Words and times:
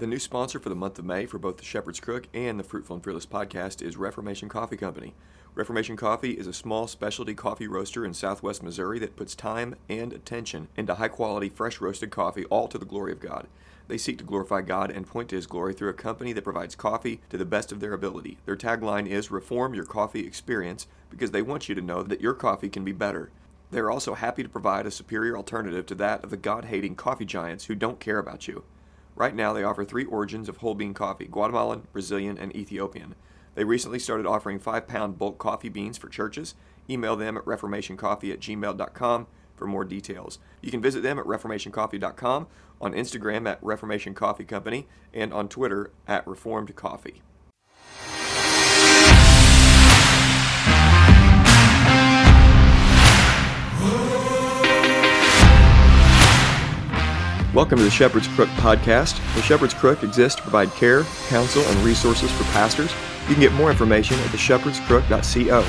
The 0.00 0.06
new 0.06 0.18
sponsor 0.18 0.58
for 0.58 0.70
the 0.70 0.74
month 0.74 0.98
of 0.98 1.04
May 1.04 1.26
for 1.26 1.38
both 1.38 1.58
the 1.58 1.64
Shepherd's 1.66 2.00
Crook 2.00 2.26
and 2.32 2.58
the 2.58 2.64
Fruitful 2.64 2.96
and 2.96 3.04
Fearless 3.04 3.26
podcast 3.26 3.82
is 3.82 3.98
Reformation 3.98 4.48
Coffee 4.48 4.78
Company. 4.78 5.12
Reformation 5.54 5.94
Coffee 5.94 6.30
is 6.30 6.46
a 6.46 6.54
small 6.54 6.86
specialty 6.86 7.34
coffee 7.34 7.66
roaster 7.66 8.02
in 8.02 8.14
southwest 8.14 8.62
Missouri 8.62 8.98
that 9.00 9.14
puts 9.14 9.34
time 9.34 9.74
and 9.90 10.14
attention 10.14 10.68
into 10.74 10.94
high 10.94 11.08
quality, 11.08 11.50
fresh 11.50 11.82
roasted 11.82 12.10
coffee, 12.10 12.46
all 12.46 12.66
to 12.68 12.78
the 12.78 12.86
glory 12.86 13.12
of 13.12 13.20
God. 13.20 13.46
They 13.88 13.98
seek 13.98 14.16
to 14.16 14.24
glorify 14.24 14.62
God 14.62 14.90
and 14.90 15.06
point 15.06 15.28
to 15.28 15.36
His 15.36 15.46
glory 15.46 15.74
through 15.74 15.90
a 15.90 15.92
company 15.92 16.32
that 16.32 16.44
provides 16.44 16.74
coffee 16.74 17.20
to 17.28 17.36
the 17.36 17.44
best 17.44 17.70
of 17.70 17.80
their 17.80 17.92
ability. 17.92 18.38
Their 18.46 18.56
tagline 18.56 19.06
is 19.06 19.30
Reform 19.30 19.74
Your 19.74 19.84
Coffee 19.84 20.26
Experience 20.26 20.86
because 21.10 21.32
they 21.32 21.42
want 21.42 21.68
you 21.68 21.74
to 21.74 21.82
know 21.82 22.02
that 22.04 22.22
your 22.22 22.32
coffee 22.32 22.70
can 22.70 22.86
be 22.86 22.92
better. 22.92 23.30
They 23.70 23.80
are 23.80 23.90
also 23.90 24.14
happy 24.14 24.42
to 24.42 24.48
provide 24.48 24.86
a 24.86 24.90
superior 24.90 25.36
alternative 25.36 25.84
to 25.84 25.94
that 25.96 26.24
of 26.24 26.30
the 26.30 26.38
God 26.38 26.64
hating 26.64 26.94
coffee 26.94 27.26
giants 27.26 27.66
who 27.66 27.74
don't 27.74 28.00
care 28.00 28.18
about 28.18 28.48
you. 28.48 28.64
Right 29.16 29.34
now, 29.34 29.52
they 29.52 29.64
offer 29.64 29.84
three 29.84 30.04
origins 30.04 30.48
of 30.48 30.58
whole 30.58 30.74
bean 30.74 30.94
coffee 30.94 31.26
Guatemalan, 31.26 31.88
Brazilian, 31.92 32.38
and 32.38 32.54
Ethiopian. 32.54 33.14
They 33.54 33.64
recently 33.64 33.98
started 33.98 34.26
offering 34.26 34.58
5 34.58 34.86
pound 34.86 35.18
bulk 35.18 35.38
coffee 35.38 35.68
beans 35.68 35.98
for 35.98 36.08
churches. 36.08 36.54
Email 36.88 37.16
them 37.16 37.36
at 37.36 37.44
reformationcoffee 37.44 38.32
at 38.32 38.40
gmail.com 38.40 39.26
for 39.56 39.66
more 39.66 39.84
details. 39.84 40.38
You 40.62 40.70
can 40.70 40.80
visit 40.80 41.02
them 41.02 41.18
at 41.18 41.26
reformationcoffee.com, 41.26 42.46
on 42.80 42.94
Instagram 42.94 43.48
at 43.48 43.62
Reformation 43.62 44.14
Coffee 44.14 44.44
Company, 44.44 44.88
and 45.12 45.32
on 45.32 45.48
Twitter 45.48 45.92
at 46.08 46.26
Reformed 46.26 46.74
Coffee. 46.74 47.22
Welcome 57.52 57.78
to 57.78 57.84
the 57.84 57.90
Shepherd's 57.90 58.28
Crook 58.28 58.48
podcast. 58.50 59.16
The 59.34 59.42
Shepherd's 59.42 59.74
Crook 59.74 60.04
exists 60.04 60.36
to 60.36 60.42
provide 60.42 60.70
care, 60.70 61.02
counsel, 61.26 61.62
and 61.64 61.76
resources 61.78 62.30
for 62.30 62.44
pastors. 62.52 62.92
You 63.22 63.34
can 63.34 63.40
get 63.40 63.52
more 63.54 63.72
information 63.72 64.16
at 64.20 64.26
theshepherdscrook.co. 64.26 65.66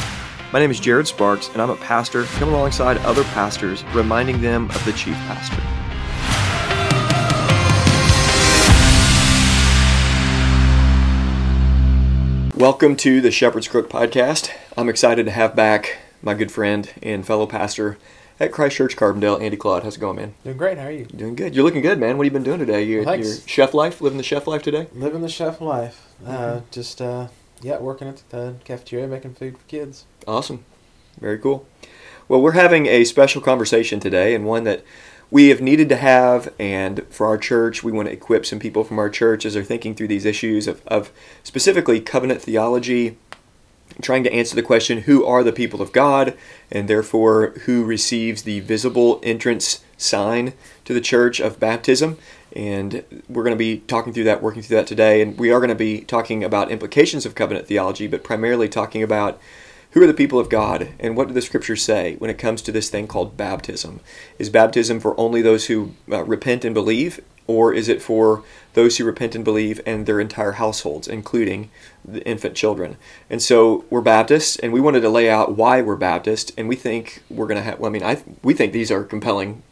My 0.54 0.60
name 0.60 0.70
is 0.70 0.80
Jared 0.80 1.08
Sparks, 1.08 1.50
and 1.50 1.60
I'm 1.60 1.72
a 1.72 1.76
pastor 1.78 2.26
coming 2.26 2.54
alongside 2.54 2.98
other 3.00 3.24
pastors, 3.24 3.84
reminding 3.96 4.42
them 4.42 4.70
of 4.70 4.86
the 4.86 4.92
chief 4.94 5.16
pastor. 5.26 5.58
Welcome 12.56 12.96
to 12.98 13.22
the 13.22 13.32
Shepherd's 13.32 13.68
Crook 13.68 13.90
podcast. 13.90 14.52
I'm 14.78 14.88
excited 14.88 15.26
to 15.26 15.32
have 15.32 15.56
back 15.56 15.98
my 16.22 16.36
good 16.36 16.52
friend 16.52 16.94
and 17.02 17.26
fellow 17.26 17.48
pastor 17.48 17.98
at 18.42 18.52
Christ 18.52 18.76
Church 18.76 18.96
Carbondale, 18.96 19.40
Andy 19.40 19.56
Claud. 19.56 19.84
How's 19.84 19.98
it 19.98 20.00
going, 20.00 20.16
man? 20.16 20.34
Doing 20.44 20.58
great. 20.58 20.80
How 20.80 20.86
are 20.88 20.92
you? 20.92 21.06
Doing 21.06 21.36
good. 21.36 21.54
You're 21.54 21.64
looking 21.64 21.84
good, 21.84 22.00
man. 22.00 22.18
What 22.18 22.26
have 22.26 22.34
you 22.34 22.40
been 22.40 22.44
doing 22.44 22.58
today? 22.58 22.82
Your, 22.84 23.04
Well, 23.04 23.20
your 23.20 23.36
chef 23.46 23.76
life, 23.76 24.02
living 24.02 24.18
the 24.18 24.24
chef 24.24 24.48
life 24.48 24.64
today? 24.64 24.88
Living 24.96 25.22
the 25.22 25.30
chef 25.30 25.62
life. 25.62 26.08
Uh, 26.26 26.30
Mm-hmm. 26.30 26.66
just 26.72 27.02
uh, 27.02 27.28
yeah, 27.62 27.78
working 27.78 28.08
at 28.08 28.24
the 28.30 28.56
cafeteria, 28.64 29.08
making 29.08 29.36
food 29.36 29.60
for 29.60 29.64
kids. 29.66 30.06
Awesome. 30.28 30.66
Very 31.20 31.38
cool. 31.38 31.68
Well, 32.28 32.42
we're 32.42 32.54
having 32.54 32.88
a 32.88 33.04
special 33.04 33.42
conversation 33.42 34.00
today, 34.00 34.34
and 34.34 34.46
one 34.46 34.64
that 34.64 34.84
we 35.30 35.50
have 35.50 35.62
needed 35.62 35.88
to 35.90 35.96
have. 35.98 36.52
And 36.60 37.06
for 37.12 37.28
our 37.28 37.38
church, 37.38 37.84
we 37.84 37.92
want 37.92 38.08
to 38.08 38.14
equip 38.14 38.48
some 38.48 38.58
people 38.58 38.84
from 38.84 38.98
our 38.98 39.10
church 39.10 39.46
as 39.46 39.54
they're 39.54 39.64
thinking 39.64 39.94
through 39.94 40.08
these 40.08 40.26
issues 40.26 40.68
of, 40.68 40.82
of 40.88 41.12
specifically 41.44 42.00
covenant 42.02 42.42
theology, 42.42 43.18
trying 44.02 44.24
to 44.24 44.34
answer 44.34 44.56
the 44.56 44.64
question 44.64 45.00
who 45.00 45.26
are 45.26 45.44
the 45.44 45.54
people 45.54 45.82
of 45.82 45.92
God, 45.92 46.36
and 46.72 46.88
therefore 46.88 47.50
who 47.66 47.84
receives 47.84 48.44
the 48.44 48.60
visible 48.62 49.20
entrance 49.24 49.84
sign 49.98 50.54
to 50.86 50.94
the 50.94 51.02
church 51.02 51.40
of 51.40 51.60
baptism. 51.60 52.18
And 52.56 53.04
we're 53.30 53.44
going 53.44 53.56
to 53.56 53.58
be 53.58 53.80
talking 53.80 54.12
through 54.12 54.26
that, 54.26 54.42
working 54.42 54.62
through 54.62 54.78
that 54.78 54.88
today. 54.88 55.22
And 55.22 55.38
we 55.38 55.52
are 55.52 55.60
going 55.60 55.70
to 55.70 55.76
be 55.76 56.02
talking 56.02 56.44
about 56.44 56.72
implications 56.72 57.26
of 57.26 57.36
covenant 57.36 57.68
theology, 57.68 58.08
but 58.08 58.24
primarily 58.24 58.68
talking 58.68 59.04
about 59.04 59.40
who 59.92 60.02
are 60.02 60.08
the 60.08 60.14
people 60.14 60.40
of 60.40 60.50
God 60.50 60.90
and 61.00 61.16
what 61.16 61.28
do 61.28 61.34
the 61.34 61.42
scriptures 61.42 61.82
say 61.82 62.16
when 62.16 62.30
it 62.30 62.38
comes 62.38 62.62
to 62.62 62.72
this 62.72 62.90
thing 62.90 63.08
called 63.08 63.38
baptism? 63.38 64.00
Is 64.40 64.50
baptism 64.50 65.00
for 65.00 65.20
only 65.20 65.42
those 65.42 65.68
who 65.68 65.92
uh, 66.10 66.24
repent 66.24 66.66
and 66.66 66.74
believe, 66.74 67.20
or 67.48 67.74
is 67.74 67.90
it 67.90 68.02
for 68.02 68.44
those 68.74 68.98
who 68.98 69.06
repent 69.06 69.36
and 69.36 69.44
believe 69.44 69.82
and 69.86 70.06
their 70.06 70.20
entire 70.20 70.54
households, 70.54 71.08
including 71.08 71.70
the 72.06 72.26
infant 72.26 72.56
children? 72.56 72.98
And 73.30 73.42
so 73.42 73.86
we're 73.90 74.02
Baptists, 74.02 74.58
and 74.58 74.72
we 74.72 74.82
wanted 74.82 75.02
to 75.02 75.10
lay 75.10 75.30
out 75.30 75.58
why 75.58 75.82
we're 75.82 75.96
Baptist, 75.96 76.52
and 76.58 76.68
we 76.68 76.76
think 76.76 77.24
we're 77.30 77.48
going 77.48 77.58
to 77.58 77.64
have. 77.64 77.80
Well, 77.80 77.90
I 77.90 77.94
mean, 77.94 78.04
I 78.04 78.22
we 78.44 78.54
think 78.54 78.74
these 78.74 78.92
are 78.92 79.04
compelling 79.04 79.64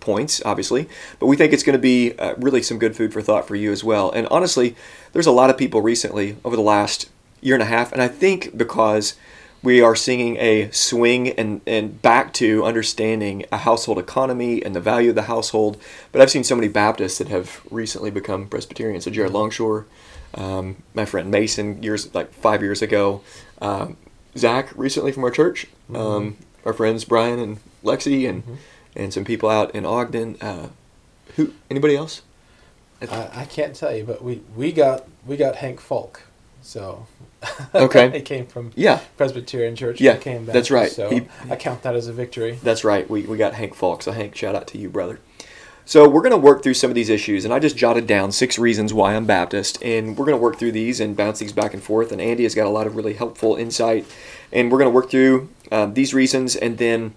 points, 0.00 0.42
obviously, 0.44 0.88
but 1.18 1.26
we 1.26 1.36
think 1.36 1.52
it's 1.52 1.62
going 1.62 1.78
to 1.78 1.82
be 1.82 2.12
uh, 2.18 2.34
really 2.36 2.62
some 2.62 2.78
good 2.78 2.96
food 2.96 3.12
for 3.12 3.22
thought 3.22 3.48
for 3.48 3.56
you 3.56 3.72
as 3.72 3.82
well. 3.82 4.10
And 4.10 4.26
honestly, 4.28 4.76
there's 5.12 5.26
a 5.26 5.32
lot 5.32 5.50
of 5.50 5.56
people 5.56 5.80
recently 5.80 6.36
over 6.44 6.56
the 6.56 6.62
last 6.62 7.10
year 7.40 7.54
and 7.54 7.62
a 7.62 7.66
half, 7.66 7.92
and 7.92 8.02
I 8.02 8.08
think 8.08 8.56
because 8.56 9.16
we 9.64 9.80
are 9.80 9.96
seeing 9.96 10.36
a 10.36 10.70
swing 10.72 11.30
and, 11.30 11.62
and 11.66 12.00
back 12.02 12.34
to 12.34 12.62
understanding 12.64 13.46
a 13.50 13.56
household 13.56 13.98
economy 13.98 14.62
and 14.62 14.76
the 14.76 14.80
value 14.80 15.08
of 15.08 15.14
the 15.14 15.22
household. 15.22 15.80
But 16.12 16.20
I've 16.20 16.30
seen 16.30 16.44
so 16.44 16.54
many 16.54 16.68
Baptists 16.68 17.16
that 17.16 17.28
have 17.28 17.62
recently 17.70 18.10
become 18.10 18.46
Presbyterians. 18.46 19.04
So 19.04 19.10
Jared 19.10 19.32
Longshore, 19.32 19.86
um, 20.34 20.76
my 20.92 21.06
friend 21.06 21.30
Mason, 21.30 21.82
years 21.82 22.14
like 22.14 22.30
five 22.34 22.60
years 22.60 22.82
ago, 22.82 23.22
um, 23.62 23.96
Zach 24.36 24.70
recently 24.76 25.12
from 25.12 25.24
our 25.24 25.30
church, 25.30 25.66
um, 25.94 26.36
our 26.66 26.74
friends 26.74 27.06
Brian 27.06 27.38
and 27.38 27.58
Lexi, 27.82 28.28
and 28.28 28.58
and 28.94 29.14
some 29.14 29.24
people 29.24 29.48
out 29.48 29.74
in 29.74 29.86
Ogden. 29.86 30.36
Uh, 30.42 30.68
who? 31.36 31.54
Anybody 31.70 31.96
else? 31.96 32.20
I, 33.00 33.30
I 33.32 33.44
can't 33.44 33.74
tell 33.74 33.94
you, 33.94 34.04
but 34.04 34.22
we, 34.22 34.42
we 34.54 34.72
got 34.72 35.06
we 35.26 35.36
got 35.36 35.56
Hank 35.56 35.80
Falk, 35.80 36.22
so 36.64 37.06
Okay. 37.74 38.06
it 38.06 38.24
came 38.24 38.46
from 38.46 38.72
Yeah, 38.74 39.00
Presbyterian 39.18 39.76
Church. 39.76 40.00
Yeah, 40.00 40.14
became 40.14 40.46
that's 40.46 40.70
right. 40.70 40.90
So 40.90 41.10
He- 41.10 41.28
I 41.50 41.56
count 41.56 41.82
that 41.82 41.94
as 41.94 42.08
a 42.08 42.12
victory. 42.12 42.58
That's 42.62 42.84
right. 42.84 43.08
We, 43.08 43.22
we 43.22 43.36
got 43.36 43.52
Hank 43.54 43.74
Falk. 43.74 44.02
So, 44.02 44.12
Hank, 44.12 44.34
shout 44.34 44.54
out 44.54 44.66
to 44.68 44.78
you, 44.78 44.88
brother. 44.88 45.20
So, 45.86 46.08
we're 46.08 46.22
going 46.22 46.30
to 46.30 46.38
work 46.38 46.62
through 46.62 46.72
some 46.72 46.90
of 46.90 46.94
these 46.94 47.10
issues, 47.10 47.44
and 47.44 47.52
I 47.52 47.58
just 47.58 47.76
jotted 47.76 48.06
down 48.06 48.32
six 48.32 48.58
reasons 48.58 48.94
why 48.94 49.14
I'm 49.14 49.26
Baptist, 49.26 49.82
and 49.82 50.16
we're 50.16 50.24
going 50.24 50.38
to 50.38 50.42
work 50.42 50.58
through 50.58 50.72
these 50.72 50.98
and 50.98 51.14
bounce 51.14 51.38
these 51.40 51.52
back 51.52 51.74
and 51.74 51.82
forth. 51.82 52.10
And 52.10 52.22
Andy 52.22 52.44
has 52.44 52.54
got 52.54 52.66
a 52.66 52.70
lot 52.70 52.86
of 52.86 52.96
really 52.96 53.12
helpful 53.12 53.56
insight, 53.56 54.06
and 54.50 54.72
we're 54.72 54.78
going 54.78 54.90
to 54.90 54.94
work 54.94 55.10
through 55.10 55.50
um, 55.70 55.92
these 55.92 56.14
reasons, 56.14 56.56
and 56.56 56.78
then 56.78 57.14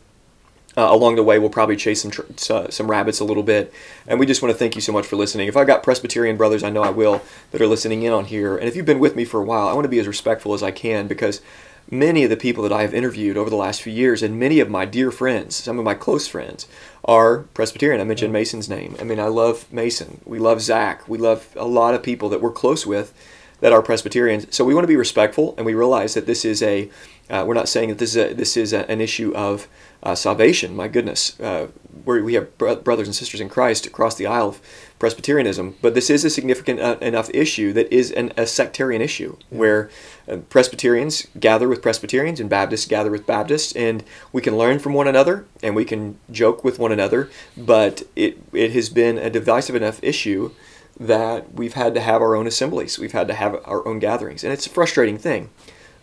uh, 0.77 0.88
along 0.91 1.15
the 1.15 1.23
way, 1.23 1.39
we'll 1.39 1.49
probably 1.49 1.75
chase 1.75 2.03
some 2.03 2.11
tr- 2.11 2.21
uh, 2.49 2.69
some 2.69 2.89
rabbits 2.89 3.19
a 3.19 3.25
little 3.25 3.43
bit. 3.43 3.73
And 4.07 4.19
we 4.19 4.27
just 4.27 4.41
want 4.41 4.53
to 4.53 4.57
thank 4.57 4.75
you 4.75 4.81
so 4.81 4.93
much 4.93 5.07
for 5.07 5.15
listening. 5.15 5.47
If 5.47 5.57
I've 5.57 5.67
got 5.67 5.81
Presbyterian 5.81 6.38
brothers, 6.38 6.63
I 6.63 6.69
know 6.69 6.83
I 6.83 6.91
will, 6.91 7.21
that 7.51 7.61
are 7.61 7.67
listening 7.67 8.03
in 8.03 8.13
on 8.13 8.25
here, 8.25 8.55
and 8.55 8.67
if 8.67 8.75
you've 8.75 8.85
been 8.85 8.99
with 8.99 9.16
me 9.16 9.25
for 9.25 9.41
a 9.41 9.43
while, 9.43 9.67
I 9.67 9.73
want 9.73 9.85
to 9.85 9.89
be 9.89 9.99
as 9.99 10.07
respectful 10.07 10.53
as 10.53 10.61
I 10.61 10.71
can 10.71 11.07
because 11.07 11.41
many 11.89 12.23
of 12.23 12.29
the 12.29 12.37
people 12.37 12.63
that 12.63 12.71
I 12.71 12.81
have 12.81 12.93
interviewed 12.93 13.37
over 13.37 13.49
the 13.49 13.55
last 13.55 13.81
few 13.81 13.93
years, 13.93 14.21
and 14.21 14.39
many 14.39 14.59
of 14.59 14.69
my 14.69 14.85
dear 14.85 15.11
friends, 15.11 15.55
some 15.55 15.79
of 15.79 15.85
my 15.85 15.93
close 15.93 16.27
friends, 16.27 16.67
are 17.05 17.39
Presbyterian. 17.53 18.01
I 18.01 18.03
mentioned 18.03 18.33
Mason's 18.33 18.69
name. 18.69 18.95
I 18.99 19.03
mean, 19.03 19.19
I 19.19 19.27
love 19.27 19.71
Mason. 19.71 20.21
We 20.25 20.39
love 20.39 20.61
Zach. 20.61 21.07
We 21.07 21.17
love 21.17 21.47
a 21.55 21.66
lot 21.66 21.93
of 21.93 22.03
people 22.03 22.29
that 22.29 22.41
we're 22.41 22.51
close 22.51 22.85
with 22.85 23.13
that 23.61 23.73
are 23.73 23.81
Presbyterians. 23.81 24.53
So 24.55 24.63
we 24.63 24.73
want 24.73 24.83
to 24.83 24.89
be 24.89 24.97
respectful, 24.97 25.55
and 25.57 25.66
we 25.66 25.73
realize 25.73 26.13
that 26.13 26.25
this 26.25 26.45
is 26.45 26.61
a. 26.61 26.89
Uh, 27.29 27.43
we're 27.45 27.53
not 27.53 27.67
saying 27.67 27.89
that 27.89 27.97
this 27.97 28.15
is 28.15 28.31
a, 28.31 28.33
this 28.33 28.57
is 28.57 28.73
a, 28.73 28.89
an 28.89 29.01
issue 29.01 29.33
of 29.35 29.67
uh, 30.03 30.15
salvation. 30.15 30.75
My 30.75 30.88
goodness, 30.88 31.39
uh, 31.39 31.67
where 32.05 32.23
we 32.23 32.35
have 32.35 32.57
bro- 32.57 32.77
brothers 32.77 33.07
and 33.07 33.15
sisters 33.15 33.41
in 33.41 33.49
Christ 33.49 33.85
across 33.85 34.15
the 34.15 34.25
aisle 34.25 34.49
of 34.49 34.61
Presbyterianism, 34.99 35.75
but 35.81 35.93
this 35.93 36.09
is 36.09 36.23
a 36.23 36.29
significant 36.29 36.79
uh, 36.79 36.97
enough 37.01 37.29
issue 37.33 37.73
that 37.73 37.91
is 37.93 38.11
an, 38.11 38.31
a 38.37 38.47
sectarian 38.47 39.01
issue 39.01 39.35
where 39.49 39.89
uh, 40.27 40.37
Presbyterians 40.49 41.27
gather 41.39 41.67
with 41.67 41.81
Presbyterians 41.81 42.39
and 42.39 42.49
Baptists 42.49 42.87
gather 42.87 43.11
with 43.11 43.27
Baptists, 43.27 43.75
and 43.75 44.03
we 44.31 44.41
can 44.41 44.57
learn 44.57 44.79
from 44.79 44.93
one 44.93 45.07
another 45.07 45.45
and 45.61 45.75
we 45.75 45.85
can 45.85 46.17
joke 46.31 46.63
with 46.63 46.79
one 46.79 46.91
another. 46.91 47.29
But 47.57 48.03
it 48.16 48.37
it 48.53 48.71
has 48.71 48.89
been 48.89 49.17
a 49.17 49.29
divisive 49.29 49.75
enough 49.75 49.99
issue 50.01 50.51
that 50.99 51.53
we've 51.53 51.73
had 51.73 51.93
to 51.93 52.01
have 52.01 52.21
our 52.21 52.35
own 52.35 52.47
assemblies. 52.47 52.97
We've 52.97 53.11
had 53.11 53.28
to 53.28 53.34
have 53.34 53.61
our 53.66 53.87
own 53.87 53.99
gatherings, 53.99 54.43
and 54.43 54.53
it's 54.53 54.66
a 54.66 54.69
frustrating 54.69 55.17
thing. 55.17 55.49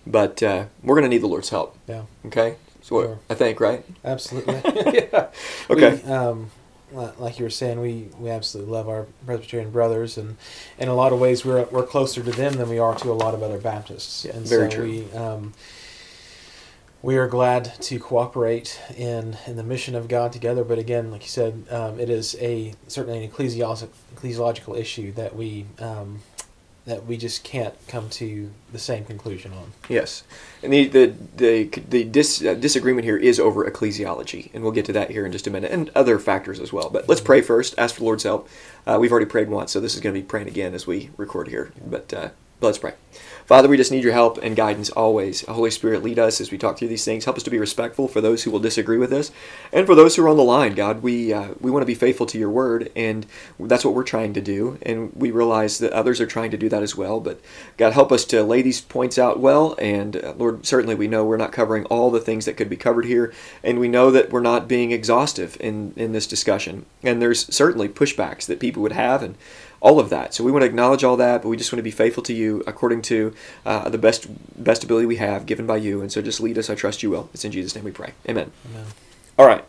But 0.06 0.42
uh, 0.42 0.66
we're 0.82 0.94
going 0.94 1.04
to 1.04 1.08
need 1.08 1.22
the 1.22 1.26
Lord's 1.28 1.48
help. 1.48 1.76
Yeah, 1.86 2.02
Okay, 2.26 2.56
so 2.82 3.02
Sure. 3.02 3.18
I 3.30 3.34
think, 3.34 3.60
right? 3.60 3.84
absolutely. 4.04 4.60
yeah. 5.12 5.28
Okay. 5.70 6.00
We, 6.04 6.12
um, 6.12 6.50
like 6.92 7.38
you 7.38 7.44
were 7.44 7.50
saying, 7.50 7.80
we, 7.80 8.08
we 8.20 8.30
absolutely 8.30 8.72
love 8.72 8.88
our 8.88 9.06
Presbyterian 9.26 9.70
brothers, 9.70 10.16
and 10.16 10.36
in 10.78 10.88
a 10.88 10.94
lot 10.94 11.12
of 11.12 11.18
ways, 11.18 11.44
we're 11.44 11.64
we're 11.64 11.86
closer 11.86 12.22
to 12.22 12.30
them 12.30 12.54
than 12.54 12.68
we 12.68 12.78
are 12.78 12.94
to 12.96 13.10
a 13.10 13.14
lot 13.14 13.34
of 13.34 13.42
other 13.42 13.58
Baptists. 13.58 14.24
Yeah, 14.24 14.36
and 14.36 14.46
very 14.46 14.70
so 14.70 14.76
true. 14.76 14.84
We, 14.84 15.12
um, 15.12 15.54
we 17.02 17.16
are 17.16 17.26
glad 17.28 17.74
to 17.82 17.98
cooperate 17.98 18.80
in 18.96 19.36
in 19.46 19.56
the 19.56 19.62
mission 19.64 19.94
of 19.94 20.06
God 20.08 20.32
together. 20.32 20.64
But 20.64 20.78
again, 20.78 21.10
like 21.10 21.22
you 21.22 21.28
said, 21.28 21.64
um, 21.70 21.98
it 21.98 22.08
is 22.10 22.36
a 22.40 22.74
certainly 22.88 23.24
an 23.24 23.30
ecclesiological 23.30 23.88
ecclesiological 24.14 24.78
issue 24.78 25.12
that 25.12 25.34
we 25.34 25.66
um, 25.80 26.20
that 26.86 27.06
we 27.06 27.16
just 27.16 27.44
can't 27.44 27.75
come 27.88 28.10
to 28.10 28.50
the 28.72 28.78
same 28.78 29.04
conclusion 29.04 29.52
on. 29.52 29.72
Yes, 29.88 30.25
and 30.62 30.72
the 30.72 30.86
the 30.86 31.14
the, 31.36 31.64
the 31.88 32.04
dis, 32.04 32.44
uh, 32.44 32.54
disagreement 32.54 33.04
here 33.04 33.16
is 33.16 33.40
over 33.40 33.69
ecclesiology, 33.69 34.50
and 34.52 34.62
we'll 34.62 34.72
get 34.72 34.84
to 34.86 34.92
that 34.92 35.10
here 35.10 35.25
in 35.25 35.32
just 35.32 35.46
a 35.46 35.50
minute, 35.50 35.70
and 35.70 35.90
other 35.94 36.19
factors 36.19 36.60
as 36.60 36.72
well. 36.72 36.90
But 36.90 37.08
let's 37.08 37.20
pray 37.20 37.40
first. 37.40 37.75
Ask 37.78 37.94
for 37.94 38.00
the 38.00 38.04
Lord's 38.04 38.25
help. 38.25 38.48
Uh, 38.86 38.98
we've 39.00 39.12
already 39.12 39.26
prayed 39.26 39.48
once, 39.48 39.72
so 39.72 39.81
this 39.81 39.94
is 39.94 40.00
going 40.00 40.14
to 40.14 40.20
be 40.20 40.26
praying 40.26 40.48
again 40.48 40.75
as 40.75 40.86
we 40.86 41.10
record 41.16 41.48
here. 41.48 41.72
But 41.84 42.12
uh, 42.12 42.28
let's 42.60 42.78
pray. 42.78 42.94
Father, 43.46 43.69
we 43.69 43.76
just 43.76 43.93
need 43.93 44.02
your 44.02 44.14
help 44.14 44.38
and 44.38 44.56
guidance 44.56 44.88
always. 44.91 45.43
Holy 45.43 45.70
Spirit, 45.70 46.02
lead 46.02 46.19
us 46.19 46.41
as 46.41 46.50
we 46.50 46.56
talk 46.56 46.79
through 46.79 46.88
these 46.88 47.05
things. 47.05 47.26
Help 47.26 47.37
us 47.37 47.43
to 47.43 47.50
be 47.50 47.58
respectful 47.58 48.08
for 48.08 48.23
those 48.23 48.43
who 48.43 48.50
will 48.50 48.58
disagree 48.58 48.96
with 48.96 49.12
us, 49.12 49.31
and 49.70 49.85
for 49.85 49.94
those 49.94 50.17
who 50.17 50.25
are 50.25 50.31
on 50.31 50.38
the 50.38 50.43
line. 50.43 50.75
God, 50.75 51.02
we 51.02 51.31
uh, 51.31 51.49
we 51.61 51.70
want 51.70 51.82
to 51.82 51.87
be 51.87 51.94
faithful 51.94 52.25
to 52.26 52.38
your 52.38 52.49
word, 52.49 52.91
and 52.96 53.26
that's 53.61 53.85
what 53.85 53.93
we're 53.93 54.02
trying 54.02 54.32
to 54.32 54.41
do. 54.41 54.79
And 54.81 55.12
we 55.14 55.31
realize 55.31 55.79
that 55.79 55.93
others 55.93 56.23
are 56.23 56.26
trying 56.26 56.52
to 56.52 56.56
do 56.56 56.70
that 56.70 56.82
as 56.82 56.96
well. 56.96 57.20
But 57.20 57.38
God, 57.76 57.93
help 57.93 58.12
us 58.12 58.25
to 58.26 58.43
lay 58.43 58.62
these 58.62 58.81
points 58.81 59.19
out 59.19 59.38
well. 59.41 59.76
And 59.79 60.17
uh, 60.17 60.32
Lord, 60.38 60.64
certainly 60.64 60.94
we 60.94 61.06
know 61.06 61.26
we're 61.26 61.37
not 61.37 61.52
covering 61.52 61.85
all 61.87 62.11
the 62.11 62.20
things 62.20 62.47
that 62.47 62.56
could 62.56 62.70
be 62.70 62.76
covered 62.76 63.05
here, 63.05 63.31
and 63.62 63.79
we 63.79 63.88
know 63.88 64.11
that 64.11 64.31
we're 64.31 64.40
not 64.40 64.69
being 64.69 64.90
exhaustive 64.90 65.58
in 65.61 65.93
in 65.97 66.12
this 66.12 66.26
discussion. 66.26 66.87
And 67.02 67.20
there's 67.20 67.55
certainly 67.55 67.90
pushbacks 67.90 68.47
that 68.47 68.58
people 68.58 68.81
would 68.82 68.93
have, 68.93 69.23
and 69.23 69.37
all 69.84 70.00
of 70.00 70.08
that. 70.08 70.32
So 70.32 70.42
we 70.42 70.50
want 70.50 70.62
to 70.62 70.66
acknowledge 70.66 71.04
all 71.04 71.19
that, 71.19 71.42
but 71.42 71.50
we 71.50 71.58
just 71.58 71.70
want 71.70 71.78
to 71.78 71.84
be 71.84 71.90
faithful 71.90 72.22
to 72.22 72.32
you 72.32 72.64
according 72.66 73.02
to 73.02 73.34
uh, 73.66 73.90
the 73.90 73.98
best 73.98 74.26
best 74.62 74.82
ability 74.82 75.06
we 75.06 75.16
have 75.16 75.44
given 75.44 75.66
by 75.66 75.76
you. 75.76 76.00
And 76.00 76.10
so 76.10 76.22
just 76.22 76.40
lead 76.40 76.56
us. 76.56 76.70
I 76.70 76.75
trust 76.75 77.02
you 77.02 77.10
will. 77.10 77.28
It's 77.34 77.44
in 77.44 77.52
Jesus' 77.52 77.75
name 77.75 77.84
we 77.84 77.92
pray. 77.92 78.14
Amen. 78.26 78.50
Amen. 78.70 78.86
All 79.38 79.46
right. 79.46 79.62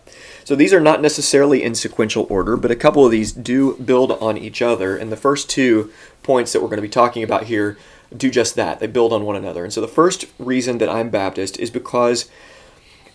So 0.45 0.55
these 0.55 0.73
are 0.73 0.79
not 0.79 1.01
necessarily 1.01 1.61
in 1.63 1.75
sequential 1.75 2.27
order, 2.29 2.55
but 2.55 2.71
a 2.71 2.77
couple 2.77 3.03
of 3.05 3.11
these 3.11 3.33
do 3.33 3.75
build 3.75 4.13
on 4.13 4.37
each 4.37 4.61
other. 4.61 4.95
And 4.95 5.11
the 5.11 5.17
first 5.17 5.49
two 5.49 5.91
points 6.23 6.53
that 6.53 6.61
we're 6.61 6.69
going 6.69 6.77
to 6.77 6.81
be 6.81 6.87
talking 6.87 7.21
about 7.21 7.45
here 7.45 7.77
do 8.15 8.31
just 8.31 8.55
that. 8.55 8.79
They 8.79 8.87
build 8.87 9.11
on 9.11 9.25
one 9.25 9.35
another. 9.35 9.65
And 9.65 9.73
so 9.73 9.81
the 9.81 9.87
first 9.87 10.27
reason 10.39 10.77
that 10.77 10.87
I'm 10.87 11.09
Baptist 11.09 11.59
is 11.59 11.69
because 11.69 12.29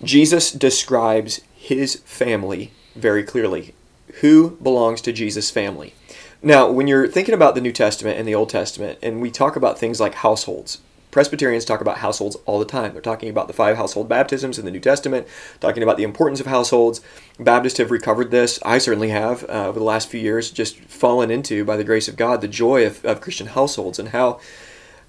Jesus 0.02 0.52
describes 0.52 1.40
his 1.54 1.96
family 2.04 2.72
very 2.94 3.22
clearly. 3.22 3.74
Who 4.20 4.58
belongs 4.62 5.00
to 5.02 5.12
Jesus' 5.12 5.50
family? 5.50 5.94
Now, 6.42 6.70
when 6.70 6.86
you're 6.86 7.06
thinking 7.06 7.34
about 7.34 7.54
the 7.54 7.60
New 7.60 7.72
Testament 7.72 8.18
and 8.18 8.26
the 8.26 8.34
Old 8.34 8.48
Testament, 8.48 8.98
and 9.02 9.20
we 9.20 9.30
talk 9.30 9.56
about 9.56 9.78
things 9.78 10.00
like 10.00 10.14
households, 10.14 10.78
Presbyterians 11.10 11.66
talk 11.66 11.82
about 11.82 11.98
households 11.98 12.36
all 12.46 12.58
the 12.58 12.64
time. 12.64 12.92
They're 12.92 13.02
talking 13.02 13.28
about 13.28 13.46
the 13.46 13.52
five 13.52 13.76
household 13.76 14.08
baptisms 14.08 14.58
in 14.58 14.64
the 14.64 14.70
New 14.70 14.80
Testament, 14.80 15.26
talking 15.60 15.82
about 15.82 15.98
the 15.98 16.02
importance 16.02 16.40
of 16.40 16.46
households. 16.46 17.02
Baptists 17.38 17.78
have 17.78 17.90
recovered 17.90 18.30
this. 18.30 18.58
I 18.64 18.78
certainly 18.78 19.10
have 19.10 19.44
uh, 19.50 19.68
over 19.68 19.78
the 19.78 19.84
last 19.84 20.08
few 20.08 20.20
years, 20.20 20.50
just 20.50 20.78
fallen 20.84 21.30
into, 21.30 21.64
by 21.64 21.76
the 21.76 21.84
grace 21.84 22.08
of 22.08 22.16
God, 22.16 22.40
the 22.40 22.48
joy 22.48 22.86
of, 22.86 23.04
of 23.04 23.20
Christian 23.20 23.48
households 23.48 23.98
and 23.98 24.10
how 24.10 24.40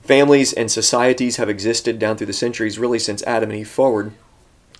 families 0.01 0.51
and 0.51 0.69
societies 0.69 1.37
have 1.37 1.49
existed 1.49 1.97
down 1.97 2.17
through 2.17 2.27
the 2.27 2.33
centuries, 2.33 2.79
really 2.79 2.99
since 2.99 3.23
Adam 3.23 3.51
and 3.51 3.59
Eve 3.59 3.69
forward 3.69 4.11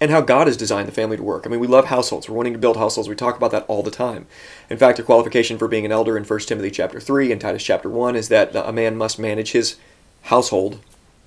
and 0.02 0.10
how 0.10 0.20
God 0.20 0.48
has 0.48 0.58
designed 0.58 0.88
the 0.88 0.92
family 0.92 1.16
to 1.16 1.24
work. 1.24 1.46
I 1.46 1.50
mean, 1.50 1.60
we 1.60 1.68
love 1.68 1.86
households. 1.86 2.28
We're 2.28 2.36
wanting 2.36 2.54
to 2.54 2.60
build 2.60 2.76
households. 2.76 3.08
We 3.08 3.16
talk 3.16 3.38
about 3.38 3.52
that 3.52 3.66
all 3.68 3.84
the 3.84 3.92
time. 3.92 4.26
In 4.68 4.78
fact, 4.78 4.98
a 4.98 5.04
qualification 5.04 5.60
for 5.60 5.68
being 5.68 5.86
an 5.86 5.92
elder 5.92 6.18
in 6.18 6.24
1 6.24 6.40
Timothy 6.40 6.72
chapter 6.72 7.00
3 7.00 7.32
and 7.32 7.40
Titus 7.40 7.64
chapter 7.64 7.88
1 7.88 8.16
is 8.16 8.28
that 8.30 8.56
a 8.56 8.74
man 8.74 8.98
must 8.98 9.20
manage 9.20 9.52
his 9.52 9.78
household 10.24 10.80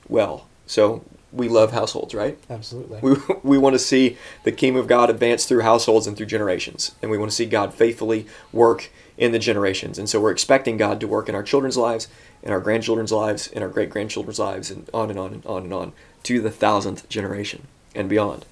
well. 0.08 0.48
So 0.66 1.04
we 1.32 1.48
love 1.48 1.72
households, 1.72 2.14
right? 2.14 2.36
Absolutely. 2.50 2.98
We, 3.00 3.16
we 3.44 3.58
want 3.58 3.74
to 3.74 3.78
see 3.78 4.18
the 4.42 4.50
kingdom 4.50 4.80
of 4.80 4.88
God 4.88 5.08
advance 5.08 5.46
through 5.46 5.60
households 5.60 6.08
and 6.08 6.16
through 6.16 6.26
generations. 6.26 6.96
And 7.00 7.12
we 7.12 7.18
want 7.18 7.30
to 7.30 7.36
see 7.36 7.46
God 7.46 7.74
faithfully 7.74 8.26
work 8.52 8.90
in 9.16 9.30
the 9.30 9.38
generations. 9.38 10.00
And 10.00 10.08
so 10.08 10.20
we're 10.20 10.32
expecting 10.32 10.76
God 10.76 10.98
to 10.98 11.06
work 11.06 11.28
in 11.28 11.36
our 11.36 11.44
children's 11.44 11.76
lives, 11.76 12.08
in 12.42 12.50
our 12.50 12.60
grandchildren's 12.60 13.12
lives, 13.12 13.46
in 13.46 13.62
our 13.62 13.68
great 13.68 13.90
grandchildren's 13.90 14.40
lives, 14.40 14.72
and 14.72 14.90
on 14.92 15.10
and 15.10 15.18
on 15.18 15.32
and 15.32 15.46
on 15.46 15.62
and 15.62 15.72
on 15.72 15.92
to 16.24 16.40
the 16.40 16.50
thousandth 16.50 17.08
generation 17.08 17.68
and 17.94 18.08
beyond. 18.08 18.44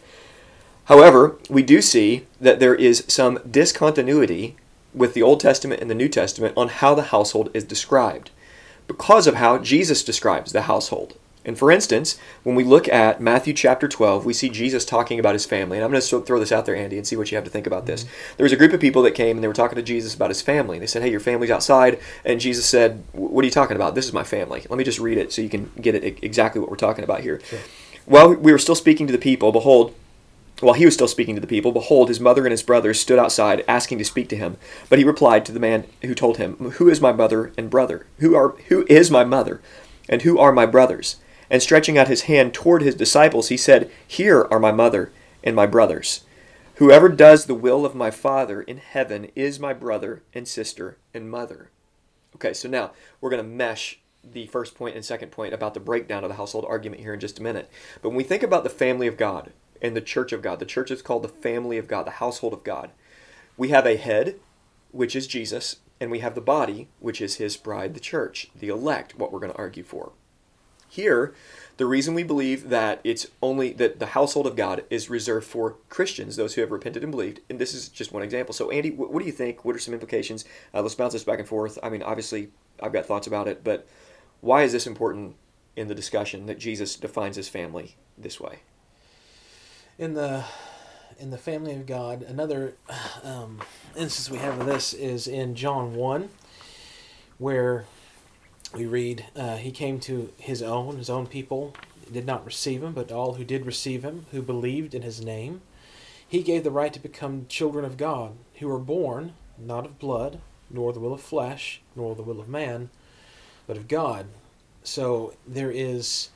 However, 0.87 1.39
we 1.49 1.63
do 1.63 1.81
see 1.81 2.27
that 2.41 2.61
there 2.61 2.75
is 2.75 3.05
some 3.09 3.39
discontinuity 3.49 4.57
with 4.95 5.15
the 5.15 5.23
Old 5.23 5.41
Testament 5.41 5.81
and 5.81 5.91
the 5.91 5.95
New 5.95 6.09
Testament 6.09 6.55
on 6.57 6.69
how 6.69 6.95
the 6.95 7.05
household 7.05 7.51
is 7.55 7.65
described 7.65 8.31
because 8.87 9.27
of 9.27 9.37
how 9.37 9.59
Jesus 9.59 10.05
describes 10.05 10.53
the 10.53 10.63
household. 10.63 11.17
And 11.45 11.59
for 11.59 11.73
instance, 11.73 12.19
when 12.45 12.55
we 12.55 12.63
look 12.63 12.89
at 12.89 13.21
Matthew 13.21 13.53
chapter 13.53 13.89
12, 13.89 14.25
we 14.25 14.33
see 14.33 14.49
Jesus 14.49 14.85
talking 14.85 15.19
about 15.19 15.35
his 15.35 15.45
family. 15.45 15.77
And 15.77 15.85
I'm 15.85 15.91
going 15.91 16.01
to 16.01 16.21
throw 16.21 16.39
this 16.39 16.53
out 16.53 16.67
there, 16.67 16.77
Andy, 16.77 16.97
and 16.97 17.07
see 17.07 17.17
what 17.17 17.31
you 17.33 17.37
have 17.37 17.45
to 17.45 17.51
think 17.51 17.67
about 17.67 17.87
this. 17.87 18.05
Mm-hmm. 18.05 18.37
There 18.37 18.45
was 18.45 18.53
a 18.53 18.57
group 18.57 18.73
of 18.73 18.81
people 18.81 19.03
that 19.03 19.13
came 19.13 19.37
and 19.37 19.43
they 19.43 19.49
were 19.49 19.55
talking 19.55 19.77
to 19.77 19.83
Jesus 19.83 20.15
about 20.15 20.31
his 20.31 20.41
family. 20.41 20.79
They 20.79 20.87
said, 20.87 21.03
Hey, 21.03 21.11
your 21.11 21.21
family's 21.21 21.51
outside. 21.51 21.99
And 22.25 22.41
Jesus 22.41 22.67
said, 22.67 23.03
What 23.13 23.43
are 23.43 23.47
you 23.47 23.51
talking 23.51 23.77
about? 23.77 23.97
This 23.97 24.07
is 24.07 24.13
my 24.13 24.23
family. 24.23 24.65
Let 24.69 24.79
me 24.79 24.85
just 24.85 25.01
read 25.01 25.19
it 25.19 25.33
so 25.33 25.43
you 25.43 25.49
can 25.49 25.71
get 25.81 25.97
it 25.97 26.23
exactly 26.23 26.61
what 26.61 26.71
we're 26.71 26.77
talking 26.77 27.03
about 27.03 27.21
here. 27.21 27.41
Sure. 27.45 27.59
While 28.05 28.35
we 28.35 28.53
were 28.53 28.59
still 28.59 28.75
speaking 28.75 29.07
to 29.09 29.13
the 29.13 29.19
people, 29.19 29.51
behold, 29.51 29.95
while 30.63 30.75
he 30.75 30.85
was 30.85 30.95
still 30.95 31.09
speaking 31.09 31.35
to 31.35 31.41
the 31.41 31.47
people, 31.47 31.73
behold, 31.73 32.09
his 32.09 32.21
mother 32.21 32.45
and 32.45 32.51
his 32.51 32.63
brothers 32.63 33.01
stood 33.01 33.19
outside, 33.19 33.65
asking 33.67 33.99
to 33.99 34.05
speak 34.05 34.29
to 34.29 34.37
him. 34.37 34.57
But 34.89 34.99
he 34.99 35.05
replied 35.05 35.45
to 35.47 35.53
the 35.53 35.61
man 35.61 35.85
who 36.03 36.15
told 36.15 36.37
him, 36.37 36.57
Who 36.57 36.89
is 36.89 37.01
my 37.01 37.13
mother 37.13 37.53
and 37.57 37.71
brother? 37.71 38.07
Who 38.19 38.35
are 38.35 38.51
who 38.69 38.87
is 38.89 39.11
my 39.11 39.25
mother? 39.25 39.61
And 40.09 40.23
who 40.23 40.39
are 40.39 40.53
my 40.53 40.67
brothers? 40.67 41.17
And 41.51 41.63
stretching 41.63 41.99
out 41.99 42.09
his 42.09 42.23
hand 42.23 42.55
toward 42.55 42.83
his 42.83 42.95
disciples, 42.95 43.49
he 43.49 43.57
said, 43.57 43.91
Here 44.07 44.47
are 44.51 44.61
my 44.61 44.73
mother 44.73 45.13
and 45.45 45.57
my 45.57 45.67
brothers. 45.67 46.25
Whoever 46.77 47.09
does 47.09 47.47
the 47.47 47.55
will 47.55 47.85
of 47.85 47.95
my 47.95 48.11
Father 48.11 48.63
in 48.63 48.79
heaven 48.79 49.31
is 49.35 49.61
my 49.61 49.73
brother 49.73 50.23
and 50.35 50.49
sister 50.49 50.97
and 51.13 51.31
mother. 51.31 51.71
Okay, 52.37 52.53
so 52.53 52.69
now 52.69 52.93
we're 53.21 53.31
going 53.31 53.43
to 53.43 53.49
mesh 53.49 54.01
the 54.25 54.47
first 54.47 54.75
point 54.75 54.95
and 54.95 55.05
second 55.05 55.31
point 55.31 55.53
about 55.53 55.75
the 55.75 55.81
breakdown 55.81 56.25
of 56.25 56.31
the 56.31 56.37
household 56.37 56.65
argument 56.69 57.03
here 57.03 57.15
in 57.15 57.21
just 57.21 57.39
a 57.39 57.43
minute. 57.43 57.71
But 58.01 58.11
when 58.11 58.17
we 58.17 58.25
think 58.25 58.43
about 58.43 58.65
the 58.65 58.71
family 58.71 59.07
of 59.07 59.17
God, 59.17 59.53
and 59.83 59.97
the 59.97 60.01
church 60.01 60.33
of 60.33 60.41
God. 60.41 60.61
The 60.61 60.65
church 60.65 60.91
is 60.91 61.03
called 61.03 61.25
the 61.25 61.29
family 61.29 61.77
of 61.77 61.89
God, 61.89 62.07
the 62.07 62.13
household 62.13 62.55
of 62.55 62.65
God. 62.65 62.93
We 63.57 63.69
have 63.69 63.85
a 63.85 63.97
head, 63.97 64.37
which 64.93 65.15
is 65.15 65.27
Jesus, 65.27 65.77
and 66.01 66.11
we 66.11 66.21
have 66.21 66.35
the 66.35 66.41
body, 66.41 66.89
which 67.01 67.21
is 67.21 67.37
his 67.37 67.57
bride, 67.57 67.95
the 67.95 68.01
church, 68.01 68.51
the 68.59 68.69
elect, 68.69 69.19
what 69.19 69.33
we're 69.33 69.41
going 69.41 69.53
to 69.53 69.59
argue 69.59 69.83
for. 69.83 70.13
Here, 70.89 71.35
the 71.79 71.87
reason 71.87 72.13
we 72.15 72.23
believe 72.23 72.69
that 72.69 73.01
it's 73.03 73.27
only 73.43 73.73
that 73.75 73.99
the 73.99 74.07
household 74.07 74.47
of 74.47 74.57
God 74.57 74.85
is 74.91 75.09
reserved 75.09 75.47
for 75.47 75.77
Christians, 75.89 76.37
those 76.37 76.55
who 76.55 76.61
have 76.61 76.71
repented 76.71 77.03
and 77.03 77.11
believed, 77.11 77.41
and 77.49 77.59
this 77.59 77.73
is 77.73 77.89
just 77.89 78.13
one 78.13 78.23
example. 78.23 78.53
So, 78.53 78.71
Andy, 78.71 78.91
what, 78.91 79.11
what 79.11 79.21
do 79.21 79.27
you 79.27 79.33
think? 79.33 79.65
What 79.65 79.75
are 79.75 79.79
some 79.79 79.95
implications? 79.95 80.45
Uh, 80.75 80.83
let's 80.83 80.95
bounce 80.95 81.15
this 81.15 81.25
back 81.25 81.39
and 81.39 81.49
forth. 81.49 81.79
I 81.83 81.89
mean, 81.89 82.03
obviously, 82.03 82.51
I've 82.83 82.93
got 82.93 83.07
thoughts 83.07 83.27
about 83.27 83.49
it, 83.49 83.65
but 83.65 83.87
why 84.43 84.65
is 84.65 84.73
this 84.73 84.87
important 84.87 85.37
in 85.77 85.89
the 85.89 85.95
discussion 85.95 86.45
that 86.47 86.59
Jesus 86.59 86.97
defines 86.97 87.37
his 87.37 87.49
family 87.49 87.97
this 88.19 88.39
way? 88.39 88.61
In 90.03 90.15
the 90.15 90.45
in 91.21 91.31
the 91.31 91.39
family 91.39 91.73
of 91.75 91.87
God, 91.87 92.23
another 92.23 92.75
um, 93.23 93.61
instance 93.97 94.29
we 94.29 94.39
have 94.39 94.59
of 94.59 94.67
this 94.67 94.93
is 94.93 95.29
in 95.29 95.55
John 95.55 95.95
one, 95.95 96.31
where 97.39 97.85
we 98.75 98.85
read, 98.85 99.27
uh, 99.37 99.59
"He 99.59 99.71
came 99.71 100.01
to 100.01 100.33
his 100.39 100.61
own; 100.61 100.97
his 100.97 101.09
own 101.09 101.29
people 101.29 101.77
did 102.11 102.27
not 102.27 102.45
receive 102.45 102.83
him, 102.83 102.93
but 102.93 103.13
all 103.13 103.35
who 103.35 103.45
did 103.45 103.65
receive 103.65 104.03
him, 104.03 104.27
who 104.33 104.43
believed 104.43 104.93
in 104.93 105.03
his 105.03 105.25
name, 105.25 105.63
he 106.27 106.43
gave 106.43 106.65
the 106.65 106.73
right 106.73 106.93
to 106.93 106.99
become 106.99 107.47
children 107.49 107.85
of 107.85 107.97
God, 107.97 108.33
who 108.57 108.67
were 108.67 108.79
born 108.79 109.35
not 109.57 109.87
of 109.87 110.01
blood, 110.01 110.41
nor 110.69 110.93
the 110.93 110.99
will 110.99 111.15
of 111.15 111.21
flesh, 111.21 111.81
nor 111.95 112.17
the 112.17 112.23
will 112.23 112.41
of 112.41 112.49
man, 112.49 112.91
but 113.69 113.77
of 113.77 113.87
God." 113.87 114.27
So 114.83 115.35
there 115.47 115.71
is 115.71 116.31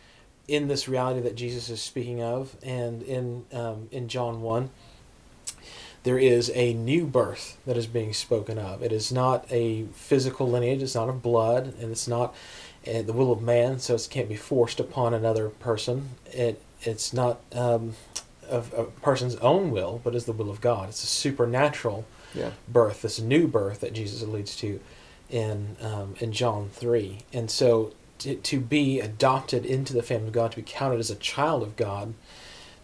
in 0.49 0.69
this 0.69 0.89
reality 0.89 1.21
that 1.21 1.35
Jesus 1.35 1.69
is 1.69 1.81
speaking 1.81 2.23
of, 2.23 2.57
and 2.63 3.03
in 3.03 3.45
um, 3.53 3.89
in 3.91 4.09
John 4.09 4.43
one, 4.43 4.71
there 6.05 6.19
is 6.19 6.51
a 6.55 6.73
new 6.73 7.05
birth 7.05 7.59
that 7.67 7.77
is 7.77 7.87
being 7.87 8.13
spoken 8.13 8.59
of. 8.59 8.83
It 8.83 8.93
is 8.93 9.11
not 9.11 9.45
a 9.51 9.87
physical 9.95 10.49
lineage. 10.49 10.83
It's 10.83 10.95
not 10.95 11.09
of 11.09 11.21
blood, 11.23 11.75
and 11.81 11.91
it's 11.91 12.07
not 12.07 12.35
uh, 12.87 13.03
the 13.03 13.13
will 13.13 13.33
of 13.33 13.43
man, 13.43 13.81
so 13.81 13.95
it 13.95 14.07
can't 14.11 14.29
be 14.29 14.37
forced 14.37 14.79
upon 14.79 15.15
another 15.15 15.49
person. 15.49 16.11
It 16.27 16.63
it's 16.83 17.13
not 17.13 17.41
um, 17.53 17.97
of 18.49 18.73
a 18.75 18.85
person's 18.85 19.35
own 19.37 19.73
will, 19.73 20.01
but 20.05 20.15
is 20.15 20.27
the 20.27 20.33
will 20.33 20.51
of 20.51 20.61
God. 20.61 20.91
It's 20.91 21.03
a 21.03 21.09
supernatural 21.09 22.05
yeah. 22.35 22.51
birth, 22.69 23.03
this 23.03 23.19
new 23.19 23.49
birth 23.49 23.81
that 23.81 23.93
Jesus 23.93 24.23
alludes 24.23 24.55
to 24.57 24.79
in 25.29 25.77
um, 25.81 26.15
in 26.21 26.31
John 26.31 26.71
three, 26.73 27.23
and 27.33 27.51
so 27.51 27.93
to, 28.19 28.37
to 28.37 28.61
be 28.61 29.01
adopted 29.01 29.65
into 29.65 29.93
the 29.93 30.03
family 30.03 30.29
of 30.29 30.33
God, 30.33 30.53
to 30.53 30.59
be 30.59 30.63
counted 30.63 31.01
as 31.01 31.11
a 31.11 31.17
child 31.17 31.63
of 31.63 31.77
God, 31.77 32.15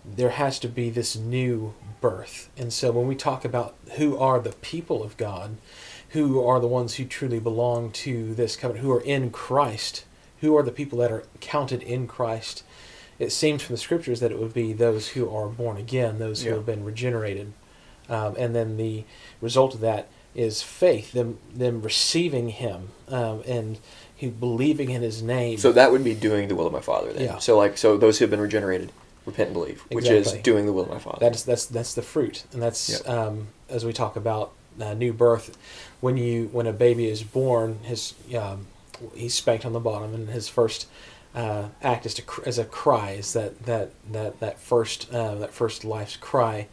there 0.05 0.31
has 0.31 0.59
to 0.61 0.69
be 0.69 0.91
this 0.91 1.17
new 1.17 1.75
birth. 2.01 2.51
And 2.57 2.73
so 2.73 2.91
when 2.91 3.07
we 3.07 3.15
talk 3.15 3.45
about 3.45 3.77
who 3.97 4.17
are 4.19 4.41
the 4.41 4.53
people 4.53 5.03
of 5.03 5.17
God, 5.17 5.57
who 6.11 6.45
are 6.45 6.61
the 6.61 6.69
ones 6.69 6.95
who 6.95 7.05
truly 7.05 7.41
belong 7.41 7.91
to 7.93 8.35
this 8.35 8.57
covenant, 8.57 8.85
who 8.85 8.93
are 8.93 9.01
in 9.01 9.31
Christ, 9.31 10.05
who 10.41 10.57
are 10.57 10.63
the 10.63 10.73
people 10.73 10.99
that 10.99 11.13
are 11.13 11.25
counted 11.41 11.83
in 11.83 12.07
Christ, 12.07 12.65
it 13.19 13.31
seems 13.31 13.63
from 13.63 13.75
the 13.75 13.81
scriptures 13.81 14.21
that 14.21 14.33
it 14.33 14.39
would 14.39 14.53
be 14.53 14.73
those 14.73 15.09
who 15.09 15.35
are 15.35 15.47
born 15.47 15.77
again, 15.77 16.19
those 16.19 16.43
who 16.43 16.51
yeah. 16.51 16.57
have 16.57 16.67
been 16.67 16.85
regenerated. 16.85 17.53
Um, 18.09 18.35
and 18.37 18.55
then 18.55 18.77
the 18.77 19.05
result 19.41 19.75
of 19.75 19.81
that 19.81 20.09
is 20.35 20.63
faith, 20.63 21.13
them 21.13 21.39
them 21.55 21.83
receiving 21.83 22.49
Him 22.49 22.89
um, 23.09 23.43
and 23.47 23.79
he 24.23 24.31
believing 24.31 24.91
in 24.91 25.03
His 25.03 25.21
name. 25.21 25.59
So 25.59 25.73
that 25.73 25.91
would 25.91 26.05
be 26.05 26.15
doing 26.15 26.47
the 26.47 26.55
will 26.55 26.67
of 26.69 26.73
my 26.73 26.81
Father. 26.81 27.13
Then. 27.13 27.25
Yeah. 27.25 27.39
So 27.39 27.59
like 27.59 27.77
so 27.77 27.97
those 27.97 28.19
who 28.19 28.23
have 28.25 28.31
been 28.31 28.41
regenerated 28.41 28.93
repent 29.27 29.49
and 29.49 29.55
believe, 29.55 29.81
which 29.91 30.09
Exactly. 30.09 30.39
is 30.39 30.43
doing 30.45 30.65
the 30.67 30.73
will 30.73 30.85
of 30.85 30.91
my 30.91 30.99
Father. 31.01 31.19
That's 31.21 31.43
that's 31.43 31.67
that's 31.67 31.95
the 31.95 32.03
fruit, 32.03 32.45
and 32.53 32.63
that's 32.63 32.89
Yep. 32.89 33.09
um, 33.09 33.49
as 33.69 33.85
we 33.85 33.93
talk 33.93 34.15
about 34.17 34.53
uh, 34.81 34.95
new 34.95 35.13
birth. 35.13 35.57
When 36.01 36.17
you 36.17 36.49
when 36.53 36.67
a 36.69 36.73
baby 36.73 37.09
is 37.09 37.25
born, 37.25 37.81
his 37.83 38.15
um, 38.39 38.67
he's 39.15 39.35
spanked 39.35 39.65
on 39.67 39.73
the 39.73 39.81
bottom, 39.81 40.15
and 40.15 40.29
his 40.29 40.49
first 40.49 40.87
uh, 41.35 41.65
act 41.83 42.07
is 42.07 42.15
to 42.15 42.23
cr- 42.23 42.43
as 42.47 42.59
a 42.59 42.65
cry 42.65 43.11
is 43.13 43.33
that 43.33 43.65
that 43.65 43.91
that 44.13 44.39
that 44.39 44.61
first 44.61 45.13
uh, 45.13 45.35
that 45.37 45.53
first 45.53 45.85
life's 45.85 46.17
cry, 46.17 46.69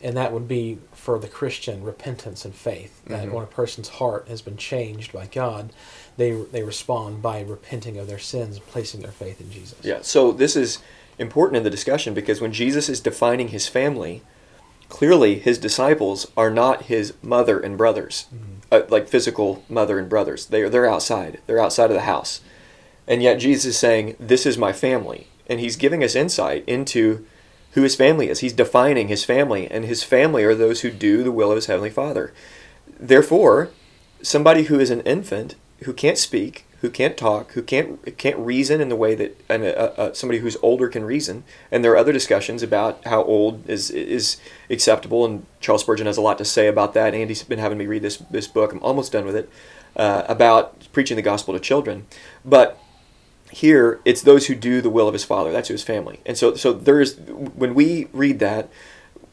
and 0.00 0.16
that 0.16 0.32
would 0.32 0.48
be 0.48 0.78
for 0.92 1.18
the 1.18 1.28
Christian 1.28 1.82
repentance 1.82 2.44
and 2.46 2.54
faith. 2.54 3.02
That 3.06 3.26
Mhm. 3.28 3.32
when 3.32 3.44
a 3.44 3.46
person's 3.46 3.88
heart 3.88 4.28
has 4.28 4.40
been 4.42 4.56
changed 4.56 5.12
by 5.12 5.26
God, 5.26 5.70
they 6.18 6.32
they 6.32 6.62
respond 6.62 7.22
by 7.22 7.40
repenting 7.40 7.96
of 7.96 8.06
their 8.06 8.18
sins 8.18 8.56
and 8.56 8.66
placing 8.66 9.00
their 9.00 9.12
faith 9.12 9.40
in 9.40 9.50
Jesus. 9.50 9.78
Yeah, 9.82 10.00
so 10.02 10.32
this 10.32 10.54
is 10.54 10.78
important 11.18 11.56
in 11.56 11.62
the 11.62 11.70
discussion 11.70 12.12
because 12.12 12.40
when 12.40 12.52
Jesus 12.52 12.88
is 12.88 13.00
defining 13.00 13.48
his 13.48 13.68
family, 13.68 14.22
clearly 14.88 15.38
his 15.38 15.58
disciples 15.58 16.30
are 16.36 16.50
not 16.50 16.82
his 16.82 17.14
mother 17.22 17.58
and 17.58 17.78
brothers, 17.78 18.26
uh, 18.70 18.82
like 18.88 19.08
physical 19.08 19.64
mother 19.68 19.98
and 19.98 20.08
brothers. 20.08 20.46
They're, 20.46 20.68
they're 20.68 20.90
outside, 20.90 21.40
they're 21.46 21.60
outside 21.60 21.90
of 21.90 21.96
the 21.96 22.02
house. 22.02 22.40
And 23.06 23.22
yet 23.22 23.40
Jesus 23.40 23.64
is 23.64 23.78
saying, 23.78 24.16
This 24.20 24.44
is 24.44 24.58
my 24.58 24.72
family. 24.72 25.28
And 25.48 25.60
he's 25.60 25.76
giving 25.76 26.04
us 26.04 26.14
insight 26.14 26.62
into 26.66 27.26
who 27.72 27.82
his 27.82 27.96
family 27.96 28.28
is. 28.28 28.40
He's 28.40 28.52
defining 28.52 29.08
his 29.08 29.24
family, 29.24 29.66
and 29.70 29.84
his 29.84 30.02
family 30.02 30.44
are 30.44 30.54
those 30.54 30.82
who 30.82 30.90
do 30.90 31.22
the 31.22 31.32
will 31.32 31.50
of 31.50 31.56
his 31.56 31.66
heavenly 31.66 31.90
Father. 31.90 32.34
Therefore, 33.00 33.70
somebody 34.20 34.64
who 34.64 34.78
is 34.78 34.90
an 34.90 35.00
infant, 35.02 35.54
who 35.84 35.92
can't 35.92 36.18
speak, 36.18 36.64
who 36.80 36.90
can't 36.90 37.16
talk, 37.16 37.52
who 37.52 37.62
can't 37.62 38.16
can't 38.16 38.38
reason 38.38 38.80
in 38.80 38.88
the 38.88 38.96
way 38.96 39.14
that 39.14 39.40
and 39.48 39.64
uh, 39.64 39.92
uh, 39.96 40.12
somebody 40.12 40.38
who's 40.38 40.56
older 40.62 40.88
can 40.88 41.04
reason. 41.04 41.44
And 41.70 41.84
there 41.84 41.92
are 41.92 41.96
other 41.96 42.12
discussions 42.12 42.62
about 42.62 43.04
how 43.06 43.24
old 43.24 43.68
is 43.68 43.90
is 43.90 44.36
acceptable, 44.70 45.24
and 45.24 45.46
Charles 45.60 45.82
Spurgeon 45.82 46.06
has 46.06 46.16
a 46.16 46.22
lot 46.22 46.38
to 46.38 46.44
say 46.44 46.68
about 46.68 46.94
that. 46.94 47.14
Andy's 47.14 47.42
been 47.42 47.58
having 47.58 47.78
me 47.78 47.86
read 47.86 48.02
this 48.02 48.18
this 48.30 48.46
book. 48.46 48.72
I'm 48.72 48.82
almost 48.82 49.12
done 49.12 49.24
with 49.24 49.36
it 49.36 49.50
uh, 49.96 50.22
about 50.28 50.88
preaching 50.92 51.16
the 51.16 51.22
gospel 51.22 51.54
to 51.54 51.60
children, 51.60 52.06
but 52.44 52.78
here 53.50 54.00
it's 54.04 54.22
those 54.22 54.46
who 54.46 54.54
do 54.54 54.80
the 54.80 54.90
will 54.90 55.08
of 55.08 55.14
his 55.14 55.24
father 55.24 55.50
that's 55.50 55.68
his 55.68 55.82
family 55.82 56.20
and 56.26 56.36
so 56.36 56.54
so 56.54 56.70
there's 56.70 57.16
when 57.16 57.74
we 57.74 58.06
read 58.12 58.40
that 58.40 58.68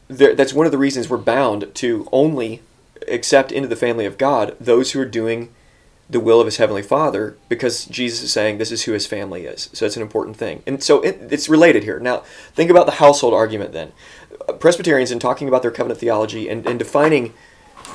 there, 0.08 0.34
that's 0.34 0.54
one 0.54 0.64
of 0.64 0.72
the 0.72 0.78
reasons 0.78 1.10
we're 1.10 1.18
bound 1.18 1.74
to 1.74 2.08
only 2.12 2.62
accept 3.08 3.52
into 3.52 3.68
the 3.68 3.76
family 3.76 4.06
of 4.06 4.16
god 4.16 4.56
those 4.58 4.92
who 4.92 5.00
are 5.00 5.04
doing 5.04 5.50
the 6.08 6.20
will 6.20 6.40
of 6.40 6.46
his 6.46 6.56
heavenly 6.58 6.82
father 6.82 7.36
because 7.48 7.84
jesus 7.86 8.22
is 8.22 8.32
saying 8.32 8.58
this 8.58 8.70
is 8.70 8.84
who 8.84 8.92
his 8.92 9.06
family 9.06 9.44
is 9.44 9.68
so 9.72 9.84
it's 9.84 9.96
an 9.96 10.02
important 10.02 10.36
thing 10.36 10.62
and 10.66 10.82
so 10.82 11.00
it, 11.02 11.18
it's 11.30 11.48
related 11.48 11.82
here 11.82 11.98
now 11.98 12.18
think 12.54 12.70
about 12.70 12.86
the 12.86 12.92
household 12.92 13.34
argument 13.34 13.72
then 13.72 13.92
presbyterians 14.60 15.10
in 15.10 15.18
talking 15.18 15.48
about 15.48 15.62
their 15.62 15.70
covenant 15.70 15.98
theology 15.98 16.48
and, 16.48 16.66
and 16.66 16.78
defining 16.78 17.32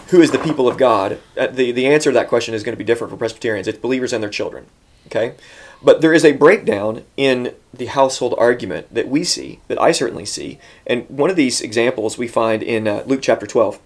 who 0.07 0.21
is 0.21 0.31
the 0.31 0.39
people 0.39 0.67
of 0.67 0.77
God, 0.77 1.19
uh, 1.37 1.47
the, 1.47 1.71
the 1.71 1.87
answer 1.87 2.11
to 2.11 2.13
that 2.13 2.27
question 2.27 2.53
is 2.53 2.63
going 2.63 2.73
to 2.73 2.77
be 2.77 2.83
different 2.83 3.11
for 3.11 3.17
Presbyterians. 3.17 3.67
It's 3.67 3.77
believers 3.77 4.13
and 4.13 4.21
their 4.21 4.29
children. 4.29 4.65
Okay? 5.07 5.35
But 5.81 6.01
there 6.01 6.13
is 6.13 6.23
a 6.23 6.33
breakdown 6.33 7.03
in 7.17 7.55
the 7.73 7.87
household 7.87 8.35
argument 8.37 8.93
that 8.93 9.07
we 9.07 9.23
see, 9.23 9.59
that 9.67 9.81
I 9.81 9.91
certainly 9.91 10.25
see. 10.25 10.59
And 10.85 11.09
one 11.09 11.29
of 11.29 11.35
these 11.35 11.61
examples 11.61 12.17
we 12.17 12.27
find 12.27 12.61
in 12.61 12.87
uh, 12.87 13.03
Luke 13.07 13.21
chapter 13.21 13.47
12. 13.47 13.79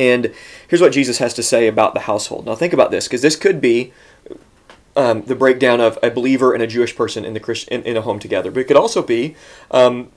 And 0.00 0.32
here's 0.66 0.80
what 0.80 0.92
Jesus 0.92 1.18
has 1.18 1.34
to 1.34 1.42
say 1.42 1.66
about 1.66 1.92
the 1.92 2.00
household. 2.00 2.46
Now, 2.46 2.54
think 2.54 2.72
about 2.72 2.90
this, 2.90 3.06
because 3.06 3.20
this 3.20 3.36
could 3.36 3.60
be 3.60 3.92
um, 4.96 5.22
the 5.22 5.34
breakdown 5.34 5.78
of 5.78 5.98
a 6.02 6.10
believer 6.10 6.54
and 6.54 6.62
a 6.62 6.66
Jewish 6.66 6.96
person 6.96 7.26
in 7.26 7.34
the 7.34 7.40
Christian 7.40 7.74
in, 7.74 7.82
in 7.82 7.96
a 7.98 8.00
home 8.00 8.18
together, 8.18 8.50
but 8.50 8.60
it 8.60 8.64
could 8.64 8.78
also 8.78 9.02
be 9.02 9.36
um, 9.70 10.10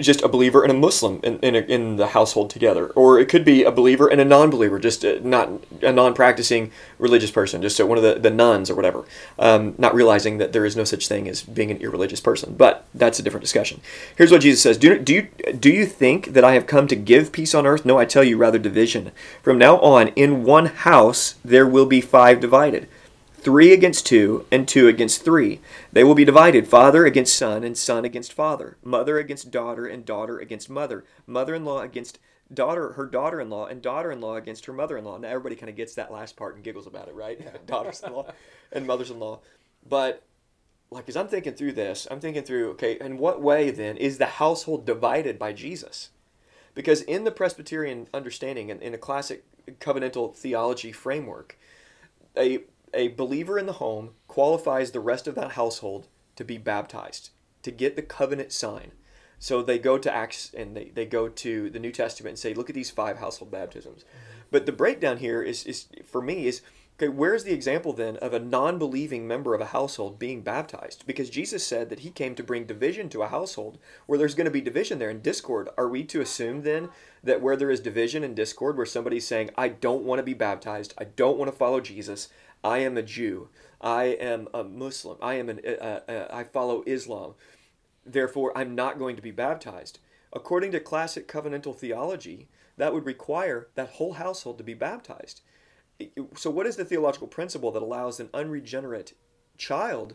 just 0.00 0.22
a 0.22 0.28
believer 0.28 0.62
and 0.62 0.70
a 0.70 0.74
Muslim 0.74 1.20
in 1.22 1.38
in, 1.40 1.54
a, 1.54 1.58
in 1.60 1.96
the 1.96 2.08
household 2.08 2.50
together, 2.50 2.88
or 2.88 3.18
it 3.18 3.28
could 3.28 3.44
be 3.44 3.64
a 3.64 3.70
believer 3.70 4.08
and 4.08 4.20
a 4.20 4.24
non-believer, 4.24 4.78
just 4.78 5.04
a, 5.04 5.26
not 5.26 5.50
a 5.82 5.92
non-practicing 5.92 6.70
religious 6.98 7.30
person, 7.30 7.62
just 7.62 7.78
a, 7.80 7.86
one 7.86 7.98
of 7.98 8.04
the, 8.04 8.14
the 8.14 8.30
nuns 8.30 8.70
or 8.70 8.74
whatever, 8.74 9.04
um, 9.38 9.74
not 9.78 9.94
realizing 9.94 10.38
that 10.38 10.52
there 10.52 10.64
is 10.64 10.76
no 10.76 10.84
such 10.84 11.08
thing 11.08 11.28
as 11.28 11.42
being 11.42 11.70
an 11.70 11.78
irreligious 11.78 12.20
person. 12.20 12.54
But 12.56 12.86
that's 12.94 13.18
a 13.18 13.22
different 13.22 13.44
discussion. 13.44 13.80
Here's 14.16 14.30
what 14.30 14.42
Jesus 14.42 14.62
says: 14.62 14.78
Do 14.78 14.98
do 14.98 15.14
you 15.14 15.28
do 15.58 15.70
you 15.70 15.86
think 15.86 16.28
that 16.34 16.44
I 16.44 16.54
have 16.54 16.66
come 16.66 16.86
to 16.88 16.96
give 16.96 17.32
peace 17.32 17.54
on 17.54 17.66
earth? 17.66 17.84
No, 17.84 17.98
I 17.98 18.04
tell 18.04 18.24
you, 18.24 18.36
rather 18.36 18.58
division. 18.58 19.12
From 19.42 19.58
now 19.58 19.78
on, 19.78 20.08
in 20.08 20.44
one 20.44 20.66
house 20.66 21.34
there 21.44 21.66
will 21.66 21.86
be 21.86 22.00
five 22.00 22.40
divided 22.40 22.88
three 23.38 23.72
against 23.72 24.06
two, 24.06 24.46
and 24.50 24.66
two 24.66 24.88
against 24.88 25.24
three. 25.24 25.60
They 25.92 26.04
will 26.04 26.14
be 26.14 26.24
divided 26.24 26.68
father 26.68 27.06
against 27.06 27.36
son, 27.36 27.64
and 27.64 27.76
son 27.76 28.04
against 28.04 28.32
father, 28.32 28.76
mother 28.82 29.18
against 29.18 29.50
daughter, 29.50 29.86
and 29.86 30.04
daughter 30.04 30.38
against 30.38 30.68
mother, 30.68 31.04
mother 31.26 31.54
in 31.54 31.64
law 31.64 31.80
against 31.80 32.18
daughter, 32.52 32.92
her 32.92 33.06
daughter 33.06 33.40
in 33.40 33.50
law, 33.50 33.66
and 33.66 33.82
daughter 33.82 34.10
in 34.10 34.20
law 34.20 34.36
against 34.36 34.66
her 34.66 34.72
mother 34.72 34.96
in 34.96 35.04
law. 35.04 35.18
Now, 35.18 35.28
everybody 35.28 35.56
kind 35.56 35.70
of 35.70 35.76
gets 35.76 35.94
that 35.94 36.12
last 36.12 36.36
part 36.36 36.54
and 36.54 36.64
giggles 36.64 36.86
about 36.86 37.08
it, 37.08 37.14
right? 37.14 37.66
Daughters 37.66 38.02
in 38.02 38.12
law 38.12 38.26
and 38.72 38.86
mothers 38.86 39.10
in 39.10 39.18
law. 39.18 39.40
But, 39.88 40.22
like, 40.90 41.08
as 41.08 41.16
I'm 41.16 41.28
thinking 41.28 41.54
through 41.54 41.72
this, 41.72 42.06
I'm 42.10 42.20
thinking 42.20 42.42
through, 42.42 42.70
okay, 42.72 42.98
in 43.00 43.18
what 43.18 43.42
way 43.42 43.70
then 43.70 43.96
is 43.96 44.18
the 44.18 44.26
household 44.26 44.86
divided 44.86 45.38
by 45.38 45.52
Jesus? 45.52 46.10
Because 46.74 47.02
in 47.02 47.24
the 47.24 47.30
Presbyterian 47.30 48.08
understanding 48.14 48.70
and 48.70 48.82
in 48.82 48.94
a 48.94 48.98
classic 48.98 49.44
covenantal 49.80 50.34
theology 50.34 50.92
framework, 50.92 51.58
a 52.36 52.60
a 52.94 53.08
believer 53.08 53.58
in 53.58 53.66
the 53.66 53.74
home 53.74 54.10
qualifies 54.26 54.90
the 54.90 55.00
rest 55.00 55.26
of 55.26 55.34
that 55.34 55.52
household 55.52 56.08
to 56.36 56.44
be 56.44 56.58
baptized, 56.58 57.30
to 57.62 57.70
get 57.70 57.96
the 57.96 58.02
covenant 58.02 58.52
sign. 58.52 58.92
So 59.38 59.62
they 59.62 59.78
go 59.78 59.98
to 59.98 60.14
Acts 60.14 60.52
and 60.56 60.76
they, 60.76 60.90
they 60.94 61.06
go 61.06 61.28
to 61.28 61.70
the 61.70 61.78
New 61.78 61.92
Testament 61.92 62.32
and 62.32 62.38
say, 62.38 62.54
look 62.54 62.68
at 62.68 62.74
these 62.74 62.90
five 62.90 63.18
household 63.18 63.50
baptisms. 63.50 64.04
But 64.50 64.66
the 64.66 64.72
breakdown 64.72 65.18
here 65.18 65.42
is, 65.42 65.64
is 65.64 65.86
for 66.04 66.22
me 66.22 66.46
is 66.46 66.62
okay, 67.00 67.08
where's 67.08 67.44
the 67.44 67.52
example 67.52 67.92
then 67.92 68.16
of 68.16 68.32
a 68.32 68.40
non 68.40 68.78
believing 68.78 69.28
member 69.28 69.54
of 69.54 69.60
a 69.60 69.66
household 69.66 70.18
being 70.18 70.42
baptized? 70.42 71.06
Because 71.06 71.30
Jesus 71.30 71.64
said 71.64 71.90
that 71.90 72.00
he 72.00 72.10
came 72.10 72.34
to 72.34 72.42
bring 72.42 72.64
division 72.64 73.08
to 73.10 73.22
a 73.22 73.28
household 73.28 73.78
where 74.06 74.18
there's 74.18 74.34
going 74.34 74.46
to 74.46 74.50
be 74.50 74.60
division 74.60 74.98
there 74.98 75.10
and 75.10 75.22
discord. 75.22 75.68
Are 75.78 75.88
we 75.88 76.02
to 76.04 76.20
assume 76.20 76.62
then 76.62 76.88
that 77.22 77.40
where 77.40 77.56
there 77.56 77.70
is 77.70 77.80
division 77.80 78.24
and 78.24 78.34
discord, 78.34 78.76
where 78.76 78.86
somebody's 78.86 79.26
saying, 79.26 79.50
I 79.56 79.68
don't 79.68 80.04
want 80.04 80.18
to 80.18 80.24
be 80.24 80.34
baptized, 80.34 80.94
I 80.98 81.04
don't 81.04 81.38
want 81.38 81.50
to 81.50 81.56
follow 81.56 81.80
Jesus, 81.80 82.28
I 82.62 82.78
am 82.78 82.96
a 82.96 83.02
Jew. 83.02 83.48
I 83.80 84.04
am 84.04 84.48
a 84.52 84.64
Muslim. 84.64 85.18
I 85.22 85.34
am 85.34 85.48
an. 85.48 85.60
Uh, 85.64 86.00
uh, 86.08 86.26
I 86.30 86.44
follow 86.44 86.82
Islam. 86.86 87.34
Therefore, 88.04 88.56
I'm 88.56 88.74
not 88.74 88.98
going 88.98 89.16
to 89.16 89.22
be 89.22 89.30
baptized. 89.30 89.98
According 90.32 90.72
to 90.72 90.80
classic 90.80 91.28
covenantal 91.28 91.76
theology, 91.76 92.48
that 92.76 92.92
would 92.92 93.06
require 93.06 93.68
that 93.74 93.90
whole 93.90 94.14
household 94.14 94.58
to 94.58 94.64
be 94.64 94.74
baptized. 94.74 95.42
So, 96.36 96.50
what 96.50 96.66
is 96.66 96.76
the 96.76 96.84
theological 96.84 97.28
principle 97.28 97.70
that 97.72 97.82
allows 97.82 98.20
an 98.20 98.30
unregenerate 98.32 99.14
child 99.56 100.14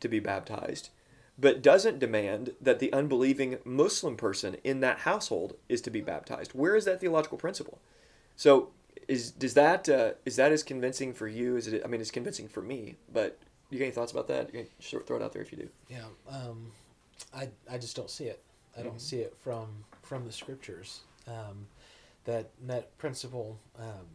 to 0.00 0.08
be 0.08 0.20
baptized, 0.20 0.90
but 1.38 1.62
doesn't 1.62 1.98
demand 1.98 2.54
that 2.60 2.78
the 2.78 2.92
unbelieving 2.92 3.58
Muslim 3.64 4.16
person 4.16 4.56
in 4.64 4.80
that 4.80 5.00
household 5.00 5.56
is 5.68 5.80
to 5.82 5.90
be 5.90 6.00
baptized? 6.00 6.52
Where 6.52 6.76
is 6.76 6.86
that 6.86 7.00
theological 7.00 7.38
principle? 7.38 7.80
So, 8.36 8.70
is 9.08 9.30
does 9.32 9.54
that 9.54 9.88
uh, 9.88 10.12
is 10.24 10.36
that 10.36 10.52
as 10.52 10.62
convincing 10.62 11.12
for 11.14 11.26
you 11.26 11.56
as 11.56 11.66
it? 11.66 11.82
I 11.84 11.88
mean, 11.88 12.00
it's 12.00 12.10
convincing 12.10 12.46
for 12.48 12.60
me. 12.62 12.96
But 13.12 13.38
you 13.70 13.78
got 13.78 13.86
any 13.86 13.92
thoughts 13.94 14.12
about 14.12 14.28
that? 14.28 14.54
You 14.54 14.64
can 14.64 15.00
throw 15.02 15.16
it 15.16 15.22
out 15.22 15.32
there 15.32 15.42
if 15.42 15.50
you 15.50 15.58
do. 15.58 15.68
Yeah, 15.88 16.04
um, 16.28 16.72
I 17.34 17.48
I 17.70 17.78
just 17.78 17.96
don't 17.96 18.10
see 18.10 18.24
it. 18.24 18.42
I 18.76 18.82
don't 18.82 18.96
Mhm. 18.96 19.00
see 19.00 19.20
it 19.20 19.34
from 19.42 19.84
from 20.02 20.24
the 20.26 20.32
scriptures. 20.32 21.00
Um, 21.26 21.66
that 22.24 22.50
that 22.66 22.96
principle 22.98 23.58
um, 23.78 24.06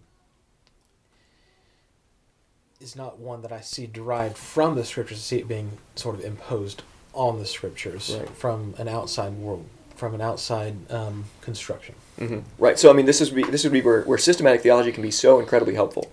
is 2.80 2.96
not 2.96 3.20
one 3.20 3.42
that 3.42 3.52
I 3.52 3.62
see 3.62 3.88
derived 3.88 4.38
from 4.38 4.76
the 4.76 4.84
scriptures. 4.86 5.18
I 5.18 5.22
see 5.22 5.40
it 5.40 5.48
being 5.48 5.78
sort 5.96 6.16
of 6.16 6.24
imposed 6.26 6.84
on 7.14 7.40
the 7.40 7.46
scriptures 7.46 8.16
Right. 8.18 8.30
from 8.30 8.74
an 8.78 8.88
outside 8.88 9.34
world, 9.34 9.68
from 10.04 10.16
an 10.16 10.20
outside 10.22 10.76
um, 10.92 11.24
construction. 11.40 11.96
Mm-hmm. 12.20 12.40
Right. 12.60 12.78
So 12.78 12.90
I 12.90 12.94
mean, 12.94 13.06
this 13.06 13.22
is 13.22 13.32
this 13.32 13.64
would 13.64 13.72
be 13.72 13.82
where, 13.82 14.02
where 14.02 14.18
systematic 14.18 14.60
theology 14.60 14.92
can 14.92 15.02
be 15.02 15.12
so 15.12 15.40
incredibly 15.40 15.76
helpful. 15.76 16.12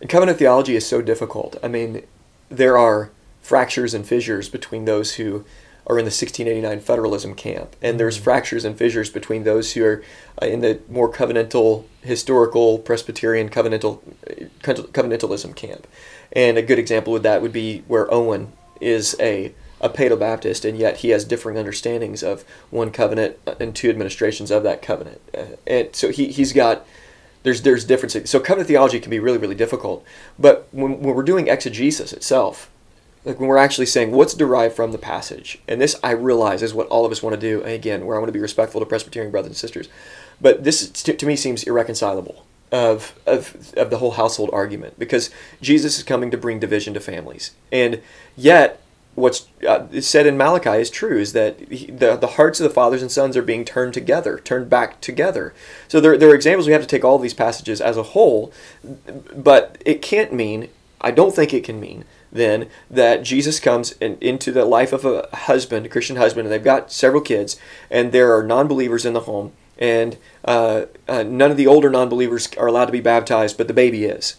And 0.00 0.10
covenant 0.10 0.36
theology 0.38 0.74
is 0.74 0.84
so 0.84 1.00
difficult. 1.00 1.56
I 1.62 1.68
mean, 1.68 2.02
there 2.48 2.76
are 2.76 3.10
fractures 3.40 3.94
and 3.94 4.04
fissures 4.04 4.48
between 4.48 4.84
those 4.84 5.14
who 5.14 5.44
are 5.86 5.96
in 5.96 6.04
the 6.04 6.10
1689 6.10 6.80
federalism 6.80 7.34
camp, 7.36 7.76
and 7.80 8.00
there's 8.00 8.18
Mhm. 8.18 8.22
fractures 8.22 8.64
and 8.64 8.76
fissures 8.76 9.10
between 9.10 9.44
those 9.44 9.74
who 9.74 9.84
are 9.84 10.02
uh, 10.42 10.46
in 10.46 10.60
the 10.60 10.80
more 10.88 11.08
covenantal, 11.08 11.84
historical, 12.02 12.78
Presbyterian 12.78 13.48
covenantal 13.48 14.00
uh, 14.28 14.72
covenantalism 14.92 15.54
camp. 15.54 15.86
And 16.32 16.58
a 16.58 16.62
good 16.62 16.80
example 16.80 17.14
of 17.14 17.22
that 17.22 17.42
would 17.42 17.52
be 17.52 17.84
where 17.86 18.12
Owen 18.12 18.52
is 18.80 19.14
a 19.20 19.52
a 19.80 19.88
Paedo 19.88 20.18
Baptist, 20.18 20.64
and 20.64 20.78
yet 20.78 20.98
he 20.98 21.10
has 21.10 21.24
differing 21.24 21.56
understandings 21.56 22.22
of 22.22 22.44
one 22.70 22.90
covenant 22.90 23.38
and 23.58 23.74
two 23.74 23.88
administrations 23.88 24.50
of 24.50 24.62
that 24.62 24.82
covenant. 24.82 25.20
Uh, 25.36 25.56
and 25.66 25.94
so 25.94 26.10
he, 26.10 26.28
he's 26.28 26.52
got 26.52 26.86
There's 27.42 27.62
there's 27.62 27.86
differences. 27.86 28.28
So 28.28 28.38
covenant 28.38 28.68
theology 28.68 29.00
can 29.00 29.10
be 29.10 29.18
really 29.18 29.38
really 29.38 29.54
difficult. 29.54 30.04
But 30.38 30.68
when, 30.72 31.00
when 31.00 31.14
we're 31.14 31.22
doing 31.22 31.48
exegesis 31.48 32.12
itself, 32.12 32.68
like 33.24 33.40
when 33.40 33.48
we're 33.48 33.64
actually 33.66 33.86
saying 33.86 34.12
what's 34.12 34.34
derived 34.34 34.74
from 34.74 34.92
the 34.92 34.98
passage, 34.98 35.58
and 35.66 35.80
this 35.80 35.96
I 36.02 36.12
realize 36.12 36.62
is 36.62 36.74
what 36.74 36.86
all 36.88 37.06
of 37.06 37.12
us 37.12 37.22
want 37.22 37.34
to 37.34 37.40
do. 37.40 37.62
And 37.62 37.72
again, 37.72 38.04
where 38.04 38.16
I 38.16 38.20
want 38.20 38.28
to 38.28 38.38
be 38.38 38.42
respectful 38.42 38.80
to 38.80 38.86
Presbyterian 38.86 39.30
brothers 39.30 39.50
and 39.50 39.56
sisters, 39.56 39.88
but 40.40 40.64
this 40.64 40.90
to, 40.90 41.14
to 41.14 41.26
me 41.26 41.36
seems 41.36 41.62
irreconcilable 41.64 42.44
of, 42.70 43.18
of 43.26 43.72
of 43.76 43.88
the 43.88 43.98
whole 43.98 44.12
household 44.12 44.50
argument 44.52 44.98
because 44.98 45.30
Jesus 45.62 45.96
is 45.96 46.04
coming 46.04 46.30
to 46.30 46.36
bring 46.36 46.60
division 46.60 46.92
to 46.94 47.00
families, 47.00 47.52
and 47.72 48.02
yet 48.36 48.82
what's 49.20 49.46
uh, 49.66 49.86
said 50.00 50.26
in 50.26 50.36
Malachi 50.36 50.80
is 50.80 50.90
true 50.90 51.18
is 51.18 51.32
that 51.32 51.60
he, 51.70 51.86
the 51.86 52.16
the 52.16 52.26
hearts 52.26 52.60
of 52.60 52.64
the 52.64 52.74
fathers 52.74 53.02
and 53.02 53.10
sons 53.10 53.36
are 53.36 53.42
being 53.42 53.64
turned 53.64 53.94
together, 53.94 54.38
turned 54.38 54.68
back 54.68 55.00
together. 55.00 55.54
So 55.88 56.00
there 56.00 56.16
there 56.16 56.30
are 56.30 56.34
examples 56.34 56.66
we 56.66 56.72
have 56.72 56.82
to 56.82 56.88
take 56.88 57.04
all 57.04 57.18
these 57.18 57.34
passages 57.34 57.80
as 57.80 57.96
a 57.96 58.02
whole, 58.02 58.52
but 59.34 59.80
it 59.84 60.02
can't 60.02 60.32
mean 60.32 60.68
I 61.00 61.10
don't 61.10 61.34
think 61.34 61.54
it 61.54 61.64
can 61.64 61.80
mean 61.80 62.04
then 62.32 62.68
that 62.90 63.22
Jesus 63.22 63.58
comes 63.60 63.92
in, 63.92 64.16
into 64.20 64.52
the 64.52 64.64
life 64.64 64.92
of 64.92 65.04
a 65.04 65.28
husband, 65.32 65.86
a 65.86 65.88
Christian 65.88 66.16
husband, 66.16 66.46
and 66.46 66.52
they've 66.52 66.62
got 66.62 66.92
several 66.92 67.20
kids, 67.20 67.58
and 67.90 68.12
there 68.12 68.36
are 68.36 68.42
non 68.42 68.68
believers 68.68 69.04
in 69.04 69.14
the 69.14 69.20
home, 69.20 69.52
and 69.78 70.16
uh, 70.44 70.86
uh, 71.08 71.22
none 71.22 71.50
of 71.50 71.56
the 71.56 71.66
older 71.66 71.90
non 71.90 72.08
believers 72.08 72.48
are 72.56 72.66
allowed 72.66 72.86
to 72.86 72.92
be 72.92 73.00
baptized, 73.00 73.58
but 73.58 73.68
the 73.68 73.74
baby 73.74 74.04
is. 74.04 74.36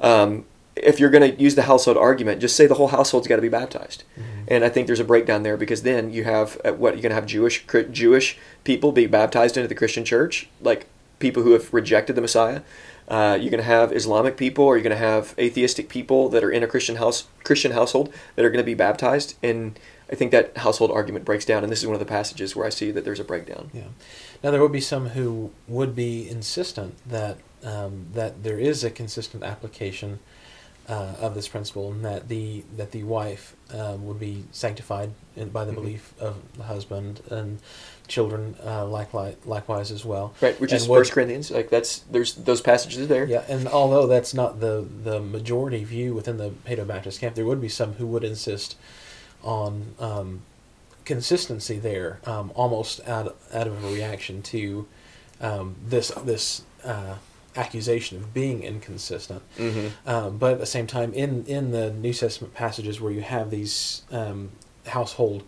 Um, 0.00 0.44
if 0.82 1.00
you're 1.00 1.10
going 1.10 1.32
to 1.34 1.40
use 1.40 1.54
the 1.54 1.62
household 1.62 1.96
argument, 1.96 2.40
just 2.40 2.56
say 2.56 2.66
the 2.66 2.74
whole 2.74 2.88
household's 2.88 3.26
got 3.26 3.36
to 3.36 3.42
be 3.42 3.48
baptized. 3.48 4.04
Mm-hmm. 4.18 4.44
And 4.48 4.64
I 4.64 4.68
think 4.68 4.86
there's 4.86 5.00
a 5.00 5.04
breakdown 5.04 5.42
there 5.42 5.56
because 5.56 5.82
then 5.82 6.10
you 6.10 6.24
have 6.24 6.60
uh, 6.64 6.72
what 6.72 6.94
you're 6.94 7.02
going 7.02 7.10
to 7.10 7.16
have 7.16 7.26
Jewish 7.26 7.64
Jewish 7.90 8.38
people 8.64 8.92
be 8.92 9.06
baptized 9.06 9.56
into 9.56 9.68
the 9.68 9.74
Christian 9.74 10.04
church, 10.04 10.48
like 10.60 10.86
people 11.18 11.42
who 11.42 11.52
have 11.52 11.72
rejected 11.72 12.16
the 12.16 12.22
Messiah. 12.22 12.62
Uh, 13.08 13.38
you're 13.40 13.50
going 13.50 13.62
to 13.62 13.62
have 13.62 13.90
Islamic 13.90 14.36
people, 14.36 14.64
or 14.64 14.76
you're 14.76 14.82
going 14.82 14.90
to 14.90 14.96
have 14.96 15.34
atheistic 15.38 15.88
people 15.88 16.28
that 16.28 16.44
are 16.44 16.50
in 16.50 16.62
a 16.62 16.66
Christian 16.66 16.96
house, 16.96 17.26
Christian 17.42 17.72
household 17.72 18.12
that 18.36 18.44
are 18.44 18.50
going 18.50 18.62
to 18.62 18.66
be 18.66 18.74
baptized. 18.74 19.34
And 19.42 19.78
I 20.12 20.14
think 20.14 20.30
that 20.32 20.58
household 20.58 20.90
argument 20.90 21.24
breaks 21.24 21.46
down, 21.46 21.62
and 21.62 21.72
this 21.72 21.80
is 21.80 21.86
one 21.86 21.94
of 21.94 22.00
the 22.00 22.06
passages 22.06 22.54
where 22.54 22.66
I 22.66 22.70
see 22.70 22.90
that 22.90 23.04
there's 23.04 23.20
a 23.20 23.24
breakdown. 23.24 23.70
Yeah. 23.72 23.84
Now 24.42 24.50
there 24.50 24.60
would 24.60 24.72
be 24.72 24.80
some 24.80 25.10
who 25.10 25.52
would 25.66 25.94
be 25.94 26.28
insistent 26.28 26.96
that 27.06 27.38
um, 27.64 28.06
that 28.12 28.42
there 28.44 28.58
is 28.58 28.84
a 28.84 28.90
consistent 28.90 29.42
application 29.42 30.20
uh, 30.88 31.14
of 31.20 31.34
this 31.34 31.46
principle, 31.46 31.92
and 31.92 32.04
that 32.04 32.28
the 32.28 32.64
that 32.76 32.92
the 32.92 33.02
wife 33.02 33.54
um, 33.74 34.06
would 34.06 34.18
be 34.18 34.44
sanctified 34.52 35.10
by 35.52 35.64
the 35.64 35.72
mm-hmm. 35.72 35.80
belief 35.80 36.14
of 36.18 36.36
the 36.56 36.62
husband, 36.64 37.20
and 37.30 37.58
children 38.06 38.56
uh, 38.64 38.86
likewise, 38.86 39.36
likewise 39.44 39.90
as 39.90 40.04
well. 40.04 40.32
Right, 40.40 40.58
which 40.58 40.72
and 40.72 40.80
is 40.80 40.86
First 40.86 41.12
Corinthians. 41.12 41.50
Like 41.50 41.68
that's 41.68 41.98
there's 42.10 42.34
those 42.34 42.62
passages 42.62 43.06
there. 43.08 43.26
Yeah, 43.26 43.44
and 43.48 43.68
although 43.68 44.06
that's 44.06 44.32
not 44.32 44.60
the 44.60 44.86
the 45.04 45.20
majority 45.20 45.84
view 45.84 46.14
within 46.14 46.38
the 46.38 46.50
Paedo 46.50 46.86
Baptist 46.86 47.20
camp, 47.20 47.34
there 47.34 47.44
would 47.44 47.60
be 47.60 47.68
some 47.68 47.94
who 47.94 48.06
would 48.06 48.24
insist 48.24 48.76
on 49.42 49.94
um, 49.98 50.42
consistency 51.04 51.78
there, 51.78 52.18
um, 52.24 52.50
almost 52.54 53.06
out 53.06 53.36
out 53.52 53.66
of 53.66 53.84
a 53.84 53.88
reaction 53.88 54.42
to 54.42 54.88
um, 55.40 55.76
this 55.86 56.08
this. 56.24 56.62
Uh, 56.82 57.16
accusation 57.58 58.18
of 58.18 58.32
being 58.32 58.62
inconsistent. 58.62 59.42
Mm-hmm. 59.58 60.08
Um, 60.08 60.38
but 60.38 60.52
at 60.52 60.60
the 60.60 60.66
same 60.66 60.86
time, 60.86 61.12
in 61.12 61.44
in 61.46 61.72
the 61.72 61.90
New 61.90 62.14
Testament 62.14 62.54
passages 62.54 63.00
where 63.00 63.12
you 63.12 63.22
have 63.22 63.50
these 63.50 64.02
um, 64.10 64.50
household 64.86 65.42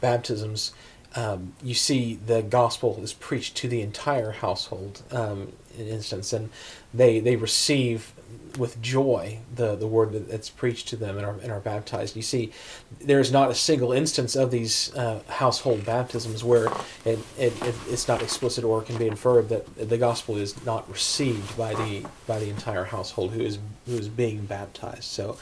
baptisms, 0.00 0.72
um, 1.14 1.54
you 1.62 1.74
see 1.74 2.18
the 2.26 2.42
gospel 2.42 2.98
is 3.02 3.12
preached 3.12 3.56
to 3.58 3.68
the 3.68 3.80
entire 3.80 4.32
household 4.32 5.02
um, 5.12 5.52
in 5.78 5.86
instance, 5.86 6.32
and 6.32 6.50
they 6.92 7.20
they 7.20 7.36
receive 7.36 8.12
with 8.58 8.80
joy 8.82 9.38
the, 9.54 9.76
the 9.76 9.86
word 9.86 10.12
that's 10.28 10.50
preached 10.50 10.88
to 10.88 10.96
them 10.96 11.16
and 11.16 11.26
are, 11.26 11.36
and 11.42 11.50
are 11.50 11.60
baptized. 11.60 12.16
You 12.16 12.22
see, 12.22 12.52
there's 13.00 13.32
not 13.32 13.50
a 13.50 13.54
single 13.54 13.92
instance 13.92 14.36
of 14.36 14.50
these 14.50 14.94
uh, 14.94 15.20
household 15.28 15.84
baptisms 15.84 16.44
where 16.44 16.66
it, 17.04 17.18
it, 17.38 17.60
it, 17.62 17.74
it's 17.88 18.08
not 18.08 18.22
explicit 18.22 18.64
or 18.64 18.82
can 18.82 18.98
be 18.98 19.06
inferred 19.06 19.48
that 19.48 19.88
the 19.88 19.98
gospel 19.98 20.36
is 20.36 20.64
not 20.64 20.88
received 20.90 21.56
by 21.56 21.74
the 21.74 22.06
by 22.26 22.38
the 22.38 22.48
entire 22.48 22.84
household 22.84 23.32
who 23.32 23.40
is 23.40 23.58
who 23.86 23.96
is 23.96 24.08
being 24.08 24.44
baptized. 24.44 25.04
So 25.04 25.38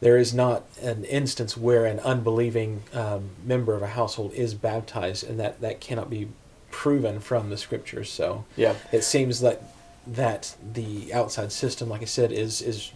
there 0.00 0.16
is 0.16 0.34
not 0.34 0.64
an 0.82 1.04
instance 1.04 1.56
where 1.56 1.86
an 1.86 2.00
unbelieving 2.00 2.82
um, 2.92 3.30
member 3.44 3.74
of 3.74 3.82
a 3.82 3.88
household 3.88 4.32
is 4.32 4.54
baptized, 4.54 5.24
and 5.28 5.40
that 5.40 5.60
that 5.60 5.80
cannot 5.80 6.10
be 6.10 6.28
proven 6.70 7.20
from 7.20 7.50
the 7.50 7.56
scriptures. 7.56 8.10
So 8.10 8.44
yeah, 8.56 8.74
it 8.92 9.02
seems 9.02 9.42
like 9.42 9.60
that 10.06 10.54
the 10.72 11.12
outside 11.12 11.52
system, 11.52 11.88
like 11.88 12.02
I 12.02 12.06
said, 12.06 12.32
is 12.32 12.60
is 12.60 12.92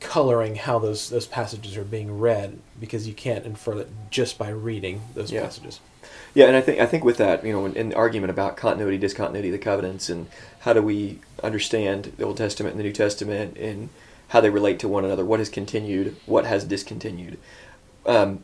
coloring 0.00 0.56
how 0.56 0.78
those 0.78 1.10
those 1.10 1.26
passages 1.26 1.76
are 1.76 1.84
being 1.84 2.18
read 2.18 2.58
because 2.80 3.06
you 3.06 3.14
can't 3.14 3.46
infer 3.46 3.76
that 3.76 4.10
just 4.10 4.36
by 4.36 4.48
reading 4.48 5.02
those 5.14 5.30
yeah. 5.30 5.42
passages. 5.42 5.80
Yeah, 6.34 6.46
and 6.46 6.56
I 6.56 6.60
think 6.60 6.80
I 6.80 6.86
think 6.86 7.04
with 7.04 7.18
that, 7.18 7.44
you 7.44 7.52
know, 7.52 7.64
in, 7.66 7.76
in, 7.76 7.88
the 7.90 7.96
argument 7.96 8.30
about 8.30 8.56
continuity, 8.56 8.98
discontinuity 8.98 9.50
the 9.50 9.58
covenants, 9.58 10.08
and 10.08 10.28
how 10.60 10.72
do 10.72 10.82
we 10.82 11.20
understand 11.42 12.14
the 12.16 12.24
Old 12.24 12.38
Testament 12.38 12.72
and 12.72 12.80
the 12.80 12.84
New 12.84 12.92
Testament, 12.92 13.56
and 13.58 13.90
how 14.28 14.40
they 14.40 14.50
relate 14.50 14.78
to 14.80 14.88
one 14.88 15.04
another, 15.04 15.24
what 15.24 15.40
has 15.40 15.50
continued, 15.50 16.16
what 16.26 16.46
has 16.46 16.64
discontinued. 16.64 17.38
Um, 18.06 18.42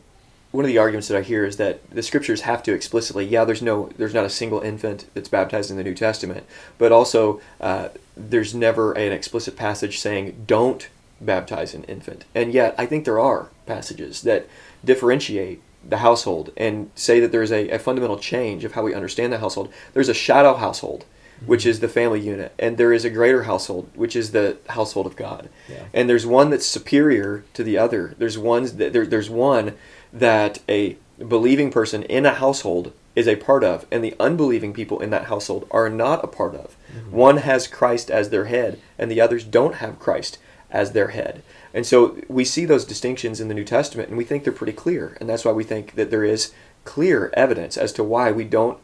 one 0.51 0.65
of 0.65 0.69
the 0.69 0.77
arguments 0.77 1.07
that 1.09 1.17
I 1.17 1.21
hear 1.21 1.45
is 1.45 1.57
that 1.57 1.87
the 1.91 2.01
scriptures 2.01 2.41
have 2.41 2.63
to 2.63 2.73
explicitly, 2.73 3.25
yeah, 3.25 3.45
there's 3.45 3.61
no, 3.61 3.89
there's 3.97 4.13
not 4.13 4.25
a 4.25 4.29
single 4.29 4.61
infant 4.61 5.05
that's 5.13 5.29
baptized 5.29 5.69
in 5.69 5.77
the 5.77 5.83
New 5.83 5.93
Testament, 5.93 6.45
but 6.77 6.91
also 6.91 7.39
uh, 7.61 7.89
there's 8.17 8.55
never 8.55 8.93
an 8.93 9.11
explicit 9.11 9.55
passage 9.55 9.99
saying 9.99 10.43
don't 10.47 10.89
baptize 11.21 11.73
an 11.73 11.83
infant. 11.83 12.25
And 12.33 12.51
yet, 12.51 12.73
I 12.77 12.85
think 12.87 13.05
there 13.05 13.19
are 13.19 13.49
passages 13.67 14.23
that 14.23 14.47
differentiate 14.83 15.61
the 15.87 15.97
household 15.97 16.51
and 16.57 16.89
say 16.95 17.19
that 17.19 17.31
there's 17.31 17.51
a, 17.51 17.69
a 17.69 17.79
fundamental 17.79 18.17
change 18.17 18.63
of 18.63 18.73
how 18.73 18.83
we 18.83 18.93
understand 18.93 19.31
the 19.31 19.37
household. 19.37 19.71
There's 19.93 20.09
a 20.09 20.13
shadow 20.13 20.55
household 20.55 21.05
which 21.45 21.65
is 21.65 21.79
the 21.79 21.87
family 21.87 22.19
unit, 22.19 22.53
and 22.59 22.77
there 22.77 22.91
is 22.91 23.05
a 23.05 23.09
greater 23.09 23.43
household, 23.43 23.89
which 23.95 24.15
is 24.15 24.31
the 24.31 24.57
household 24.69 25.05
of 25.05 25.15
God. 25.15 25.49
Yeah. 25.69 25.85
And 25.93 26.09
there's 26.09 26.25
one 26.25 26.49
that's 26.49 26.65
superior 26.65 27.45
to 27.53 27.63
the 27.63 27.77
other. 27.77 28.15
There's 28.17 28.37
ones 28.37 28.73
that 28.73 28.93
there, 28.93 29.05
there's 29.05 29.29
one 29.29 29.75
that 30.11 30.59
a 30.67 30.97
believing 31.19 31.71
person 31.71 32.03
in 32.03 32.25
a 32.25 32.35
household 32.35 32.93
is 33.15 33.27
a 33.27 33.35
part 33.35 33.63
of, 33.63 33.85
and 33.91 34.03
the 34.03 34.15
unbelieving 34.19 34.73
people 34.73 34.99
in 34.99 35.09
that 35.09 35.25
household 35.25 35.67
are 35.71 35.89
not 35.89 36.23
a 36.23 36.27
part 36.27 36.55
of. 36.55 36.75
Mm-hmm. 36.91 37.11
One 37.11 37.37
has 37.37 37.67
Christ 37.67 38.09
as 38.09 38.29
their 38.29 38.45
head, 38.45 38.79
and 38.97 39.11
the 39.11 39.19
others 39.19 39.43
don't 39.43 39.75
have 39.75 39.99
Christ 39.99 40.37
as 40.71 40.91
their 40.91 41.09
head. 41.09 41.43
And 41.73 41.85
so 41.85 42.17
we 42.27 42.45
see 42.45 42.65
those 42.65 42.85
distinctions 42.85 43.41
in 43.41 43.47
the 43.47 43.53
New 43.53 43.65
Testament, 43.65 44.09
and 44.09 44.17
we 44.17 44.23
think 44.23 44.43
they're 44.43 44.53
pretty 44.53 44.73
clear. 44.73 45.17
And 45.19 45.27
that's 45.27 45.43
why 45.43 45.51
we 45.51 45.63
think 45.63 45.95
that 45.95 46.11
there 46.11 46.23
is 46.23 46.53
clear 46.85 47.31
evidence 47.33 47.77
as 47.77 47.91
to 47.93 48.03
why 48.03 48.31
we 48.31 48.43
don't 48.43 48.79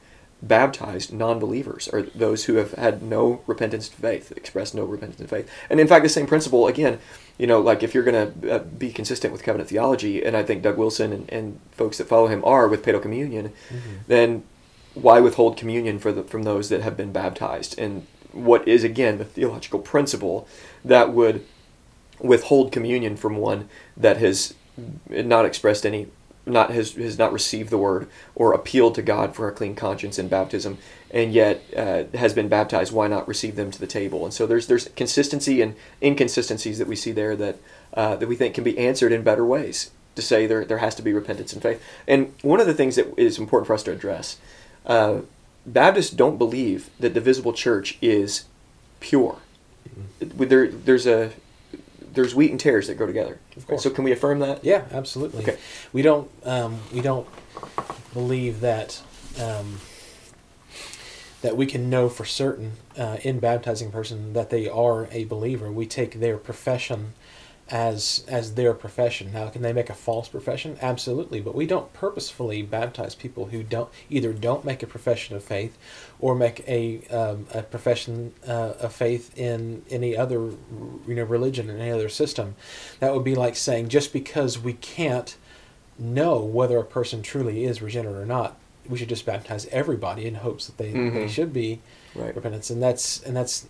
baptized 0.47 1.12
non-believers 1.12 1.88
or 1.88 2.03
those 2.03 2.45
who 2.45 2.55
have 2.55 2.73
had 2.73 3.01
no 3.01 3.41
repentance 3.47 3.89
to 3.89 3.95
faith 3.95 4.31
expressed 4.36 4.75
no 4.75 4.84
repentance 4.84 5.19
to 5.19 5.27
faith 5.27 5.49
and 5.69 5.79
in 5.79 5.88
fact 5.88 6.03
the 6.03 6.10
same 6.10 6.27
principle 6.27 6.67
again 6.67 6.99
you 7.38 7.47
know 7.47 7.60
like 7.60 7.81
if 7.81 7.93
you're 7.93 8.03
going 8.03 8.41
to 8.41 8.55
uh, 8.55 8.60
be 8.60 8.91
consistent 8.91 9.31
with 9.31 9.43
covenant 9.43 9.69
theology 9.69 10.23
and 10.23 10.38
i 10.38 10.43
think 10.43 10.62
doug 10.62 10.77
wilson 10.77 11.12
and, 11.12 11.29
and 11.31 11.60
folks 11.71 11.97
that 11.97 12.08
follow 12.08 12.27
him 12.27 12.43
are 12.45 12.67
with 12.67 12.84
paedo 12.84 13.01
communion 13.01 13.49
mm-hmm. 13.69 13.95
then 14.08 14.43
why 14.93 15.19
withhold 15.19 15.58
communion 15.58 15.97
for 15.97 16.12
the, 16.12 16.23
from 16.23 16.43
those 16.43 16.69
that 16.69 16.81
have 16.81 16.95
been 16.95 17.12
baptized 17.12 17.77
and 17.79 18.05
what 18.31 18.67
is 18.67 18.84
again 18.84 19.17
the 19.17 19.25
theological 19.25 19.79
principle 19.79 20.47
that 20.84 21.12
would 21.12 21.43
withhold 22.19 22.71
communion 22.71 23.15
from 23.15 23.38
one 23.38 23.67
that 23.97 24.17
has 24.17 24.53
not 25.10 25.45
expressed 25.45 25.86
any 25.86 26.08
not 26.45 26.69
has, 26.71 26.93
has 26.93 27.17
not 27.17 27.34
received 27.34 27.69
the 27.69 27.77
word 27.77 28.08
or 28.36 28.53
appealed 28.53 28.95
to 28.95 29.01
God 29.01 29.36
for 29.36 29.47
a 29.47 29.51
clean 29.51 29.75
conscience 29.75 30.19
in 30.19 30.27
baptism, 30.27 30.77
and 31.12 31.34
yet 31.34 31.63
uh, 31.75 32.03
has 32.15 32.34
been 32.34 32.47
baptized, 32.47 32.93
why 32.93 33.08
not 33.08 33.27
receive 33.27 33.55
them 33.55 33.71
to 33.71 33.79
the 33.79 33.88
table? 33.88 34.23
And 34.25 34.34
so 34.34 34.45
there's 34.45 34.67
there's 34.67 34.89
consistency 34.89 35.62
and 35.62 35.75
inconsistencies 36.01 36.77
that 36.77 36.88
we 36.88 36.95
see 36.95 37.12
there 37.12 37.36
that 37.36 37.58
uh, 37.93 38.15
that 38.15 38.27
we 38.27 38.36
think 38.36 38.55
can 38.55 38.63
be 38.63 38.77
answered 38.77 39.12
in 39.12 39.23
better 39.23 39.45
ways. 39.45 39.91
To 40.15 40.21
say 40.21 40.47
there 40.47 40.63
there 40.63 40.77
has 40.77 40.95
to 40.95 41.01
be 41.01 41.12
repentance 41.12 41.51
and 41.51 41.62
faith. 41.62 41.84
And 42.08 42.34
one 42.41 42.62
of 42.62 42.67
the 42.67 42.73
things 42.73 42.95
that 42.95 43.13
is 43.19 43.38
important 43.38 43.67
for 43.67 43.73
us 43.73 43.84
to 43.84 43.91
address, 43.91 44.38
uh, 44.86 45.21
Baptists 45.65 46.12
don't 46.12 46.38
believe 46.38 46.89
that 46.99 47.15
the 47.15 47.21
visible 47.21 47.51
church 47.51 47.97
is 48.01 48.45
pure. 48.99 49.38
Mm-hmm. 49.89 50.43
There, 50.45 50.67
there's 50.67 51.08
a 51.08 51.31
there's 52.15 52.34
wheat 52.34 52.51
and 52.51 52.60
tares 52.60 52.88
that 52.88 52.95
go 52.95 53.06
together. 53.06 53.39
Of 53.56 53.67
course. 53.67 53.84
So 53.84 53.89
can 53.89 54.04
we 54.04 54.12
affirm 54.12 54.39
that? 54.39 54.63
Yeah, 54.63 54.86
absolutely. 54.91 55.43
Okay. 55.43 55.58
We 55.93 56.01
don't 56.01 56.30
um, 56.43 56.80
we 56.93 57.01
don't 57.01 57.28
believe 58.13 58.62
that 58.62 59.01
um, 59.39 59.80
that 61.41 61.56
we 61.56 61.65
can 61.65 61.89
know 61.89 62.10
for 62.10 62.25
certain 62.25 62.73
uh, 62.97 63.17
in 63.21 63.39
baptizing 63.39 63.89
a 63.89 63.91
person 63.91 64.34
that 64.34 64.49
they 64.49 64.67
are 64.67 65.08
a 65.12 65.25
believer. 65.25 65.71
We 65.71 65.86
take 65.86 66.19
their 66.19 66.38
profession 66.38 67.13
as 67.69 68.23
as 68.28 68.54
their 68.54 68.73
profession. 68.73 69.32
Now, 69.34 69.49
can 69.49 69.62
they 69.63 69.73
make 69.73 69.89
a 69.89 69.93
false 69.95 70.28
profession? 70.30 70.78
Absolutely, 70.82 71.41
but 71.41 71.56
we 71.56 71.65
don't 71.65 71.91
purposefully 71.93 72.62
baptize 72.62 73.15
people 73.15 73.45
who 73.47 73.63
don't 73.63 73.89
either 74.10 74.34
don't 74.34 74.63
make 74.63 74.84
a 74.84 74.88
profession 74.88 75.36
of 75.36 75.43
faith, 75.43 75.75
or 76.19 76.36
make 76.36 76.67
a 76.67 77.01
um, 77.10 77.47
a 77.54 77.63
profession 77.63 78.34
uh, 78.47 78.73
of 78.80 78.93
faith 78.93 79.36
in 79.38 79.82
any 79.89 80.15
other 80.15 80.39
you 81.08 81.15
know 81.15 81.23
religion 81.23 81.69
in 81.69 81.80
any 81.80 81.91
other 81.91 82.10
system. 82.10 82.56
That 82.99 83.13
would 83.15 83.23
be 83.23 83.36
like 83.36 83.56
saying 83.56 83.89
just 83.89 84.13
because 84.13 84.60
we 84.60 84.73
can't 84.73 85.36
know 85.97 86.39
whether 86.43 86.78
a 86.78 86.84
person 86.84 87.21
truly 87.23 87.63
is 87.63 87.82
regenerate 87.82 88.17
or 88.17 88.25
not, 88.25 88.58
we 88.88 88.97
should 88.97 89.10
just 89.10 89.25
baptize 89.25 89.65
everybody 89.67 90.25
in 90.25 90.36
hopes 90.36 90.67
that 90.67 90.78
they, 90.78 90.91
they 90.91 90.99
Mhm. 90.99 91.30
should 91.30 91.54
be 91.54 91.80
Right. 92.13 92.36
repentance, 92.36 92.69
and 92.69 92.84
that's 92.84 93.23
and 93.23 93.36
that's 93.36 93.65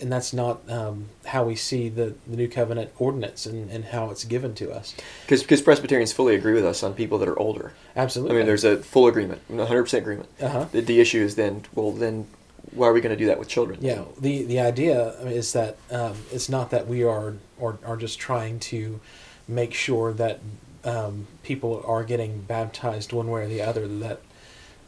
and 0.00 0.10
that's 0.12 0.32
not 0.32 0.60
um, 0.70 1.06
how 1.26 1.44
we 1.44 1.56
see 1.56 1.88
the, 1.88 2.14
the 2.26 2.36
new 2.36 2.48
covenant 2.48 2.90
ordinance 2.98 3.46
and, 3.46 3.70
and 3.70 3.86
how 3.86 4.10
it's 4.10 4.24
given 4.24 4.54
to 4.56 4.72
us. 4.72 4.94
Because 5.26 5.62
Presbyterians 5.62 6.12
fully 6.12 6.34
agree 6.34 6.54
with 6.54 6.64
us 6.64 6.82
on 6.82 6.94
people 6.94 7.18
that 7.18 7.28
are 7.28 7.38
older. 7.38 7.72
Absolutely. 7.96 8.36
I 8.36 8.38
mean, 8.38 8.46
there's 8.46 8.64
a 8.64 8.78
full 8.78 9.06
agreement, 9.06 9.42
100% 9.50 9.98
agreement. 9.98 10.28
uh-huh. 10.40 10.66
The, 10.72 10.80
the 10.80 11.00
issue 11.00 11.22
is 11.22 11.34
then, 11.36 11.64
well, 11.74 11.92
then 11.92 12.26
why 12.72 12.88
are 12.88 12.92
we 12.92 13.00
going 13.00 13.14
to 13.14 13.18
do 13.18 13.26
that 13.26 13.38
with 13.38 13.48
children? 13.48 13.78
Yeah, 13.80 14.04
the 14.20 14.44
the 14.44 14.60
idea 14.60 15.10
is 15.20 15.52
that 15.52 15.76
um, 15.90 16.14
it's 16.30 16.48
not 16.48 16.70
that 16.70 16.86
we 16.86 17.02
are 17.02 17.34
or 17.58 17.78
are 17.84 17.96
just 17.96 18.18
trying 18.18 18.60
to 18.60 19.00
make 19.46 19.74
sure 19.74 20.12
that 20.12 20.40
um, 20.84 21.26
people 21.42 21.82
are 21.86 22.04
getting 22.04 22.42
baptized 22.42 23.12
one 23.12 23.30
way 23.30 23.42
or 23.42 23.48
the 23.48 23.62
other. 23.62 23.88
That 23.88 24.20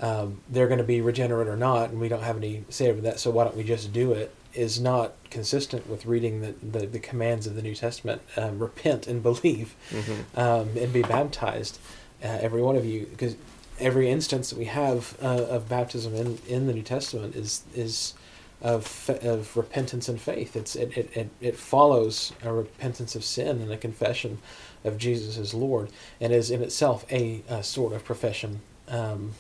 um, 0.01 0.41
they're 0.49 0.69
going 0.69 0.79
to 0.79 0.85
be 0.85 1.01
regenerate 1.01 1.49
or 1.49 1.57
not, 1.57 1.91
and 1.91 2.01
we 2.01 2.09
don't 2.09 2.23
have 2.23 2.37
any 2.37 2.65
say 2.69 2.91
over 2.91 3.01
that. 3.03 3.19
So 3.19 3.31
why 3.31 3.45
don't 3.45 3.57
we 3.57 3.65
just 3.65 3.93
do 3.93 4.13
it? 4.13 4.35
Is 4.53 4.81
not 4.81 5.13
consistent 5.31 5.89
with 5.89 6.07
reading 6.07 6.41
the, 6.41 6.55
the, 6.79 6.87
the 6.87 6.99
commands 6.99 7.47
of 7.47 7.55
the 7.55 7.63
New 7.63 7.75
Testament. 7.75 8.21
Um, 8.37 8.59
repent 8.59 9.07
and 9.07 9.23
believe, 9.23 9.75
Mhm. 9.91 10.37
um, 10.37 10.71
and 10.77 10.93
be 10.93 11.03
baptized, 11.03 11.79
uh, 12.23 12.27
every 12.41 12.61
one 12.61 12.75
of 12.77 12.85
you, 12.85 13.07
because 13.07 13.37
every 13.79 14.11
instance 14.11 14.51
that 14.51 14.59
we 14.59 14.65
have 14.67 15.17
uh, 15.23 15.27
of 15.49 15.69
baptism 15.69 16.15
in, 16.15 16.39
in 16.49 16.67
the 16.67 16.73
New 16.75 16.83
Testament 16.83 17.37
is 17.37 17.63
is 17.75 18.15
of 18.61 19.09
of 19.23 19.57
repentance 19.57 20.09
and 20.09 20.21
faith. 20.21 20.57
It's 20.57 20.75
it, 20.77 20.97
it, 20.97 21.17
it, 21.17 21.29
it 21.41 21.57
follows 21.57 22.33
a 22.43 22.53
repentance 22.53 23.15
of 23.15 23.25
sin 23.25 23.61
and 23.63 23.71
a 23.73 23.77
confession 23.79 24.39
of 24.85 24.99
Jesus 24.99 25.39
as 25.39 25.55
Lord, 25.55 25.91
and 26.21 26.33
is 26.33 26.51
in 26.51 26.61
itself 26.63 27.07
a, 27.11 27.43
a 27.49 27.63
sort 27.63 27.93
of 27.93 28.05
profession. 28.05 28.61
Um, 28.89 29.33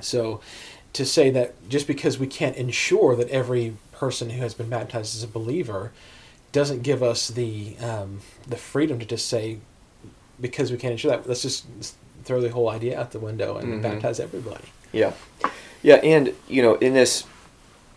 so, 0.00 0.40
to 0.94 1.04
say 1.04 1.30
that 1.30 1.68
just 1.68 1.86
because 1.86 2.18
we 2.18 2.26
can't 2.26 2.56
ensure 2.56 3.14
that 3.16 3.28
every 3.28 3.74
person 3.94 4.30
who 4.30 4.42
has 4.42 4.54
been 4.54 4.68
baptized 4.68 5.16
as 5.16 5.22
a 5.22 5.28
believer 5.28 5.92
doesn't 6.52 6.82
give 6.82 7.02
us 7.02 7.28
the 7.28 7.76
um, 7.78 8.20
the 8.46 8.56
freedom 8.56 8.98
to 8.98 9.04
just 9.06 9.26
say 9.26 9.58
because 10.40 10.70
we 10.70 10.76
can't 10.78 10.92
ensure 10.92 11.10
that 11.12 11.28
let's 11.28 11.42
just 11.42 11.64
throw 12.24 12.40
the 12.40 12.50
whole 12.50 12.68
idea 12.70 12.98
out 12.98 13.10
the 13.12 13.18
window 13.18 13.56
and 13.56 13.74
Mhm. 13.74 13.82
baptize 13.82 14.18
everybody. 14.20 14.64
Yeah. 14.92 15.12
Yeah, 15.82 15.96
and, 15.96 16.32
you 16.48 16.62
know, 16.62 16.76
in 16.76 16.94
this 16.94 17.24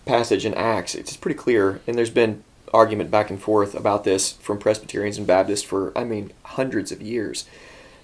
passage 0.05 0.45
in 0.45 0.53
Acts, 0.53 0.93
it's 0.95 1.15
pretty 1.15 1.37
clear, 1.37 1.79
and 1.87 1.97
there's 1.97 2.09
been 2.09 2.43
argument 2.73 3.09
back 3.09 3.29
and 3.29 3.41
forth 3.41 3.73
about 3.73 4.03
this 4.03 4.33
from 4.33 4.57
Presbyterians 4.57 5.17
and 5.17 5.25
Baptists 5.25 5.63
for, 5.63 5.97
I 5.97 6.03
mean, 6.03 6.33
hundreds 6.43 6.91
of 6.91 7.01
years. 7.01 7.45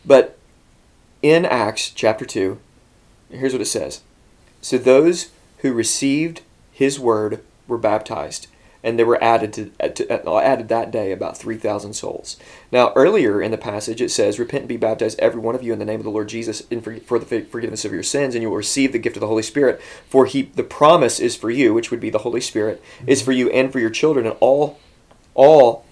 But 0.06 0.38
in 1.22 1.46
Acts 1.46 1.90
chapter 1.90 2.26
2, 2.26 2.60
here's 3.30 3.52
what 3.52 3.62
it 3.62 3.66
says 3.66 4.02
So 4.62 4.78
those 4.78 5.30
who 5.60 5.74
received 5.74 6.42
his 6.72 6.98
word 7.00 7.42
were 7.68 7.78
baptized, 7.78 8.48
and 8.84 9.00
there 9.00 9.06
were 9.06 9.24
added 9.24 9.54
to, 9.54 9.72
uh, 9.80 9.88
to 9.90 10.30
uh, 10.30 10.40
added 10.40 10.68
that 10.68 10.92
day 10.92 11.12
about 11.12 11.38
3,000 11.38 11.94
souls. 11.94 12.38
Now, 12.72 12.92
earlier 12.96 13.42
in 13.42 13.52
the 13.52 13.58
passage, 13.58 14.02
it 14.02 14.10
says, 14.10 14.40
Repent 14.40 14.64
and 14.64 14.70
be 14.70 14.78
baptized, 14.78 15.20
every 15.20 15.40
one 15.40 15.56
of 15.56 15.64
you, 15.64 15.72
in 15.74 15.80
the 15.80 15.86
name 15.86 16.00
of 16.00 16.04
the 16.04 16.12
Lord 16.12 16.30
Jesus, 16.30 16.62
in 16.70 16.82
for, 16.82 16.98
for 16.98 17.20
the 17.20 17.42
forgiveness 17.44 17.86
of 17.86 17.94
your 17.94 18.04
sins, 18.04 18.36
and 18.36 18.42
you 18.42 18.50
will 18.50 18.58
receive 18.58 18.92
the 18.92 19.00
gift 19.00 19.16
of 19.16 19.22
the 19.22 19.28
Holy 19.28 19.44
Spirit. 19.44 19.82
For 20.08 20.26
he, 20.26 20.44
the 20.44 20.64
promise 20.64 21.20
is 21.20 21.36
for 21.36 21.50
you, 21.50 21.74
which 21.74 21.92
would 21.92 22.02
be 22.02 22.10
the 22.10 22.20
Holy 22.20 22.42
Spirit, 22.42 22.84
is 23.08 23.22
for 23.22 23.32
you 23.32 23.50
and 23.52 23.72
for 23.72 23.80
your 23.80 23.90
children, 23.90 24.26
and 24.26 24.36
all, 24.40 24.80
all 25.34 25.86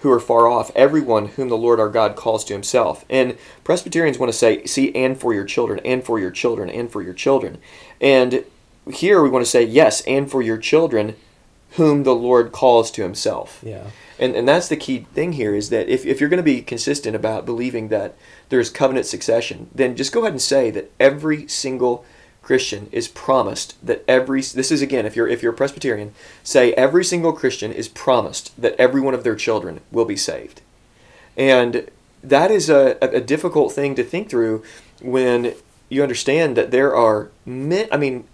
who 0.00 0.12
are 0.12 0.20
far 0.20 0.46
off, 0.46 0.70
everyone 0.76 1.26
whom 1.26 1.48
the 1.48 1.56
Lord 1.56 1.80
our 1.80 1.88
God 1.88 2.16
calls 2.16 2.44
to 2.44 2.52
himself. 2.52 3.04
And 3.10 3.36
Presbyterians 3.64 4.18
want 4.18 4.30
to 4.30 4.38
say, 4.38 4.64
see, 4.64 4.94
and 4.94 5.18
for 5.18 5.34
your 5.34 5.44
children, 5.44 5.80
and 5.84 6.04
for 6.04 6.20
your 6.20 6.30
children, 6.30 6.70
and 6.70 6.90
for 6.90 7.02
your 7.02 7.14
children. 7.14 7.58
And 8.00 8.44
here 8.92 9.22
we 9.22 9.28
want 9.28 9.44
to 9.44 9.50
say, 9.50 9.62
yes, 9.62 10.00
and 10.02 10.30
for 10.30 10.42
your 10.42 10.58
children, 10.58 11.16
whom 11.72 12.04
the 12.04 12.14
Lord 12.14 12.52
calls 12.52 12.90
to 12.92 13.02
himself. 13.02 13.60
Yeah. 13.62 13.90
And, 14.18 14.34
and 14.34 14.48
that's 14.48 14.68
the 14.68 14.76
key 14.76 15.06
thing 15.12 15.32
here 15.32 15.54
is 15.54 15.68
that 15.70 15.88
if, 15.88 16.06
if 16.06 16.20
you're 16.20 16.30
going 16.30 16.38
to 16.38 16.42
be 16.42 16.62
consistent 16.62 17.14
about 17.14 17.44
believing 17.44 17.88
that 17.88 18.14
there's 18.48 18.70
covenant 18.70 19.06
succession, 19.06 19.68
then 19.74 19.96
just 19.96 20.12
go 20.12 20.20
ahead 20.20 20.32
and 20.32 20.40
say 20.40 20.70
that 20.70 20.90
every 20.98 21.46
single 21.48 22.04
Christian 22.46 22.88
is 22.92 23.08
promised 23.08 23.74
that 23.84 24.04
every 24.06 24.40
this 24.40 24.70
is 24.70 24.80
again 24.80 25.04
if 25.04 25.16
you're 25.16 25.26
if 25.26 25.42
you're 25.42 25.52
a 25.52 25.56
Presbyterian, 25.56 26.14
say 26.44 26.72
every 26.74 27.04
single 27.04 27.32
Christian 27.32 27.72
is 27.72 27.88
promised 27.88 28.52
that 28.56 28.76
every 28.78 29.00
one 29.00 29.14
of 29.14 29.24
their 29.24 29.34
children 29.34 29.80
will 29.90 30.04
be 30.04 30.16
saved. 30.16 30.60
And 31.36 31.90
that 32.22 32.52
is 32.52 32.70
a, 32.70 32.96
a, 33.02 33.16
a 33.16 33.20
difficult 33.20 33.72
thing 33.72 33.96
to 33.96 34.04
think 34.04 34.30
through 34.30 34.62
when 35.02 35.54
you 35.88 36.04
understand 36.04 36.56
that 36.56 36.70
there 36.70 36.94
are 36.94 37.32
I 37.48 37.96
mean 37.96 38.28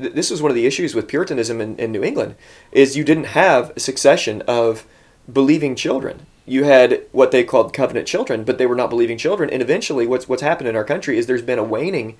th- 0.00 0.14
this 0.14 0.30
was 0.30 0.42
one 0.42 0.50
of 0.50 0.54
the 0.54 0.66
issues 0.66 0.94
with 0.94 1.08
Puritanism 1.08 1.60
in, 1.60 1.76
in 1.78 1.92
New 1.92 2.02
England 2.02 2.34
is 2.72 2.96
you 2.96 3.04
didn't 3.04 3.24
have 3.24 3.72
a 3.76 3.80
succession 3.80 4.42
of 4.42 4.86
believing 5.32 5.76
children. 5.76 6.26
You 6.46 6.64
had 6.64 7.02
what 7.12 7.30
they 7.30 7.44
called 7.44 7.72
covenant 7.72 8.08
children, 8.08 8.44
but 8.44 8.58
they 8.58 8.66
were 8.66 8.74
not 8.74 8.90
believing 8.90 9.18
children. 9.18 9.50
And 9.50 9.62
eventually, 9.62 10.06
what's 10.06 10.28
what's 10.28 10.42
happened 10.42 10.68
in 10.68 10.76
our 10.76 10.84
country 10.84 11.16
is 11.16 11.26
there's 11.26 11.42
been 11.42 11.58
a 11.58 11.64
waning 11.64 12.16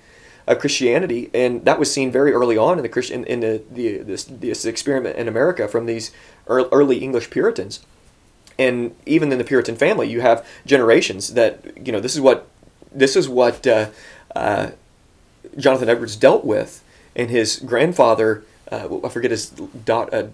of 0.47 0.59
Christianity, 0.59 1.29
and 1.33 1.65
that 1.65 1.79
was 1.79 1.91
seen 1.91 2.11
very 2.11 2.31
early 2.31 2.57
on 2.57 2.77
in 2.77 2.83
the 2.83 2.89
Christian 2.89 3.23
in 3.25 3.41
the, 3.41 3.61
the 3.69 3.97
this, 3.97 4.23
this 4.25 4.65
experiment 4.65 5.17
in 5.17 5.27
America 5.27 5.67
from 5.67 5.85
these 5.85 6.11
early 6.47 6.99
English 6.99 7.29
Puritans. 7.29 7.81
And 8.57 8.95
even 9.05 9.31
in 9.31 9.37
the 9.37 9.43
Puritan 9.43 9.75
family, 9.75 10.09
you 10.09 10.21
have 10.21 10.47
generations 10.65 11.33
that 11.33 11.85
you 11.85 11.91
know 11.91 11.99
this 11.99 12.15
is 12.15 12.21
what 12.21 12.47
this 12.91 13.15
is 13.15 13.27
what 13.27 13.65
uh, 13.67 13.89
uh, 14.35 14.71
Jonathan 15.57 15.89
Edwards 15.89 16.15
dealt 16.15 16.45
with, 16.45 16.83
and 17.15 17.29
his 17.29 17.59
grandfather, 17.59 18.43
uh, 18.71 18.87
I 19.03 19.09
forget 19.09 19.31
his 19.31 19.49
dot. 19.49 20.13
Uh, 20.13 20.27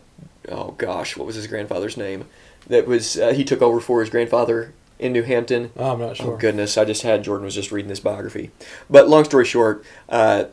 oh 0.50 0.72
gosh, 0.72 1.18
what 1.18 1.26
was 1.26 1.36
his 1.36 1.48
grandfather's 1.48 1.98
name? 1.98 2.26
That 2.68 2.88
was 2.88 3.18
uh, 3.18 3.34
he 3.34 3.44
took 3.44 3.62
over 3.62 3.80
for 3.80 4.02
his 4.02 4.10
grandfather 4.10 4.74
in 5.00 5.14
Northampton. 5.14 5.72
Oh, 5.78 5.94
I'm 5.94 6.00
not 6.00 6.18
sure. 6.18 6.34
Oh 6.34 6.38
goodness, 6.38 6.78
I 6.78 6.86
just 6.86 7.04
had 7.04 7.24
Jordan 7.24 7.46
was 7.46 7.56
just 7.56 7.72
reading 7.72 7.90
this 7.90 8.00
biography. 8.00 8.52
But 8.90 9.08
long 9.08 9.26
story 9.26 9.46
short, 9.46 9.84
uh, 10.10 10.46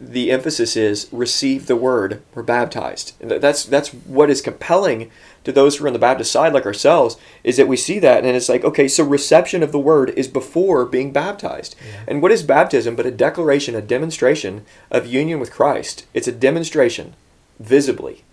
the 0.00 0.30
emphasis 0.30 0.76
is 0.76 1.08
receive 1.12 1.66
the 1.66 1.76
word. 1.76 2.22
We're 2.34 2.42
baptized. 2.42 3.12
And 3.20 3.30
that's 3.30 3.64
that's 3.64 3.90
what 3.90 4.30
is 4.30 4.40
compelling 4.40 5.10
to 5.44 5.52
those 5.52 5.76
who 5.76 5.84
are 5.84 5.86
on 5.86 5.92
the 5.92 5.98
Baptist 5.98 6.32
side, 6.32 6.52
like 6.52 6.66
ourselves, 6.66 7.16
is 7.42 7.56
that 7.56 7.68
we 7.68 7.76
see 7.76 7.98
that 7.98 8.24
and 8.24 8.36
it's 8.36 8.48
like 8.48 8.64
okay, 8.64 8.88
so 8.88 9.04
reception 9.04 9.62
of 9.62 9.72
the 9.72 9.78
word 9.78 10.10
is 10.10 10.28
before 10.28 10.84
being 10.84 11.12
baptized. 11.12 11.74
Yeah. 11.84 12.04
And 12.08 12.22
what 12.22 12.32
is 12.32 12.42
baptism 12.42 12.96
but 12.96 13.06
a 13.06 13.10
declaration, 13.10 13.74
a 13.74 13.82
demonstration 13.82 14.64
of 14.90 15.06
union 15.06 15.40
with 15.40 15.52
Christ? 15.52 16.06
It's 16.12 16.28
a 16.28 16.32
demonstration, 16.32 17.14
visibly, 17.58 18.24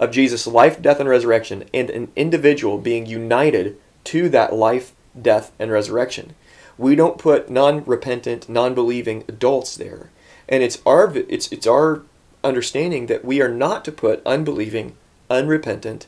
of 0.00 0.10
Jesus' 0.10 0.46
life, 0.46 0.80
death, 0.80 1.00
and 1.00 1.08
resurrection, 1.08 1.64
and 1.72 1.90
an 1.90 2.10
individual 2.16 2.78
being 2.78 3.06
united 3.06 3.76
to 4.04 4.28
that 4.30 4.54
life, 4.54 4.92
death, 5.20 5.52
and 5.58 5.70
resurrection. 5.70 6.34
We 6.76 6.96
don't 6.96 7.18
put 7.18 7.50
non-repentant, 7.50 8.48
non-believing 8.48 9.24
adults 9.28 9.76
there, 9.76 10.10
and 10.48 10.62
it's 10.62 10.82
our 10.84 11.12
it's 11.28 11.50
it's 11.52 11.66
our 11.66 12.02
understanding 12.42 13.06
that 13.06 13.24
we 13.24 13.40
are 13.40 13.48
not 13.48 13.84
to 13.84 13.92
put 13.92 14.22
unbelieving, 14.26 14.96
unrepentant 15.30 16.06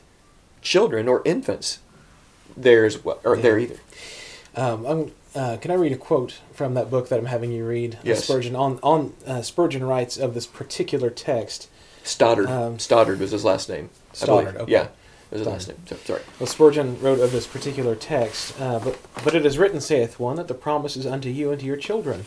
children 0.71 1.07
or 1.07 1.21
infants 1.25 1.79
there 2.55 2.85
as 2.85 3.03
well, 3.03 3.19
or 3.23 3.35
Yeah. 3.35 3.41
there 3.41 3.59
either. 3.59 3.77
Um, 4.55 4.85
I'm, 4.85 5.11
uh, 5.35 5.57
can 5.57 5.71
I 5.71 5.75
read 5.75 5.91
a 5.91 5.97
quote 5.97 6.39
from 6.53 6.73
that 6.73 6.89
book 6.91 7.09
that 7.09 7.19
I'm 7.19 7.25
having 7.27 7.51
you 7.51 7.65
read? 7.65 7.95
Uh, 7.95 7.97
Yes. 8.03 8.23
Spurgeon 8.25 8.55
on 8.55 8.79
on 8.83 9.13
uh, 9.25 9.41
Spurgeon 9.41 9.83
writes 9.85 10.17
of 10.17 10.33
this 10.33 10.45
particular 10.47 11.09
text. 11.09 11.69
Stoddard. 12.03 12.49
Um, 12.49 12.79
Stoddard 12.79 13.19
was 13.19 13.31
his 13.31 13.45
last 13.45 13.69
name. 13.69 13.89
Stoddard, 14.13 14.55
okay. 14.57 14.71
Yeah, 14.71 14.87
was 15.29 15.39
his 15.39 15.47
last 15.47 15.67
name. 15.67 15.77
So, 15.87 15.95
sorry. 16.05 16.21
Well, 16.39 16.47
Spurgeon 16.47 16.99
wrote 17.01 17.19
of 17.19 17.31
this 17.31 17.45
particular 17.47 17.95
text, 17.95 18.59
uh, 18.59 18.79
but 18.79 18.97
but 19.23 19.35
it 19.35 19.45
is 19.45 19.57
written, 19.57 19.79
saith 19.81 20.19
one, 20.19 20.35
that 20.37 20.47
the 20.47 20.53
promise 20.53 20.97
is 20.97 21.05
unto 21.05 21.29
you 21.29 21.51
and 21.51 21.59
to 21.59 21.65
your 21.65 21.77
children. 21.77 22.25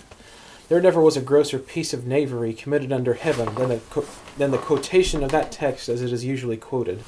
There 0.68 0.81
never 0.81 1.00
was 1.00 1.16
a 1.16 1.20
grosser 1.20 1.59
piece 1.59 1.92
of 1.92 2.07
knavery 2.07 2.53
committed 2.53 2.92
under 2.92 3.14
heaven 3.14 3.55
than 3.57 3.68
the 3.70 3.81
co- 3.90 4.07
than 4.38 4.50
the 4.53 4.59
quotation 4.59 5.24
of 5.24 5.31
that 5.33 5.50
text 5.50 5.88
as 5.88 6.00
it 6.00 6.12
is 6.12 6.24
usually 6.24 6.57
quoted. 6.57 7.03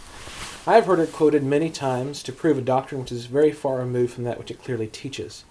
I 0.64 0.77
have 0.77 0.87
heard 0.87 1.01
it 1.01 1.12
quoted 1.12 1.42
many 1.42 1.70
times 1.70 2.22
to 2.22 2.33
prove 2.33 2.57
a 2.57 2.61
doctrine 2.61 3.01
which 3.01 3.11
is 3.11 3.27
very 3.27 3.51
far 3.51 3.79
removed 3.79 4.14
from 4.14 4.22
that 4.25 4.38
which 4.38 4.53
it 4.53 4.62
clearly 4.62 4.87
teaches. 4.87 5.42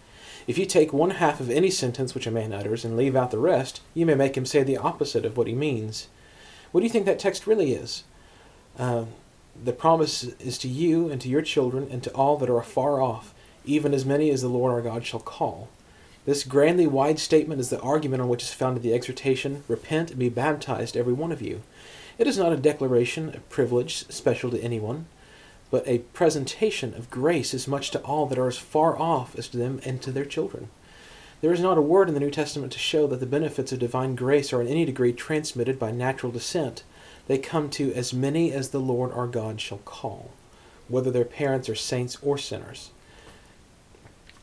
If 0.48 0.58
you 0.58 0.66
take 0.66 0.94
one 0.94 1.10
half 1.10 1.42
of 1.42 1.50
any 1.50 1.70
sentence 1.70 2.16
which 2.16 2.28
a 2.28 2.32
man 2.32 2.54
utters 2.54 2.86
and 2.86 2.96
leave 2.96 3.14
out 3.14 3.30
the 3.30 3.38
rest, 3.38 3.82
you 3.94 4.06
may 4.06 4.16
make 4.16 4.38
him 4.38 4.46
say 4.46 4.64
the 4.64 4.78
opposite 4.78 5.26
of 5.26 5.36
what 5.36 5.48
he 5.48 5.54
means. 5.54 6.08
What 6.72 6.80
do 6.80 6.86
you 6.86 6.90
think 6.90 7.06
that 7.08 7.20
text 7.20 7.46
really 7.46 7.74
is? 7.74 8.06
Uh, 8.80 9.04
the 9.62 9.74
promise 9.74 10.24
is 10.40 10.58
to 10.60 10.70
you 10.70 11.10
and 11.10 11.20
to 11.20 11.28
your 11.28 11.42
children 11.42 11.90
and 11.92 12.02
to 12.04 12.12
all 12.12 12.38
that 12.38 12.50
are 12.50 12.60
afar 12.60 13.02
off, 13.02 13.34
even 13.66 13.94
as 13.94 14.06
many 14.06 14.30
as 14.30 14.42
the 14.42 14.48
Lord 14.48 14.72
our 14.72 14.82
God 14.82 15.06
shall 15.06 15.20
call. 15.20 15.68
This 16.24 16.46
grandly 16.46 16.88
wide 16.88 17.20
statement 17.20 17.60
is 17.60 17.70
the 17.70 17.82
argument 17.82 18.22
on 18.22 18.30
which 18.30 18.44
is 18.44 18.54
founded 18.54 18.82
the 18.82 18.94
exhortation, 18.94 19.66
Repent 19.68 20.12
and 20.12 20.20
be 20.20 20.30
baptized, 20.30 20.96
every 20.96 21.14
one 21.14 21.34
of 21.34 21.42
you. 21.42 21.64
It 22.18 22.28
is 22.28 22.38
not 22.38 22.54
a 22.54 22.58
declaration 22.58 23.30
of 23.30 23.50
privilege 23.50 24.06
special 24.10 24.52
to 24.52 24.62
anyone, 24.62 25.08
but 25.70 25.88
a 25.88 26.00
presentation 26.00 26.94
of 26.94 27.10
grace 27.10 27.54
as 27.54 27.68
much 27.68 27.92
to 27.92 28.02
all 28.02 28.26
that 28.28 28.38
are 28.38 28.48
as 28.48 28.58
far 28.58 29.00
off 29.00 29.38
as 29.38 29.48
to 29.50 29.58
them 29.58 29.80
and 29.86 30.02
to 30.02 30.12
their 30.12 30.26
children. 30.26 30.70
There 31.42 31.54
is 31.54 31.62
not 31.62 31.78
a 31.78 31.82
word 31.82 32.08
in 32.08 32.14
the 32.14 32.20
New 32.20 32.30
Testament 32.30 32.72
to 32.74 32.80
show 32.80 33.08
that 33.08 33.20
the 33.20 33.26
benefits 33.26 33.72
of 33.72 33.80
divine 33.80 34.16
grace 34.16 34.54
are 34.54 34.62
in 34.62 34.68
any 34.68 34.86
degree 34.86 35.14
transmitted 35.14 35.80
by 35.80 35.92
natural 35.92 36.32
descent. 36.32 36.84
They 37.28 37.40
come 37.40 37.70
to 37.72 37.94
as 37.94 38.14
many 38.14 38.52
as 38.52 38.70
the 38.70 38.80
Lord 38.80 39.12
our 39.12 39.26
God 39.26 39.60
shall 39.60 39.80
call, 39.80 40.32
whether 40.88 41.10
their 41.10 41.26
parents 41.26 41.68
are 41.70 41.76
saints 41.76 42.18
or 42.22 42.38
sinners. 42.38 42.92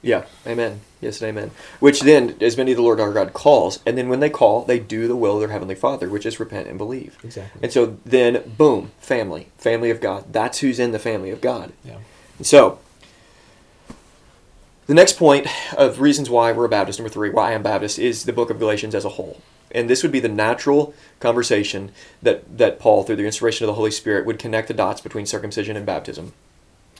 Yeah, 0.00 0.24
amen. 0.46 0.80
Yes 1.00 1.20
and 1.20 1.28
amen. 1.28 1.50
Which 1.80 2.00
then, 2.00 2.36
as 2.40 2.56
many 2.56 2.72
the 2.72 2.82
Lord 2.82 3.00
our 3.00 3.12
God 3.12 3.32
calls, 3.32 3.80
and 3.84 3.98
then 3.98 4.08
when 4.08 4.20
they 4.20 4.30
call, 4.30 4.64
they 4.64 4.78
do 4.78 5.08
the 5.08 5.16
will 5.16 5.34
of 5.34 5.40
their 5.40 5.48
heavenly 5.48 5.74
Father, 5.74 6.08
which 6.08 6.24
is 6.24 6.38
repent 6.38 6.68
and 6.68 6.78
believe. 6.78 7.18
Exactly. 7.24 7.60
And 7.62 7.72
so 7.72 7.98
then, 8.04 8.54
boom, 8.56 8.92
family, 9.00 9.48
family 9.58 9.90
of 9.90 10.00
God. 10.00 10.32
That's 10.32 10.58
who's 10.58 10.78
in 10.78 10.92
the 10.92 10.98
family 10.98 11.30
of 11.30 11.40
God. 11.40 11.72
Yeah. 11.84 11.98
And 12.36 12.46
so, 12.46 12.78
the 14.86 14.94
next 14.94 15.18
point 15.18 15.46
of 15.76 16.00
reasons 16.00 16.30
why 16.30 16.52
we're 16.52 16.64
a 16.64 16.68
Baptist, 16.68 16.98
number 16.98 17.12
three, 17.12 17.30
why 17.30 17.52
I'm 17.52 17.62
Baptist, 17.62 17.98
is 17.98 18.24
the 18.24 18.32
book 18.32 18.50
of 18.50 18.58
Galatians 18.58 18.94
as 18.94 19.04
a 19.04 19.10
whole. 19.10 19.42
And 19.70 19.90
this 19.90 20.02
would 20.02 20.12
be 20.12 20.20
the 20.20 20.28
natural 20.28 20.94
conversation 21.20 21.92
that, 22.22 22.56
that 22.56 22.78
Paul, 22.78 23.02
through 23.02 23.16
the 23.16 23.26
inspiration 23.26 23.64
of 23.64 23.66
the 23.66 23.74
Holy 23.74 23.90
Spirit, 23.90 24.24
would 24.24 24.38
connect 24.38 24.68
the 24.68 24.74
dots 24.74 25.00
between 25.00 25.26
circumcision 25.26 25.76
and 25.76 25.84
baptism. 25.84 26.32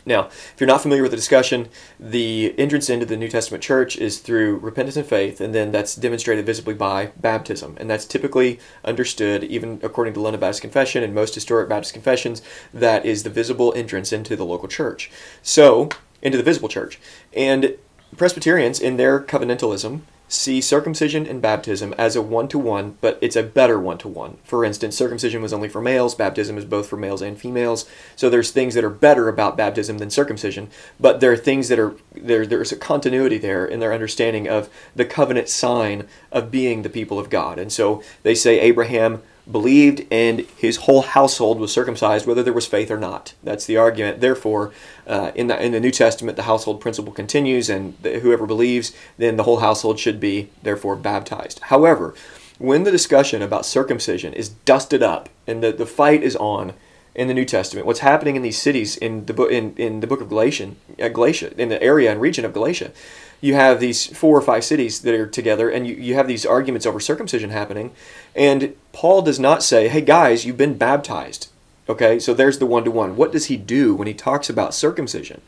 Now, 0.08 0.28
if 0.28 0.54
you're 0.58 0.66
not 0.66 0.80
familiar 0.80 1.02
with 1.02 1.10
the 1.10 1.18
discussion, 1.18 1.68
the 2.00 2.58
entrance 2.58 2.88
into 2.88 3.04
the 3.04 3.16
New 3.16 3.28
Testament 3.28 3.62
church 3.62 3.98
is 3.98 4.20
through 4.20 4.56
repentance 4.56 4.96
and 4.96 5.06
faith, 5.06 5.38
and 5.38 5.54
then 5.54 5.70
that's 5.70 5.94
demonstrated 5.94 6.46
visibly 6.46 6.72
by 6.72 7.12
baptism. 7.18 7.76
And 7.78 7.90
that's 7.90 8.06
typically 8.06 8.58
understood, 8.82 9.44
even 9.44 9.78
according 9.82 10.14
to 10.14 10.20
London 10.20 10.40
Baptist 10.40 10.62
Confession 10.62 11.02
and 11.02 11.14
most 11.14 11.34
historic 11.34 11.68
Baptist 11.68 11.92
confessions, 11.92 12.40
that 12.72 13.04
is 13.04 13.22
the 13.22 13.28
visible 13.28 13.74
entrance 13.76 14.10
into 14.10 14.34
the 14.34 14.46
local 14.46 14.66
church. 14.66 15.10
So, 15.42 15.90
into 16.22 16.38
the 16.38 16.42
visible 16.42 16.70
church. 16.70 16.98
And 17.34 17.76
Presbyterians, 18.16 18.80
in 18.80 18.96
their 18.96 19.20
covenantalism, 19.20 20.00
see 20.28 20.60
circumcision 20.60 21.26
and 21.26 21.40
baptism 21.40 21.94
as 21.96 22.14
a 22.14 22.22
one 22.22 22.48
to 22.48 22.58
one, 22.58 22.96
but 23.00 23.18
it's 23.20 23.36
a 23.36 23.42
better 23.42 23.78
one 23.80 23.98
to 23.98 24.08
one. 24.08 24.36
For 24.44 24.64
instance, 24.64 24.96
circumcision 24.96 25.42
was 25.42 25.52
only 25.52 25.68
for 25.68 25.80
males, 25.80 26.14
baptism 26.14 26.58
is 26.58 26.64
both 26.64 26.88
for 26.88 26.96
males 26.96 27.22
and 27.22 27.38
females. 27.38 27.88
So 28.14 28.28
there's 28.28 28.50
things 28.50 28.74
that 28.74 28.84
are 28.84 28.90
better 28.90 29.28
about 29.28 29.56
baptism 29.56 29.98
than 29.98 30.10
circumcision, 30.10 30.68
but 31.00 31.20
there 31.20 31.32
are 31.32 31.36
things 31.36 31.68
that 31.68 31.78
are 31.78 31.94
there 32.14 32.46
there's 32.46 32.72
a 32.72 32.76
continuity 32.76 33.38
there 33.38 33.64
in 33.64 33.80
their 33.80 33.92
understanding 33.92 34.48
of 34.48 34.68
the 34.94 35.04
covenant 35.04 35.48
sign 35.48 36.06
of 36.30 36.50
being 36.50 36.82
the 36.82 36.90
people 36.90 37.18
of 37.18 37.30
God. 37.30 37.58
And 37.58 37.72
so 37.72 38.02
they 38.22 38.34
say 38.34 38.60
Abraham 38.60 39.22
believed 39.50 40.06
and 40.10 40.40
his 40.56 40.76
whole 40.76 41.02
household 41.02 41.58
was 41.58 41.72
circumcised 41.72 42.26
whether 42.26 42.42
there 42.42 42.52
was 42.52 42.66
faith 42.66 42.90
or 42.90 42.98
not. 42.98 43.34
That's 43.42 43.66
the 43.66 43.76
argument. 43.76 44.20
Therefore 44.20 44.72
uh, 45.06 45.32
in 45.34 45.46
the 45.46 45.62
in 45.62 45.72
the 45.72 45.80
new 45.80 45.90
testament 45.90 46.36
the 46.36 46.44
household 46.44 46.80
principle 46.80 47.12
continues 47.12 47.70
and 47.70 47.96
the, 48.02 48.20
whoever 48.20 48.46
believes 48.46 48.92
then 49.16 49.36
the 49.36 49.44
whole 49.44 49.60
household 49.60 49.98
should 49.98 50.20
be 50.20 50.50
therefore 50.62 50.96
baptized. 50.96 51.60
However 51.60 52.14
when 52.58 52.82
the 52.82 52.90
discussion 52.90 53.40
about 53.40 53.64
circumcision 53.64 54.32
is 54.34 54.48
dusted 54.48 55.02
up 55.02 55.28
and 55.46 55.62
the, 55.62 55.72
the 55.72 55.86
fight 55.86 56.22
is 56.22 56.36
on 56.36 56.74
in 57.14 57.26
the 57.26 57.34
New 57.34 57.44
Testament, 57.44 57.86
what's 57.86 58.00
happening 58.00 58.36
in 58.36 58.42
these 58.42 58.60
cities 58.60 58.96
in 58.96 59.26
the 59.26 59.34
book 59.34 59.50
in, 59.50 59.74
in 59.76 60.00
the 60.00 60.06
book 60.06 60.20
of 60.20 60.28
Galatian, 60.28 60.76
uh, 61.02 61.08
Galatia, 61.08 61.52
in 61.60 61.68
the 61.68 61.82
area 61.82 62.12
and 62.12 62.20
region 62.20 62.44
of 62.44 62.52
Galatia, 62.52 62.92
you 63.40 63.54
have 63.54 63.80
these 63.80 64.06
four 64.06 64.36
or 64.36 64.42
five 64.42 64.64
cities 64.64 65.00
that 65.02 65.14
are 65.14 65.26
together 65.26 65.70
and 65.70 65.86
you, 65.86 65.94
you 65.94 66.14
have 66.14 66.28
these 66.28 66.46
arguments 66.46 66.86
over 66.86 67.00
circumcision 67.00 67.50
happening. 67.50 67.92
And 68.34 68.74
paul 68.92 69.22
does 69.22 69.38
not 69.38 69.62
say 69.62 69.88
hey 69.88 70.00
guys 70.00 70.44
you've 70.44 70.56
been 70.56 70.78
baptized. 70.78 71.48
Okay? 71.88 72.18
So 72.18 72.34
there's 72.34 72.58
the 72.58 72.66
one-to-one. 72.66 73.16
What 73.16 73.32
does 73.32 73.46
he 73.46 73.56
do 73.56 73.94
when 73.94 74.06
he 74.06 74.14
talks 74.14 74.50
about 74.50 74.74
circumcision 74.74 75.40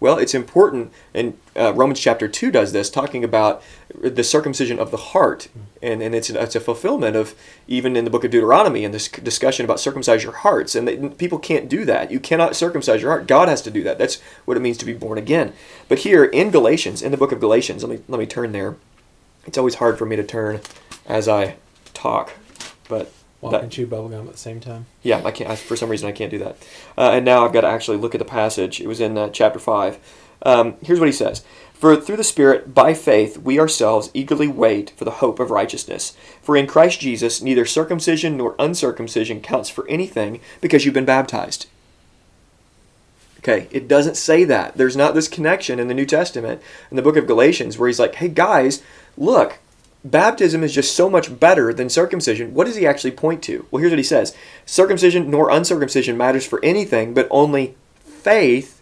well, 0.00 0.16
it's 0.16 0.34
important, 0.34 0.92
and 1.14 1.38
uh, 1.54 1.74
Romans 1.74 2.00
chapter 2.00 2.26
2 2.26 2.50
does 2.50 2.72
this, 2.72 2.88
talking 2.88 3.22
about 3.22 3.62
the 3.94 4.24
circumcision 4.24 4.78
of 4.78 4.90
the 4.90 4.96
heart. 4.96 5.48
And, 5.82 6.02
and 6.02 6.14
it's, 6.14 6.30
it's 6.30 6.56
a 6.56 6.60
fulfillment 6.60 7.16
of 7.16 7.34
even 7.68 7.96
in 7.96 8.04
the 8.04 8.10
book 8.10 8.24
of 8.24 8.30
Deuteronomy 8.30 8.84
and 8.84 8.94
this 8.94 9.08
discussion 9.08 9.64
about 9.64 9.78
circumcise 9.78 10.22
your 10.22 10.32
hearts. 10.32 10.74
And 10.74 11.18
people 11.18 11.38
can't 11.38 11.68
do 11.68 11.84
that. 11.84 12.10
You 12.10 12.18
cannot 12.18 12.56
circumcise 12.56 13.02
your 13.02 13.10
heart. 13.10 13.26
God 13.26 13.48
has 13.48 13.60
to 13.62 13.70
do 13.70 13.82
that. 13.82 13.98
That's 13.98 14.20
what 14.46 14.56
it 14.56 14.60
means 14.60 14.78
to 14.78 14.86
be 14.86 14.94
born 14.94 15.18
again. 15.18 15.52
But 15.88 16.00
here 16.00 16.24
in 16.24 16.50
Galatians, 16.50 17.02
in 17.02 17.10
the 17.10 17.18
book 17.18 17.32
of 17.32 17.40
Galatians, 17.40 17.82
let 17.84 17.98
me, 17.98 18.04
let 18.08 18.18
me 18.18 18.26
turn 18.26 18.52
there. 18.52 18.76
It's 19.46 19.58
always 19.58 19.76
hard 19.76 19.98
for 19.98 20.06
me 20.06 20.16
to 20.16 20.24
turn 20.24 20.60
as 21.06 21.28
I 21.28 21.56
talk. 21.92 22.32
But 22.88 23.12
Walk 23.40 23.52
that- 23.52 23.62
and 23.62 23.72
chew 23.72 23.86
bubblegum 23.86 24.26
at 24.26 24.32
the 24.32 24.38
same 24.38 24.60
time. 24.60 24.86
yeah, 25.02 25.22
I 25.24 25.30
can't. 25.30 25.50
I, 25.50 25.56
for 25.56 25.76
some 25.76 25.88
reason, 25.88 26.08
I 26.08 26.12
can't 26.12 26.30
do 26.30 26.38
that. 26.38 26.56
Uh, 26.98 27.12
and 27.12 27.24
now 27.24 27.44
I've 27.44 27.52
got 27.52 27.62
to 27.62 27.68
actually 27.68 27.96
look 27.96 28.14
at 28.14 28.18
the 28.18 28.24
passage. 28.24 28.80
It 28.80 28.86
was 28.86 29.00
in 29.00 29.16
uh, 29.16 29.30
chapter 29.30 29.58
five. 29.58 29.98
Um, 30.42 30.74
here's 30.82 31.00
what 31.00 31.08
he 31.08 31.12
says: 31.12 31.42
For 31.72 31.96
through 31.96 32.16
the 32.18 32.24
Spirit, 32.24 32.74
by 32.74 32.92
faith, 32.92 33.38
we 33.38 33.58
ourselves 33.58 34.10
eagerly 34.12 34.48
wait 34.48 34.90
for 34.90 35.04
the 35.04 35.10
hope 35.22 35.40
of 35.40 35.50
righteousness. 35.50 36.14
For 36.42 36.56
in 36.56 36.66
Christ 36.66 37.00
Jesus, 37.00 37.40
neither 37.40 37.64
circumcision 37.64 38.36
nor 38.36 38.56
uncircumcision 38.58 39.40
counts 39.40 39.70
for 39.70 39.88
anything, 39.88 40.40
because 40.60 40.84
you've 40.84 40.94
been 40.94 41.04
baptized. 41.06 41.66
Okay, 43.38 43.68
it 43.70 43.88
doesn't 43.88 44.18
say 44.18 44.44
that. 44.44 44.76
There's 44.76 44.96
not 44.96 45.14
this 45.14 45.28
connection 45.28 45.78
in 45.80 45.88
the 45.88 45.94
New 45.94 46.04
Testament, 46.04 46.60
in 46.90 46.96
the 46.96 47.02
book 47.02 47.16
of 47.16 47.26
Galatians, 47.26 47.78
where 47.78 47.88
he's 47.88 47.98
like, 47.98 48.16
hey 48.16 48.28
guys, 48.28 48.82
look, 49.16 49.58
baptism 50.04 50.62
is 50.62 50.74
just 50.74 50.94
so 50.94 51.10
much 51.10 51.38
better 51.38 51.72
than 51.72 51.88
circumcision. 51.88 52.54
What 52.54 52.66
does 52.66 52.76
he 52.76 52.86
actually 52.86 53.12
point 53.12 53.42
to? 53.44 53.66
Well, 53.70 53.80
here's 53.80 53.92
what 53.92 53.98
he 53.98 54.04
says 54.04 54.34
Circumcision 54.66 55.30
nor 55.30 55.50
uncircumcision 55.50 56.16
matters 56.16 56.46
for 56.46 56.64
anything, 56.64 57.14
but 57.14 57.28
only 57.30 57.76
faith 58.04 58.80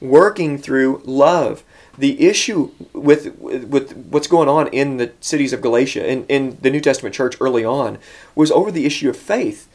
working 0.00 0.58
through 0.58 1.02
love. 1.04 1.62
The 1.98 2.26
issue 2.26 2.72
with 2.92 3.34
with 3.38 3.96
what's 3.96 4.26
going 4.26 4.48
on 4.48 4.68
in 4.68 4.98
the 4.98 5.12
cities 5.20 5.52
of 5.52 5.62
Galatia 5.62 6.06
in, 6.06 6.26
in 6.26 6.58
the 6.60 6.70
New 6.70 6.80
Testament 6.80 7.14
church 7.14 7.36
early 7.40 7.64
on 7.64 7.98
was 8.34 8.50
over 8.50 8.70
the 8.70 8.84
issue 8.84 9.08
of 9.08 9.16
faith. 9.16 9.68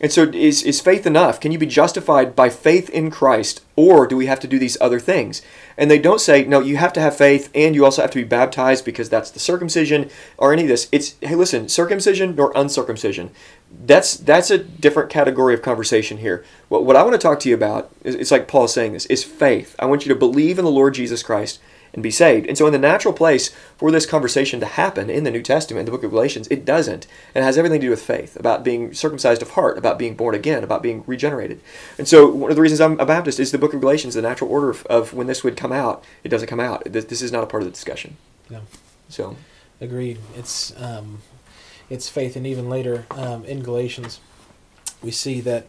And 0.00 0.12
so, 0.12 0.24
is, 0.24 0.62
is 0.62 0.80
faith 0.80 1.06
enough? 1.06 1.40
Can 1.40 1.50
you 1.50 1.58
be 1.58 1.66
justified 1.66 2.36
by 2.36 2.50
faith 2.50 2.88
in 2.90 3.10
Christ, 3.10 3.62
or 3.74 4.06
do 4.06 4.16
we 4.16 4.26
have 4.26 4.38
to 4.40 4.46
do 4.46 4.56
these 4.58 4.76
other 4.80 5.00
things? 5.00 5.42
And 5.76 5.90
they 5.90 5.98
don't 5.98 6.20
say, 6.20 6.44
no, 6.44 6.60
you 6.60 6.76
have 6.76 6.92
to 6.92 7.00
have 7.00 7.16
faith, 7.16 7.50
and 7.52 7.74
you 7.74 7.84
also 7.84 8.02
have 8.02 8.12
to 8.12 8.18
be 8.20 8.24
baptized 8.24 8.84
because 8.84 9.10
that's 9.10 9.32
the 9.32 9.40
circumcision, 9.40 10.08
or 10.36 10.52
any 10.52 10.62
of 10.62 10.68
this. 10.68 10.88
It's, 10.92 11.16
hey, 11.20 11.34
listen, 11.34 11.68
circumcision 11.68 12.36
nor 12.36 12.52
uncircumcision. 12.54 13.30
That's 13.86 14.16
that's 14.16 14.50
a 14.50 14.58
different 14.58 15.10
category 15.10 15.52
of 15.52 15.62
conversation 15.62 16.18
here. 16.18 16.44
What, 16.68 16.84
what 16.84 16.96
I 16.96 17.02
want 17.02 17.14
to 17.14 17.18
talk 17.18 17.40
to 17.40 17.48
you 17.48 17.54
about, 17.56 17.90
is, 18.04 18.14
it's 18.14 18.30
like 18.30 18.46
Paul 18.46 18.68
saying 18.68 18.92
this, 18.92 19.06
is 19.06 19.24
faith. 19.24 19.74
I 19.80 19.86
want 19.86 20.06
you 20.06 20.14
to 20.14 20.18
believe 20.18 20.60
in 20.60 20.64
the 20.64 20.70
Lord 20.70 20.94
Jesus 20.94 21.24
Christ 21.24 21.58
and 21.92 22.02
be 22.02 22.10
saved. 22.10 22.46
And 22.46 22.56
so, 22.56 22.66
in 22.66 22.72
the 22.72 22.78
natural 22.78 23.14
place 23.14 23.54
for 23.76 23.90
this 23.90 24.06
conversation 24.06 24.60
to 24.60 24.66
happen 24.66 25.10
in 25.10 25.24
the 25.24 25.30
New 25.30 25.42
Testament, 25.42 25.80
in 25.80 25.86
the 25.86 25.92
book 25.92 26.04
of 26.04 26.10
Galatians, 26.10 26.48
it 26.48 26.64
doesn't. 26.64 27.06
It 27.34 27.42
has 27.42 27.58
everything 27.58 27.80
to 27.80 27.86
do 27.86 27.90
with 27.90 28.02
faith, 28.02 28.36
about 28.36 28.64
being 28.64 28.94
circumcised 28.94 29.42
of 29.42 29.50
heart, 29.50 29.78
about 29.78 29.98
being 29.98 30.16
born 30.16 30.34
again, 30.34 30.64
about 30.64 30.82
being 30.82 31.04
regenerated. 31.06 31.60
And 31.96 32.08
so, 32.08 32.28
one 32.28 32.50
of 32.50 32.56
the 32.56 32.62
reasons 32.62 32.80
I'm 32.80 32.98
a 33.00 33.06
Baptist 33.06 33.40
is 33.40 33.52
the 33.52 33.58
book 33.58 33.74
of 33.74 33.80
Galatians, 33.80 34.14
the 34.14 34.22
natural 34.22 34.50
order 34.50 34.70
of, 34.70 34.86
of 34.86 35.14
when 35.14 35.26
this 35.26 35.44
would 35.44 35.56
come 35.56 35.72
out. 35.72 36.04
It 36.24 36.28
doesn't 36.28 36.48
come 36.48 36.60
out. 36.60 36.84
This, 36.84 37.06
this 37.06 37.22
is 37.22 37.32
not 37.32 37.44
a 37.44 37.46
part 37.46 37.62
of 37.62 37.66
the 37.66 37.72
discussion. 37.72 38.16
No. 38.50 38.62
So, 39.08 39.36
Agreed. 39.80 40.18
It's 40.36 40.78
um, 40.80 41.18
it's 41.88 42.08
faith, 42.08 42.36
and 42.36 42.46
even 42.46 42.68
later 42.68 43.06
um, 43.10 43.44
in 43.44 43.62
Galatians, 43.62 44.20
we 45.02 45.10
see 45.10 45.40
that 45.42 45.66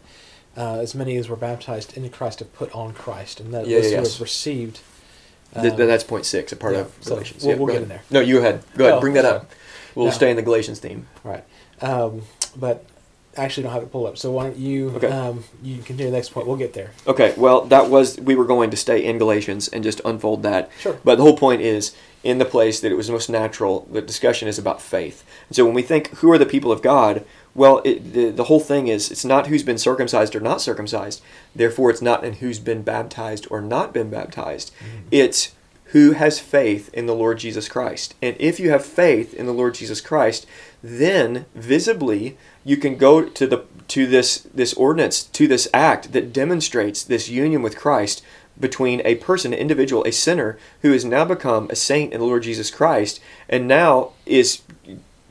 uh, 0.57 0.79
as 0.79 0.95
many 0.95 1.15
as 1.17 1.29
were 1.29 1.35
baptized 1.35 1.95
in 1.95 2.09
Christ 2.09 2.39
have 2.39 2.53
put 2.53 2.73
on 2.73 2.93
Christ, 2.93 3.39
and 3.39 3.53
that 3.53 3.67
Yeah, 3.67 3.79
those 3.79 3.91
who 3.91 3.97
have 3.97 4.21
received. 4.21 4.81
Th- 5.53 5.73
um, 5.73 5.77
that's 5.87 6.03
point 6.03 6.25
six, 6.25 6.51
a 6.51 6.55
part 6.55 6.73
yeah, 6.73 6.81
of 6.81 6.91
so 7.01 7.11
Galatians. 7.15 7.43
we'll- 7.43 7.51
Yeah, 7.53 7.57
we'll 7.59 7.67
get 7.67 7.71
ahead. 7.77 7.83
in 7.83 7.89
there. 7.89 8.01
No, 8.11 8.19
you 8.19 8.37
ahead. 8.39 8.63
Go 8.77 8.85
ahead. 8.85 8.97
Oh, 8.97 9.01
Bring 9.01 9.13
that 9.13 9.23
sorry. 9.25 9.35
up. 9.37 9.51
We'll 9.95 10.05
No. 10.07 10.11
stay 10.11 10.29
in 10.29 10.35
the 10.35 10.41
Galatians 10.43 10.79
theme. 10.79 11.07
Right. 11.23 11.43
Um, 11.81 12.21
but 12.55 12.85
I 13.37 13.43
actually 13.45 13.63
don't 13.63 13.73
have 13.73 13.83
it 13.83 13.91
pulled 13.91 14.07
up. 14.07 14.17
So 14.17 14.31
why 14.31 14.43
don't 14.43 14.57
you 14.57 14.91
Okay. 14.97 15.07
um, 15.07 15.43
you 15.63 15.77
continue 15.77 16.05
the 16.11 16.17
next 16.17 16.29
point? 16.29 16.45
We'll 16.47 16.57
get 16.57 16.73
there. 16.73 16.91
Okay, 17.07 17.33
well, 17.37 17.61
that 17.65 17.89
was 17.89 18.19
we 18.19 18.35
were 18.35 18.45
going 18.45 18.69
to 18.71 18.77
stay 18.77 19.03
in 19.03 19.17
Galatians 19.17 19.67
and 19.67 19.83
just 19.83 20.01
unfold 20.03 20.43
that. 20.43 20.69
Sure. 20.79 20.97
But 21.03 21.15
the 21.17 21.23
whole 21.23 21.37
point 21.37 21.61
is, 21.61 21.93
in 22.23 22.37
the 22.37 22.45
place 22.45 22.79
that 22.81 22.91
it 22.91 22.95
was 22.95 23.09
most 23.09 23.29
natural, 23.29 23.87
the 23.91 24.01
discussion 24.01 24.47
is 24.49 24.57
about 24.59 24.81
faith. 24.81 25.23
And 25.47 25.55
so 25.55 25.63
when 25.63 25.73
we 25.73 25.81
think, 25.83 26.09
who 26.17 26.31
are 26.31 26.37
the 26.37 26.45
people 26.45 26.71
of 26.71 26.81
God? 26.81 27.23
Well, 27.55 27.81
it, 27.83 28.13
the, 28.13 28.29
the 28.29 28.45
whole 28.45 28.59
thing 28.59 28.87
is, 28.87 29.11
it's 29.11 29.25
not 29.25 29.47
who's 29.47 29.63
been 29.63 29.77
circumcised 29.77 30.35
or 30.35 30.39
not 30.39 30.61
circumcised. 30.61 31.21
Therefore, 31.55 31.89
it's 31.89 32.01
not 32.01 32.23
in 32.23 32.33
who's 32.33 32.59
been 32.59 32.83
baptized 32.83 33.47
or 33.49 33.61
not 33.61 33.93
been 33.93 34.09
baptized. 34.09 34.71
Mm-hmm. 34.75 35.07
It's 35.11 35.53
who 35.91 36.11
has 36.11 36.39
faith 36.39 36.93
in 36.93 37.07
the 37.07 37.15
Lord 37.15 37.39
Jesus 37.39 37.67
Christ. 37.67 38.13
And 38.21 38.35
if 38.39 38.59
you 38.59 38.69
have 38.69 38.85
faith 38.85 39.33
in 39.33 39.47
the 39.47 39.53
Lord 39.53 39.73
Jesus 39.73 40.01
Christ, 40.01 40.45
then 40.83 41.45
visibly 41.55 42.37
you 42.63 42.77
can 42.77 42.95
go 42.95 43.23
to 43.23 43.47
the 43.47 43.65
to 43.89 44.05
this 44.05 44.47
this 44.53 44.73
ordinance, 44.75 45.23
to 45.23 45.47
this 45.47 45.67
act 45.73 46.13
that 46.13 46.31
demonstrates 46.31 47.03
this 47.03 47.27
union 47.27 47.63
with 47.63 47.75
Christ 47.77 48.23
between 48.59 49.01
a 49.03 49.15
person, 49.15 49.53
an 49.53 49.59
individual, 49.59 50.03
a 50.03 50.11
sinner 50.11 50.59
who 50.81 50.91
has 50.91 51.05
now 51.05 51.25
become 51.25 51.67
a 51.69 51.75
saint 51.75 52.13
in 52.13 52.19
the 52.19 52.25
Lord 52.25 52.43
Jesus 52.43 52.69
Christ 52.69 53.19
and 53.47 53.67
now 53.67 54.11
is 54.25 54.61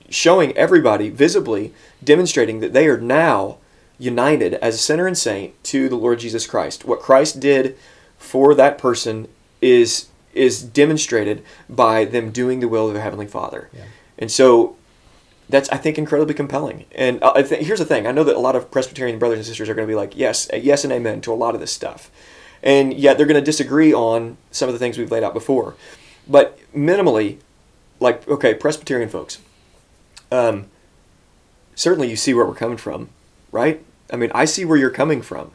showing 0.08 0.56
everybody 0.56 1.10
visibly 1.10 1.72
demonstrating 2.02 2.60
that 2.60 2.72
they 2.72 2.86
are 2.86 2.98
now 2.98 3.58
united 3.98 4.54
as 4.54 4.74
a 4.74 4.78
sinner 4.78 5.06
and 5.06 5.18
saint 5.18 5.62
to 5.64 5.88
the 5.88 5.96
Lord 5.96 6.20
Jesus 6.20 6.46
Christ. 6.46 6.84
What 6.84 7.00
Christ 7.00 7.40
did 7.40 7.76
for 8.18 8.54
that 8.54 8.78
person 8.78 9.28
is 9.60 10.08
is 10.34 10.62
demonstrated 10.62 11.42
by 11.68 12.04
them 12.04 12.30
doing 12.30 12.60
the 12.60 12.68
will 12.68 12.86
of 12.86 12.94
their 12.94 13.02
heavenly 13.02 13.26
Father. 13.26 13.68
Yeah. 13.72 13.84
And 14.18 14.30
so 14.30 14.76
that's 15.48 15.68
I 15.70 15.76
think 15.78 15.98
incredibly 15.98 16.34
compelling. 16.34 16.84
And 16.92 17.22
uh, 17.22 17.32
I 17.34 17.42
th- 17.42 17.66
here's 17.66 17.78
the 17.78 17.84
thing: 17.84 18.06
I 18.06 18.12
know 18.12 18.24
that 18.24 18.36
a 18.36 18.40
lot 18.40 18.56
of 18.56 18.70
Presbyterian 18.70 19.18
brothers 19.18 19.38
and 19.38 19.46
sisters 19.46 19.68
are 19.68 19.74
going 19.74 19.86
to 19.86 19.90
be 19.90 19.96
like, 19.96 20.16
yes, 20.16 20.48
yes, 20.54 20.84
and 20.84 20.92
amen 20.92 21.20
to 21.22 21.32
a 21.32 21.34
lot 21.34 21.54
of 21.54 21.60
this 21.60 21.72
stuff, 21.72 22.10
and 22.62 22.94
yet 22.94 23.16
they're 23.16 23.26
going 23.26 23.40
to 23.40 23.44
disagree 23.44 23.92
on 23.92 24.36
some 24.50 24.68
of 24.68 24.74
the 24.74 24.78
things 24.78 24.98
we've 24.98 25.10
laid 25.10 25.22
out 25.22 25.34
before. 25.34 25.74
But 26.28 26.58
minimally, 26.74 27.38
like 28.00 28.28
okay, 28.28 28.54
Presbyterian 28.54 29.08
folks, 29.08 29.38
um, 30.30 30.66
certainly 31.74 32.08
you 32.08 32.16
see 32.16 32.34
where 32.34 32.46
we're 32.46 32.54
coming 32.54 32.76
from, 32.76 33.10
right? 33.52 33.84
I 34.12 34.16
mean, 34.16 34.30
I 34.34 34.44
see 34.44 34.64
where 34.64 34.78
you're 34.78 34.90
coming 34.90 35.22
from. 35.22 35.52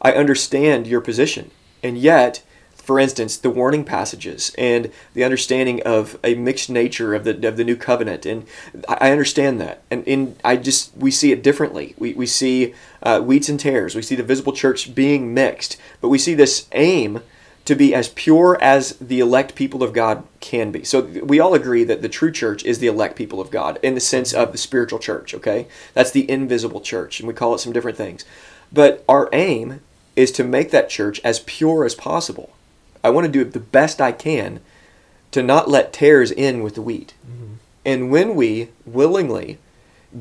I 0.00 0.12
understand 0.12 0.86
your 0.86 1.00
position, 1.00 1.50
and 1.82 1.98
yet 1.98 2.42
for 2.88 2.98
instance, 2.98 3.36
the 3.36 3.50
warning 3.50 3.84
passages 3.84 4.50
and 4.56 4.90
the 5.12 5.22
understanding 5.22 5.82
of 5.82 6.18
a 6.24 6.32
mixed 6.36 6.70
nature 6.70 7.14
of 7.14 7.24
the 7.24 7.46
of 7.46 7.58
the 7.58 7.64
new 7.64 7.76
covenant, 7.76 8.24
and 8.24 8.46
I 8.88 9.12
understand 9.12 9.60
that, 9.60 9.82
and 9.90 10.02
in 10.04 10.36
I 10.42 10.56
just 10.56 10.96
we 10.96 11.10
see 11.10 11.30
it 11.30 11.42
differently. 11.42 11.94
We 11.98 12.14
we 12.14 12.24
see 12.24 12.72
uh, 13.02 13.22
and 13.22 13.60
tares. 13.60 13.94
We 13.94 14.00
see 14.00 14.14
the 14.14 14.22
visible 14.22 14.54
church 14.54 14.94
being 14.94 15.34
mixed, 15.34 15.76
but 16.00 16.08
we 16.08 16.16
see 16.16 16.32
this 16.32 16.66
aim 16.72 17.20
to 17.68 17.74
be 17.74 17.94
as 17.94 18.08
pure 18.08 18.56
as 18.62 18.96
the 18.96 19.20
elect 19.20 19.54
people 19.54 19.82
of 19.82 19.92
God 19.92 20.24
can 20.40 20.72
be. 20.72 20.84
So 20.84 21.02
we 21.02 21.38
all 21.38 21.52
agree 21.52 21.84
that 21.84 22.00
the 22.00 22.08
true 22.08 22.32
church 22.32 22.64
is 22.64 22.78
the 22.78 22.86
elect 22.86 23.14
people 23.14 23.42
of 23.42 23.50
God 23.50 23.78
in 23.82 23.94
the 23.94 24.00
sense 24.00 24.32
of 24.32 24.52
the 24.52 24.58
spiritual 24.58 24.98
church. 24.98 25.34
Okay, 25.34 25.66
that's 25.92 26.10
the 26.10 26.30
invisible 26.30 26.80
church, 26.80 27.20
and 27.20 27.28
we 27.28 27.34
call 27.34 27.54
it 27.54 27.58
some 27.58 27.74
different 27.74 27.98
things. 27.98 28.24
But 28.72 29.04
our 29.06 29.28
aim 29.34 29.80
is 30.16 30.32
to 30.32 30.44
make 30.44 30.70
that 30.70 30.88
church 30.88 31.20
as 31.22 31.40
pure 31.40 31.84
as 31.84 31.94
possible. 31.94 32.54
I 33.04 33.10
want 33.10 33.26
to 33.26 33.30
do 33.30 33.42
it 33.42 33.52
the 33.52 33.60
best 33.60 34.00
I 34.00 34.12
can 34.12 34.60
to 35.32 35.42
not 35.42 35.68
let 35.68 35.92
tares 35.92 36.30
in 36.30 36.62
with 36.62 36.74
the 36.74 36.80
wheat. 36.80 37.12
Mm-hmm. 37.30 37.54
And 37.84 38.10
when 38.10 38.34
we 38.34 38.70
willingly 38.86 39.58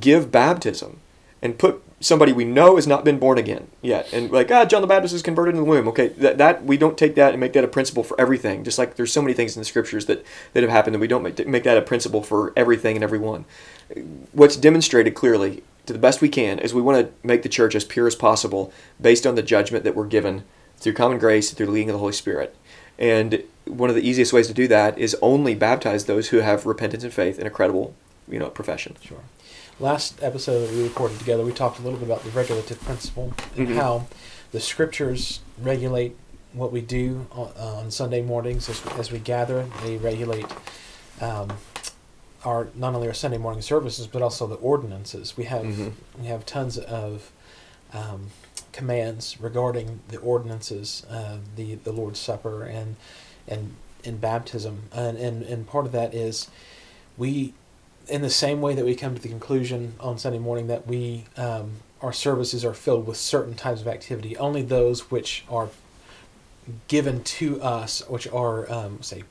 give 0.01 0.33
baptism 0.33 0.99
and 1.41 1.57
put 1.57 1.83
somebody 1.99 2.31
we 2.31 2.45
know 2.45 2.75
has 2.75 2.85
not 2.85 3.03
been 3.03 3.17
born 3.17 3.37
again 3.37 3.67
yet, 3.81 4.11
and 4.13 4.29
like, 4.31 4.51
ah, 4.51 4.65
John 4.65 4.81
the 4.81 4.87
Baptist 4.87 5.15
is 5.15 5.21
converted 5.21 5.55
in 5.55 5.61
the 5.61 5.69
womb. 5.69 5.87
Okay, 5.87 6.09
that, 6.09 6.37
that 6.37 6.63
we 6.63 6.77
don't 6.77 6.97
take 6.97 7.15
that 7.15 7.31
and 7.31 7.39
make 7.39 7.53
that 7.53 7.63
a 7.63 7.67
principle 7.67 8.03
for 8.03 8.19
everything. 8.19 8.63
Just 8.63 8.77
like 8.77 8.95
there's 8.95 9.11
so 9.11 9.21
many 9.21 9.33
things 9.33 9.55
in 9.55 9.61
the 9.61 9.65
scriptures 9.65 10.05
that, 10.05 10.23
that 10.53 10.63
have 10.63 10.71
happened 10.71 10.95
that 10.95 10.99
we 10.99 11.07
don't 11.07 11.23
make, 11.23 11.47
make 11.47 11.63
that 11.63 11.77
a 11.77 11.81
principle 11.81 12.21
for 12.21 12.53
everything 12.55 12.95
and 12.95 13.03
everyone. 13.03 13.45
What's 14.31 14.57
demonstrated 14.57 15.15
clearly, 15.15 15.63
to 15.85 15.93
the 15.93 15.99
best 15.99 16.21
we 16.21 16.29
can, 16.29 16.59
is 16.59 16.73
we 16.73 16.81
want 16.81 17.05
to 17.05 17.27
make 17.27 17.43
the 17.43 17.49
church 17.49 17.73
as 17.73 17.83
pure 17.83 18.07
as 18.07 18.15
possible 18.15 18.71
based 19.01 19.25
on 19.25 19.35
the 19.35 19.43
judgment 19.43 19.83
that 19.83 19.95
we're 19.95 20.05
given 20.05 20.43
through 20.77 20.93
common 20.93 21.17
grace, 21.17 21.51
through 21.51 21.65
the 21.65 21.71
leading 21.71 21.89
of 21.89 21.93
the 21.93 21.99
Holy 21.99 22.13
Spirit. 22.13 22.55
And 22.99 23.43
one 23.65 23.89
of 23.89 23.95
the 23.95 24.07
easiest 24.07 24.33
ways 24.33 24.47
to 24.47 24.53
do 24.53 24.67
that 24.67 24.97
is 24.97 25.15
only 25.21 25.55
baptize 25.55 26.05
those 26.05 26.29
who 26.29 26.37
have 26.37 26.65
repentance 26.65 27.03
and 27.03 27.13
faith 27.13 27.39
in 27.39 27.47
a 27.47 27.49
credible, 27.49 27.95
you 28.27 28.39
know, 28.39 28.49
profession. 28.49 28.97
Sure. 29.01 29.23
Last 29.79 30.23
episode 30.23 30.67
that 30.67 30.71
we 30.73 30.83
recorded 30.83 31.19
together, 31.19 31.43
we 31.43 31.51
talked 31.51 31.77
a 31.79 31.83
little 31.83 31.99
bit 31.99 32.07
about 32.07 32.23
the 32.23 32.31
regulative 32.31 32.81
principle 32.81 33.33
and 33.55 33.67
mm-hmm. 33.67 33.77
how 33.77 34.07
the 34.51 34.59
scriptures 34.59 35.41
regulate 35.59 36.15
what 36.53 36.71
we 36.71 36.81
do 36.81 37.27
on, 37.31 37.51
on 37.57 37.91
Sunday 37.91 38.21
mornings 38.23 38.69
as, 38.69 38.83
as, 38.97 39.11
we 39.11 39.19
gather. 39.19 39.67
They 39.83 39.97
regulate 39.97 40.47
um, 41.21 41.53
our 42.43 42.69
not 42.73 42.95
only 42.95 43.07
our 43.07 43.13
Sunday 43.13 43.37
morning 43.37 43.61
services 43.61 44.07
but 44.07 44.23
also 44.23 44.47
the 44.47 44.55
ordinances. 44.55 45.37
We 45.37 45.43
have 45.43 45.63
mm-hmm. 45.63 46.21
we 46.21 46.27
have 46.27 46.45
tons 46.45 46.79
of 46.79 47.31
um, 47.93 48.31
commands 48.71 49.39
regarding 49.39 49.99
the 50.07 50.17
ordinances, 50.17 51.05
uh, 51.09 51.37
the 51.55 51.75
the 51.75 51.91
Lord's 51.91 52.19
Supper, 52.19 52.63
and 52.63 52.95
and 53.47 53.75
in 54.03 54.17
baptism, 54.17 54.83
and, 54.91 55.17
and 55.17 55.43
and 55.43 55.67
part 55.67 55.85
of 55.85 55.91
that 55.91 56.15
is 56.15 56.49
we, 57.17 57.53
in 58.09 58.21
the 58.21 58.29
same 58.29 58.61
way 58.61 58.73
that 58.75 58.85
we 58.85 58.95
come 58.95 59.15
to 59.15 59.21
the 59.21 59.29
conclusion 59.29 59.93
on 59.99 60.17
Sunday 60.17 60.39
morning 60.39 60.67
that 60.67 60.87
we 60.87 61.25
um, 61.37 61.71
our 62.01 62.13
services 62.13 62.63
are 62.63 62.73
filled 62.73 63.07
with 63.07 63.17
certain 63.17 63.55
types 63.55 63.81
of 63.81 63.87
activity, 63.87 64.37
only 64.37 64.61
those 64.61 65.09
which 65.09 65.43
are 65.49 65.69
given 66.87 67.23
to 67.23 67.61
us, 67.61 68.07
which 68.07 68.27
are 68.27 68.71
um, 68.71 69.01
say 69.01 69.23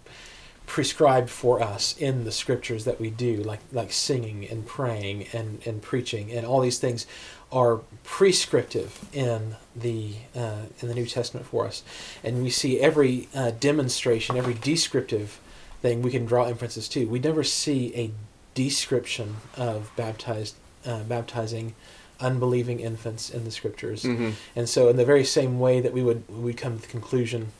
prescribed 0.67 1.31
for 1.31 1.63
us 1.63 1.97
in 1.97 2.25
the 2.25 2.33
scriptures 2.33 2.85
that 2.85 3.01
we 3.01 3.09
do, 3.09 3.37
like 3.37 3.61
like 3.73 3.93
singing 3.93 4.47
and 4.49 4.67
praying 4.67 5.27
and, 5.33 5.65
and 5.67 5.81
preaching 5.81 6.33
and 6.33 6.45
all 6.45 6.61
these 6.61 6.79
things 6.79 7.07
are 7.53 7.81
prescriptive 8.03 9.07
in 9.13 9.57
the 9.75 10.15
uh, 10.35 10.63
in 10.81 10.89
the 10.89 10.95
New 10.95 11.07
Testament 11.07 11.47
for 11.47 11.67
us, 11.67 11.83
and 12.25 12.43
we 12.43 12.51
see 12.51 12.81
every 12.81 13.29
uh, 13.35 13.53
demonstration, 13.53 14.37
every 14.37 14.55
descriptive 14.55 15.41
thing 15.81 16.03
we 16.03 16.11
can 16.11 16.27
draw 16.27 16.49
inferences 16.49 16.89
to. 16.89 17.07
We 17.07 17.21
never 17.21 17.45
see 17.45 17.95
a 17.95 18.11
description 18.57 19.37
of 19.57 19.93
baptized 19.95 20.57
uh, 20.85 21.05
baptizing 21.05 21.75
unbelieving 22.19 22.81
infants 22.81 23.31
in 23.31 23.45
the 23.45 23.51
scriptures, 23.51 24.03
mm-hmm. 24.03 24.31
and 24.57 24.69
so 24.69 24.89
in 24.89 24.97
the 24.97 25.05
very 25.05 25.25
same 25.25 25.61
way 25.61 25.81
that 25.81 25.93
we 25.93 26.03
would 26.03 26.25
we 26.29 26.53
come 26.53 26.77
to 26.77 26.83
the 26.83 26.89
conclusion 26.89 27.53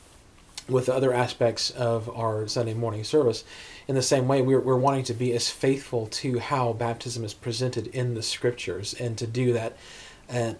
with 0.67 0.87
the 0.87 0.93
other 0.93 1.13
aspects 1.13 1.69
of 1.71 2.09
our 2.09 2.45
Sunday 2.47 2.73
morning 2.73 3.03
service 3.05 3.45
in 3.87 3.95
the 3.95 4.01
same 4.01 4.27
way, 4.27 4.41
we're, 4.41 4.59
we're 4.59 4.75
wanting 4.75 5.05
to 5.05 5.13
be 5.13 5.33
as 5.33 5.49
faithful 5.49 6.07
to 6.07 6.39
how 6.39 6.73
baptism 6.73 7.23
is 7.23 7.33
presented 7.33 7.87
in 7.87 8.15
the 8.15 8.21
scriptures 8.21 8.93
and 8.93 9.17
to 9.17 9.25
do 9.25 9.53
that 9.53 9.77
uh, 10.29 10.53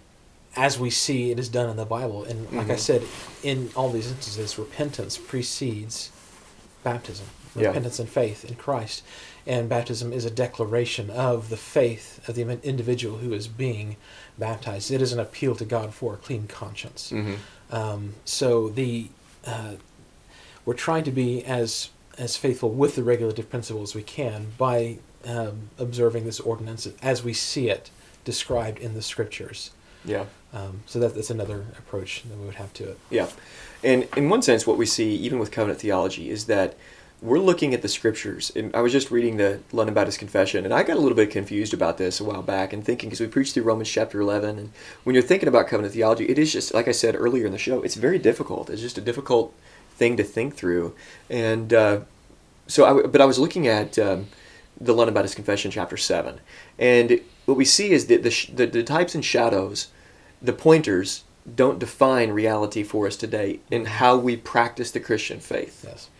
as 0.56 0.78
we 0.78 0.88
see 0.88 1.30
it 1.30 1.38
is 1.38 1.48
done 1.48 1.68
in 1.68 1.76
the 1.76 1.84
Bible. 1.84 2.24
And 2.24 2.44
like 2.44 2.62
mm-hmm. 2.62 2.70
I 2.72 2.76
said, 2.76 3.02
in 3.42 3.70
all 3.76 3.90
these 3.90 4.10
instances, 4.10 4.58
repentance 4.58 5.18
precedes 5.18 6.10
baptism, 6.82 7.26
repentance 7.54 7.98
yeah. 7.98 8.04
and 8.04 8.10
faith 8.10 8.44
in 8.46 8.54
Christ. 8.54 9.04
And 9.48 9.68
baptism 9.68 10.12
is 10.12 10.26
a 10.26 10.30
declaration 10.30 11.08
of 11.08 11.48
the 11.48 11.56
faith 11.56 12.28
of 12.28 12.34
the 12.34 12.42
individual 12.62 13.18
who 13.18 13.32
is 13.32 13.48
being 13.48 13.96
baptized. 14.38 14.90
It 14.90 15.00
is 15.00 15.14
an 15.14 15.18
appeal 15.18 15.56
to 15.56 15.64
God 15.64 15.94
for 15.94 16.14
a 16.14 16.16
clean 16.18 16.46
conscience. 16.46 17.10
Mm-hmm. 17.10 17.74
Um, 17.74 18.14
so 18.26 18.68
the 18.68 19.08
uh, 19.46 19.76
we're 20.66 20.74
trying 20.74 21.04
to 21.04 21.10
be 21.10 21.42
as 21.44 21.88
as 22.18 22.36
faithful 22.36 22.70
with 22.70 22.94
the 22.94 23.02
regulative 23.02 23.48
principle 23.48 23.82
as 23.82 23.94
we 23.94 24.02
can 24.02 24.48
by 24.58 24.98
um, 25.24 25.70
observing 25.78 26.24
this 26.24 26.40
ordinance 26.40 26.86
as 27.00 27.24
we 27.24 27.32
see 27.32 27.70
it 27.70 27.90
described 28.24 28.78
in 28.78 28.92
the 28.92 29.02
scriptures. 29.02 29.70
Yeah. 30.04 30.26
Um, 30.52 30.82
so 30.86 30.98
that, 30.98 31.14
that's 31.14 31.30
another 31.30 31.64
approach 31.78 32.22
that 32.24 32.36
we 32.36 32.46
would 32.46 32.56
have 32.56 32.72
to 32.74 32.90
it. 32.90 32.98
Yeah. 33.10 33.28
And 33.82 34.08
in 34.16 34.28
one 34.28 34.42
sense, 34.42 34.66
what 34.66 34.76
we 34.76 34.86
see, 34.86 35.14
even 35.14 35.38
with 35.38 35.50
covenant 35.50 35.80
theology, 35.80 36.30
is 36.30 36.46
that 36.46 36.76
we're 37.20 37.38
looking 37.38 37.74
at 37.74 37.82
the 37.82 37.88
scriptures. 37.88 38.52
And 38.54 38.74
I 38.74 38.80
was 38.80 38.92
just 38.92 39.10
reading 39.10 39.36
the 39.36 39.60
London 39.72 39.94
Baptist 39.94 40.18
Confession, 40.18 40.64
and 40.64 40.72
I 40.72 40.82
got 40.82 40.96
a 40.96 41.00
little 41.00 41.16
bit 41.16 41.30
confused 41.30 41.74
about 41.74 41.98
this 41.98 42.20
a 42.20 42.24
while 42.24 42.42
back 42.42 42.72
and 42.72 42.84
thinking, 42.84 43.08
because 43.08 43.20
we 43.20 43.26
preached 43.26 43.54
through 43.54 43.64
Romans 43.64 43.90
chapter 43.90 44.20
11, 44.20 44.58
and 44.58 44.72
when 45.04 45.14
you're 45.14 45.22
thinking 45.22 45.48
about 45.48 45.66
covenant 45.66 45.94
theology, 45.94 46.28
it 46.28 46.38
is 46.38 46.52
just, 46.52 46.74
like 46.74 46.86
I 46.86 46.92
said 46.92 47.16
earlier 47.16 47.46
in 47.46 47.52
the 47.52 47.58
show, 47.58 47.82
it's 47.82 47.96
very 47.96 48.18
difficult. 48.18 48.70
It's 48.70 48.82
just 48.82 48.98
a 48.98 49.02
difficult 49.02 49.54
thing 49.90 50.16
to 50.16 50.24
think 50.24 50.54
through. 50.54 50.94
And 51.28 51.72
uh, 51.74 52.00
so, 52.66 52.84
I, 52.84 53.06
but 53.06 53.20
I 53.20 53.24
was 53.24 53.38
looking 53.38 53.66
at 53.66 53.98
um, 53.98 54.28
the 54.80 54.94
London 54.94 55.14
Baptist 55.14 55.34
Confession, 55.34 55.70
chapter 55.70 55.96
seven, 55.96 56.40
and 56.78 57.20
what 57.46 57.56
we 57.56 57.64
see 57.64 57.90
is 57.90 58.06
that 58.06 58.22
the, 58.22 58.52
the, 58.52 58.66
the 58.66 58.82
types 58.82 59.14
and 59.14 59.24
shadows, 59.24 59.88
the 60.40 60.52
pointers, 60.52 61.24
don't 61.54 61.78
define 61.78 62.30
reality 62.30 62.82
for 62.82 63.06
us 63.06 63.16
today 63.16 63.60
in 63.70 63.86
how 63.86 64.16
we 64.16 64.36
practice 64.36 64.90
the 64.90 65.00
Christian 65.00 65.40
faith. 65.40 65.82
Yes. 65.86 66.10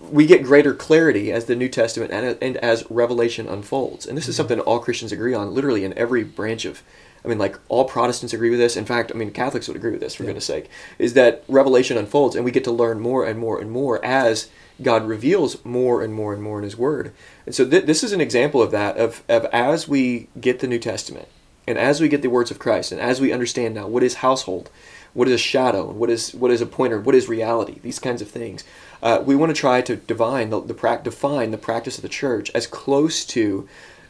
We 0.00 0.26
get 0.26 0.42
greater 0.42 0.74
clarity 0.74 1.32
as 1.32 1.46
the 1.46 1.56
New 1.56 1.68
Testament 1.68 2.12
and, 2.12 2.38
and 2.40 2.56
as 2.58 2.88
Revelation 2.90 3.48
unfolds. 3.48 4.06
And 4.06 4.16
this 4.16 4.24
mm-hmm. 4.24 4.30
is 4.30 4.36
something 4.36 4.60
all 4.60 4.78
Christians 4.78 5.12
agree 5.12 5.34
on, 5.34 5.54
literally 5.54 5.84
in 5.84 5.96
every 5.96 6.24
branch 6.24 6.64
of 6.64 6.82
I 7.24 7.28
mean, 7.28 7.38
like 7.38 7.58
all 7.68 7.84
Protestants 7.84 8.32
agree 8.32 8.50
with 8.50 8.58
this. 8.58 8.76
In 8.76 8.84
fact, 8.84 9.10
I 9.12 9.18
mean, 9.18 9.30
Catholics 9.32 9.68
would 9.68 9.76
agree 9.76 9.90
with 9.90 10.00
this, 10.00 10.14
for 10.14 10.22
yeah. 10.22 10.28
goodness 10.28 10.46
sake, 10.46 10.70
is 10.98 11.14
that 11.14 11.44
Revelation 11.48 11.96
unfolds 11.96 12.36
and 12.36 12.44
we 12.44 12.50
get 12.50 12.64
to 12.64 12.70
learn 12.70 13.00
more 13.00 13.24
and 13.24 13.38
more 13.38 13.60
and 13.60 13.70
more 13.70 14.04
as 14.04 14.48
God 14.80 15.06
reveals 15.06 15.64
more 15.64 16.02
and 16.02 16.14
more 16.14 16.32
and 16.32 16.42
more 16.42 16.58
in 16.58 16.64
His 16.64 16.76
Word. 16.76 17.12
And 17.44 17.54
so 17.54 17.68
th- 17.68 17.86
this 17.86 18.04
is 18.04 18.12
an 18.12 18.20
example 18.20 18.62
of 18.62 18.70
that, 18.70 18.96
of, 18.96 19.22
of 19.28 19.44
as 19.46 19.88
we 19.88 20.28
get 20.40 20.60
the 20.60 20.68
New 20.68 20.78
Testament 20.78 21.28
and 21.66 21.76
as 21.76 22.00
we 22.00 22.08
get 22.08 22.22
the 22.22 22.30
words 22.30 22.50
of 22.50 22.58
Christ 22.58 22.92
and 22.92 23.00
as 23.00 23.20
we 23.20 23.32
understand 23.32 23.74
now 23.74 23.88
what 23.88 24.02
is 24.02 24.14
household, 24.16 24.70
what 25.12 25.26
is 25.26 25.34
a 25.34 25.38
shadow, 25.38 25.90
what 25.90 26.10
is, 26.10 26.32
what 26.34 26.50
is 26.50 26.60
a 26.60 26.66
pointer, 26.66 27.00
what 27.00 27.14
is 27.14 27.28
reality, 27.28 27.80
these 27.82 27.98
kinds 27.98 28.22
of 28.22 28.28
things, 28.28 28.62
uh, 29.02 29.22
we 29.24 29.36
want 29.36 29.54
to 29.54 29.60
try 29.60 29.80
to 29.80 29.96
divine 29.96 30.50
the, 30.50 30.60
the 30.60 30.74
pra- 30.74 31.00
define 31.02 31.50
the 31.50 31.58
practice 31.58 31.96
of 31.96 32.02
the 32.02 32.08
church 32.08 32.50
as 32.54 32.66
close 32.66 33.24
to 33.24 33.68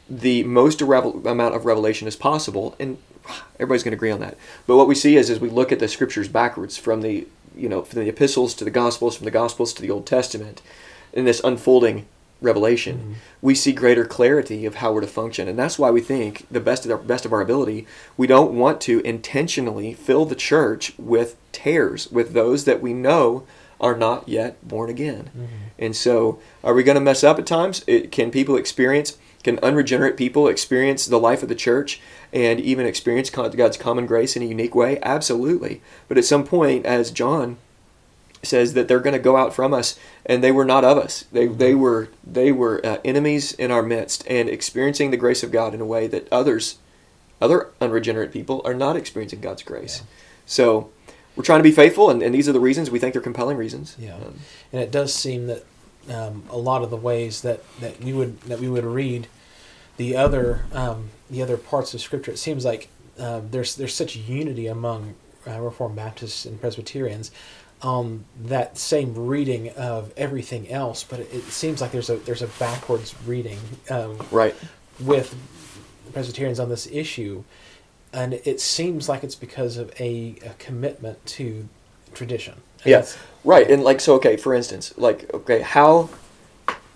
the 0.09 0.43
most 0.45 0.80
amount 0.80 1.55
of 1.55 1.66
revelation 1.66 2.09
as 2.09 2.16
possible 2.16 2.74
and 2.80 2.97
everybody's 3.55 3.82
going 3.82 3.93
to 3.93 3.97
agree 3.97 4.11
on 4.11 4.20
that. 4.20 4.36
But 4.66 4.76
what 4.76 4.89
we 4.89 4.95
see 4.95 5.16
is 5.16 5.30
as 5.30 5.41
we 5.41 5.51
look 5.51 5.72
at 5.72 5.78
the 5.78 5.89
scriptures 5.89 6.28
backwards 6.28 6.76
from 6.76 7.03
the 7.03 7.26
you 7.57 7.68
know 7.68 7.82
from 7.82 8.01
the 8.01 8.09
epistles 8.09 8.55
to 8.55 8.64
the 8.64 8.70
gospels, 8.70 9.16
from 9.16 9.24
the 9.24 9.30
gospels 9.30 9.72
to 9.74 9.82
the 9.82 9.91
Old 9.91 10.07
Testament, 10.07 10.62
in 11.12 11.24
this 11.24 11.41
unfolding 11.43 12.07
revelation, 12.41 12.99
mm-hmm. 12.99 13.12
we 13.43 13.55
see 13.55 13.72
greater 13.72 14.05
clarity 14.05 14.64
of 14.64 14.76
how 14.76 14.93
we're 14.93 15.01
to 15.01 15.07
function, 15.09 15.49
and 15.49 15.59
that's 15.59 15.78
why 15.78 15.91
we 15.91 16.01
think 16.01 16.47
the 16.51 16.61
best 16.61 16.84
of 16.84 16.93
our 16.93 16.99
best 16.99 17.24
of 17.24 17.32
our 17.32 17.41
ability. 17.41 17.86
We 18.16 18.26
don't 18.26 18.55
want 18.55 18.80
to 18.82 19.01
intentionally 19.01 19.95
fill 19.95 20.24
the 20.24 20.36
church 20.36 20.93
with 20.99 21.36
tares, 21.53 22.11
with 22.11 22.32
those 22.32 22.64
that 22.64 22.80
we 22.80 22.93
know 22.93 23.45
are 23.81 23.97
not 23.97 24.29
yet 24.29 24.66
born 24.66 24.91
again. 24.91 25.31
Mm-hmm. 25.37 25.47
And 25.79 25.97
so, 25.97 26.41
are 26.64 26.74
we 26.74 26.83
going 26.83 26.97
to 26.97 27.01
mess 27.01 27.22
up 27.22 27.39
at 27.39 27.47
times? 27.47 27.85
It, 27.87 28.11
can 28.11 28.31
people 28.31 28.57
experience? 28.57 29.16
Can 29.45 29.59
unregenerate 29.61 30.16
people 30.16 30.49
experience 30.49 31.07
the 31.07 31.18
life 31.18 31.43
of 31.43 31.49
the 31.49 31.55
church 31.55 32.01
and 32.33 32.61
even 32.61 32.87
experience 32.87 33.31
God's 33.31 33.76
common 33.76 34.05
grace 34.05 34.37
in 34.37 34.43
a 34.43 34.47
unique 34.47 34.74
way? 34.74 34.99
Absolutely. 35.03 35.81
But 36.09 36.18
at 36.18 36.24
some 36.24 36.45
point, 36.45 36.85
as 36.85 37.12
John 37.12 37.57
says 38.43 38.74
that 38.74 38.89
they're 38.89 39.01
going 39.01 39.14
to 39.14 39.18
go 39.18 39.37
out 39.37 39.55
from 39.55 39.74
us 39.74 39.99
and 40.24 40.43
they 40.43 40.53
were 40.53 40.64
not 40.64 40.85
of 40.85 40.97
us 40.97 41.24
they, 41.33 41.47
mm-hmm. 41.47 41.59
they 41.59 41.74
were 41.74 42.09
they 42.24 42.53
were 42.53 42.85
uh, 42.85 42.99
enemies 43.05 43.53
in 43.53 43.70
our 43.70 43.83
midst 43.83 44.24
and 44.29 44.49
experiencing 44.49 45.11
the 45.11 45.16
grace 45.16 45.43
of 45.43 45.51
god 45.51 45.74
in 45.74 45.81
a 45.81 45.87
way 45.87 46.07
that 46.07 46.29
others 46.33 46.79
other 47.41 47.70
unregenerate 47.81 48.33
people 48.33 48.62
are 48.64 48.74
not 48.74 48.97
experiencing 48.97 49.41
god's 49.41 49.62
grace 49.62 50.01
yeah. 50.01 50.07
so 50.47 50.91
we're 51.39 51.45
trying 51.45 51.61
to 51.61 51.62
be 51.62 51.70
faithful 51.70 52.11
and, 52.11 52.20
and 52.20 52.34
these 52.34 52.49
are 52.49 52.53
the 52.53 52.59
reasons. 52.59 52.91
We 52.91 52.99
think 52.99 53.12
they're 53.12 53.22
compelling 53.22 53.57
reasons. 53.57 53.95
Yeah. 53.97 54.16
Um, 54.16 54.41
and 54.72 54.82
it 54.82 54.91
does 54.91 55.14
seem 55.14 55.47
that 55.47 55.64
um, 56.12 56.43
a 56.51 56.59
lot 56.59 56.82
of 56.82 56.91
the 56.91 56.97
ways 56.97 57.43
that, 57.43 57.62
that 57.78 58.03
we 58.03 58.12
would 58.12 58.41
that 58.43 58.59
we 58.59 58.68
would 58.68 58.84
read 58.84 59.28
the 59.99 60.16
other 60.16 60.64
um, 60.72 61.11
the 61.30 61.41
other 61.41 61.57
parts 61.57 61.95
of 61.95 62.01
scripture 62.01 62.32
it 62.32 62.39
seems 62.39 62.64
like 62.64 62.89
um, 63.20 63.49
there's 63.51 63.76
there's 63.76 63.95
such 63.95 64.16
unity 64.16 64.66
among 64.66 65.14
uh, 65.47 65.61
Reformed 65.61 65.95
Baptists 65.95 66.45
and 66.45 66.61
Presbyterians 66.61 67.30
on 67.82 68.24
that 68.47 68.76
same 68.76 69.14
reading 69.14 69.70
of 69.70 70.12
everything 70.16 70.68
else, 70.68 71.05
but 71.05 71.20
it, 71.20 71.32
it, 71.32 71.45
seems 71.45 71.80
like 71.80 71.93
there's 71.93 72.11
a 72.11 72.16
there's 72.16 72.43
a 72.43 72.49
backwards 72.59 73.14
reading, 73.24 73.59
um, 73.91 74.18
right, 74.32 74.57
with 74.99 75.36
Presbyterians 76.12 76.59
on 76.59 76.68
this 76.68 76.89
issue, 76.89 77.45
and 78.13 78.35
it 78.35 78.61
seems 78.61 79.09
like 79.09 79.23
it's 79.23 79.35
because 79.35 79.77
of 79.77 79.93
a, 80.01 80.37
a 80.45 80.51
commitment 80.59 81.25
to 81.27 81.69
tradition. 82.15 82.55
Yes, 82.85 83.17
yeah, 83.17 83.51
right, 83.51 83.71
and 83.71 83.83
like 83.83 84.01
so. 84.01 84.15
Okay, 84.15 84.37
for 84.37 84.55
instance, 84.55 84.95
like 84.97 85.33
okay, 85.35 85.61
how 85.61 86.11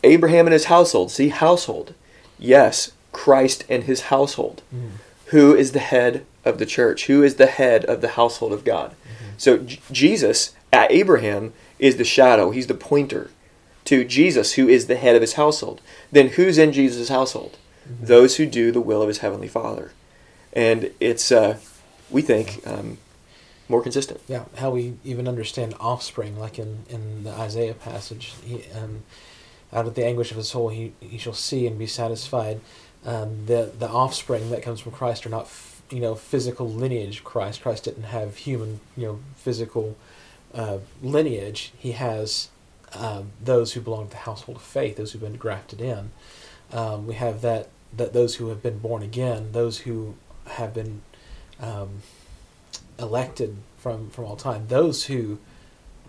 Abraham 0.04 0.46
and 0.46 0.52
his 0.52 0.66
household. 0.66 1.10
See, 1.10 1.28
household. 1.28 1.94
Yes, 2.38 2.92
Christ 3.12 3.64
and 3.68 3.84
his 3.84 4.02
household. 4.02 4.62
Mm. 4.74 4.90
Who 5.26 5.54
is 5.54 5.72
the 5.72 5.78
head 5.78 6.26
of 6.44 6.58
the 6.58 6.66
church? 6.66 7.06
Who 7.06 7.22
is 7.22 7.36
the 7.36 7.46
head 7.46 7.84
of 7.84 8.00
the 8.00 8.08
household 8.08 8.52
of 8.52 8.64
God? 8.64 8.90
Mm-hmm. 8.90 9.32
So 9.38 9.58
J- 9.58 9.80
Jesus 9.90 10.54
Abraham 10.72 11.52
is 11.78 11.96
the 11.96 12.04
shadow, 12.04 12.50
he's 12.50 12.66
the 12.66 12.74
pointer 12.74 13.30
to 13.84 14.04
Jesus, 14.04 14.52
who 14.52 14.68
is 14.68 14.86
the 14.86 14.96
head 14.96 15.16
of 15.16 15.20
his 15.20 15.34
household. 15.34 15.80
Then 16.10 16.28
who's 16.28 16.58
in 16.58 16.72
Jesus' 16.72 17.08
household? 17.08 17.58
Mm-hmm. 17.88 18.06
Those 18.06 18.36
who 18.36 18.46
do 18.46 18.70
the 18.70 18.80
will 18.80 19.02
of 19.02 19.08
his 19.08 19.18
heavenly 19.18 19.48
Father. 19.48 19.92
And 20.52 20.90
it's, 21.00 21.32
uh, 21.32 21.58
we 22.10 22.22
think, 22.22 22.66
um, 22.66 22.98
more 23.68 23.82
consistent. 23.82 24.20
Yeah, 24.28 24.44
how 24.56 24.70
we 24.70 24.94
even 25.04 25.26
understand 25.26 25.74
offspring, 25.80 26.38
like 26.38 26.58
in, 26.58 26.84
in 26.88 27.24
the 27.24 27.30
Isaiah 27.30 27.74
passage. 27.74 28.34
He, 28.44 28.64
um, 28.72 29.02
out 29.72 29.86
of 29.86 29.94
the 29.94 30.04
anguish 30.04 30.30
of 30.30 30.36
his 30.36 30.48
soul, 30.48 30.68
he, 30.68 30.92
he 31.00 31.16
shall 31.16 31.32
see 31.32 31.66
and 31.66 31.78
be 31.78 31.86
satisfied. 31.86 32.60
Um, 33.04 33.46
the, 33.46 33.72
the 33.78 33.88
offspring 33.88 34.50
that 34.50 34.62
comes 34.62 34.80
from 34.80 34.92
Christ 34.92 35.24
are 35.24 35.30
not, 35.30 35.44
f- 35.44 35.82
you 35.90 36.00
know, 36.00 36.14
physical 36.14 36.68
lineage 36.68 37.24
Christ. 37.24 37.62
Christ 37.62 37.84
didn't 37.84 38.04
have 38.04 38.36
human, 38.36 38.80
you 38.96 39.06
know, 39.06 39.20
physical 39.36 39.96
uh, 40.54 40.78
lineage, 41.02 41.72
he 41.78 41.92
has 41.92 42.48
um, 42.94 43.32
those 43.42 43.72
who 43.72 43.80
belong 43.80 44.06
to 44.06 44.10
the 44.10 44.16
household 44.18 44.56
of 44.56 44.62
faith, 44.62 44.96
those 44.96 45.12
who've 45.12 45.22
been 45.22 45.36
grafted 45.36 45.80
in. 45.80 46.10
Um, 46.72 47.06
we 47.06 47.14
have 47.14 47.40
that 47.42 47.68
that 47.94 48.14
those 48.14 48.36
who 48.36 48.48
have 48.48 48.62
been 48.62 48.78
born 48.78 49.02
again, 49.02 49.52
those 49.52 49.80
who 49.80 50.14
have 50.46 50.74
been 50.74 51.02
um, 51.60 52.02
elected 52.98 53.56
from 53.76 54.10
from 54.10 54.24
all 54.24 54.36
time, 54.36 54.66
those 54.68 55.04
who 55.04 55.38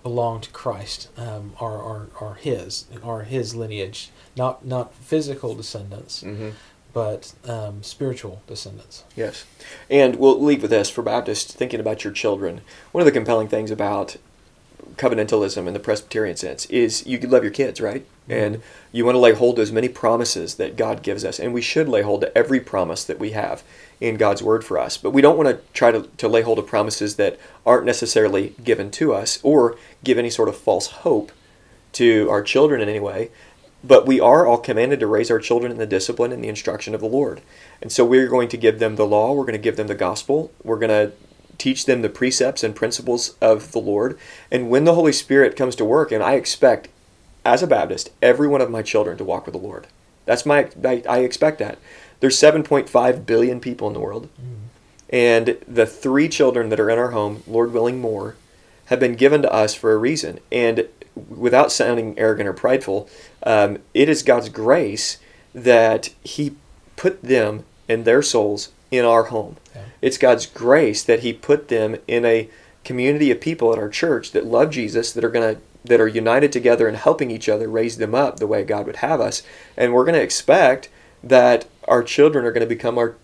belong 0.01 0.41
to 0.41 0.49
Christ 0.51 1.09
um, 1.17 1.53
are, 1.59 1.81
are 1.81 2.07
are 2.19 2.33
his 2.35 2.85
are 3.03 3.23
his 3.23 3.55
lineage, 3.55 4.11
not 4.35 4.65
not 4.65 4.93
physical 4.93 5.55
descendants. 5.55 6.23
Mm-hmm 6.23 6.49
but 6.93 7.33
um, 7.45 7.81
spiritual 7.81 8.41
descendants. 8.47 9.03
Yes. 9.15 9.45
And 9.89 10.15
we'll 10.17 10.41
leave 10.41 10.61
with 10.61 10.71
this 10.71 10.89
for 10.89 11.01
Baptists 11.01 11.51
thinking 11.51 11.79
about 11.79 12.03
your 12.03 12.13
children. 12.13 12.61
One 12.91 13.01
of 13.01 13.05
the 13.05 13.11
compelling 13.11 13.47
things 13.47 13.71
about 13.71 14.17
covenantalism 14.95 15.67
in 15.67 15.73
the 15.73 15.79
Presbyterian 15.79 16.37
sense 16.37 16.65
is 16.65 17.05
you 17.05 17.19
love 17.19 17.43
your 17.43 17.51
kids, 17.51 17.81
right? 17.81 18.05
Mm-hmm. 18.27 18.31
And 18.31 18.61
you 18.91 19.05
want 19.05 19.15
to 19.15 19.19
lay 19.19 19.33
hold 19.33 19.57
to 19.57 19.61
as 19.61 19.71
many 19.71 19.89
promises 19.89 20.55
that 20.55 20.75
God 20.75 21.03
gives 21.03 21.25
us. 21.25 21.39
And 21.39 21.53
we 21.53 21.61
should 21.61 21.89
lay 21.89 22.01
hold 22.01 22.21
to 22.21 22.37
every 22.37 22.59
promise 22.59 23.03
that 23.03 23.19
we 23.19 23.31
have 23.31 23.63
in 23.99 24.17
God's 24.17 24.43
word 24.43 24.63
for 24.63 24.77
us. 24.77 24.97
But 24.97 25.11
we 25.11 25.21
don't 25.21 25.37
want 25.37 25.49
to 25.49 25.59
try 25.73 25.91
to, 25.91 26.03
to 26.17 26.27
lay 26.27 26.41
hold 26.41 26.59
of 26.59 26.67
promises 26.67 27.15
that 27.15 27.39
aren't 27.65 27.85
necessarily 27.85 28.55
given 28.63 28.91
to 28.91 29.13
us 29.13 29.39
or 29.43 29.77
give 30.03 30.17
any 30.17 30.29
sort 30.29 30.49
of 30.49 30.57
false 30.57 30.87
hope 30.87 31.31
to 31.93 32.29
our 32.29 32.41
children 32.41 32.81
in 32.81 32.89
any 32.89 32.99
way. 32.99 33.31
But 33.83 34.05
we 34.05 34.19
are 34.19 34.45
all 34.45 34.57
commanded 34.57 34.99
to 35.01 35.07
raise 35.07 35.29
our 35.29 35.39
children 35.39 35.71
in 35.71 35.77
the 35.77 35.85
discipline 35.85 36.31
and 36.31 36.43
the 36.43 36.47
instruction 36.47 36.95
of 36.95 37.01
the 37.01 37.07
Lord. 37.07 37.41
And 37.81 37.91
so 37.91 38.05
we're 38.05 38.29
going 38.29 38.47
to 38.49 38.57
give 38.57 38.79
them 38.79 38.95
the 38.95 39.05
law, 39.05 39.33
we're 39.33 39.43
going 39.43 39.53
to 39.53 39.57
give 39.57 39.75
them 39.75 39.87
the 39.87 39.95
gospel, 39.95 40.51
we're 40.63 40.79
going 40.79 40.89
to 40.89 41.11
teach 41.57 41.85
them 41.85 42.01
the 42.01 42.09
precepts 42.09 42.63
and 42.63 42.75
principles 42.75 43.35
of 43.41 43.71
the 43.71 43.79
Lord. 43.79 44.17
And 44.51 44.69
when 44.69 44.83
the 44.83 44.95
Holy 44.95 45.13
Spirit 45.13 45.55
comes 45.55 45.75
to 45.77 45.85
work, 45.85 46.11
and 46.11 46.23
I 46.23 46.33
expect, 46.33 46.89
as 47.45 47.61
a 47.61 47.67
Baptist, 47.67 48.11
every 48.21 48.47
one 48.47 48.61
of 48.61 48.71
my 48.71 48.81
children 48.81 49.17
to 49.17 49.23
walk 49.23 49.45
with 49.45 49.53
the 49.53 49.59
Lord. 49.59 49.87
That's 50.25 50.45
my, 50.45 50.69
I, 50.83 51.03
I 51.07 51.19
expect 51.19 51.59
that. 51.59 51.77
There's 52.19 52.37
7.5 52.37 53.25
billion 53.25 53.59
people 53.59 53.87
in 53.87 53.93
the 53.93 53.99
world. 53.99 54.29
Mm. 54.41 54.63
And 55.09 55.57
the 55.67 55.85
three 55.85 56.29
children 56.29 56.69
that 56.69 56.79
are 56.79 56.89
in 56.89 56.97
our 56.97 57.11
home, 57.11 57.43
Lord 57.45 57.73
willing 57.73 57.99
more, 57.99 58.35
have 58.85 58.99
been 58.99 59.15
given 59.15 59.41
to 59.41 59.51
us 59.51 59.75
for 59.75 59.91
a 59.91 59.97
reason. 59.97 60.39
And 60.51 60.87
without 61.29 61.71
sounding 61.71 62.17
arrogant 62.17 62.49
or 62.49 62.53
prideful, 62.53 63.09
um, 63.43 63.79
it 63.93 64.09
is 64.09 64.23
God's 64.23 64.49
grace 64.49 65.17
that 65.53 66.09
He 66.23 66.55
put 66.95 67.21
them 67.21 67.65
and 67.87 68.05
their 68.05 68.21
souls 68.21 68.69
in 68.93 69.05
our 69.05 69.23
home. 69.23 69.57
Yeah. 69.73 69.85
It's 70.01 70.19
God's 70.19 70.45
grace 70.45 71.03
that 71.03 71.21
He 71.21 71.33
put 71.33 71.67
them 71.67 71.97
in 72.07 72.25
a 72.25 72.47
community 72.85 73.31
of 73.31 73.41
people 73.41 73.73
at 73.73 73.79
our 73.79 73.89
church 73.89 74.31
that 74.31 74.45
love 74.45 74.69
Jesus, 74.69 75.11
that 75.11 75.23
are 75.23 75.31
going 75.31 75.55
to 75.55 75.61
that 75.85 75.99
are 75.99 76.07
united 76.07 76.49
together 76.49 76.87
and 76.87 76.95
helping 76.95 77.29
each 77.29 77.49
other 77.49 77.67
raise 77.67 77.97
them 77.97 78.15
up 78.15 78.37
the 78.37 78.47
way 78.47 78.63
God 78.63 78.85
would 78.85 78.97
have 78.97 79.19
us. 79.19 79.43
And 79.75 79.93
we're 79.93 80.05
going 80.05 80.15
to 80.15 80.21
expect 80.21 80.87
that 81.21 81.65
our 81.89 82.01
children 82.01 82.45
are 82.45 82.53
going 82.53 82.65
to 82.65 82.75
become 82.75 82.97
our 82.97 83.17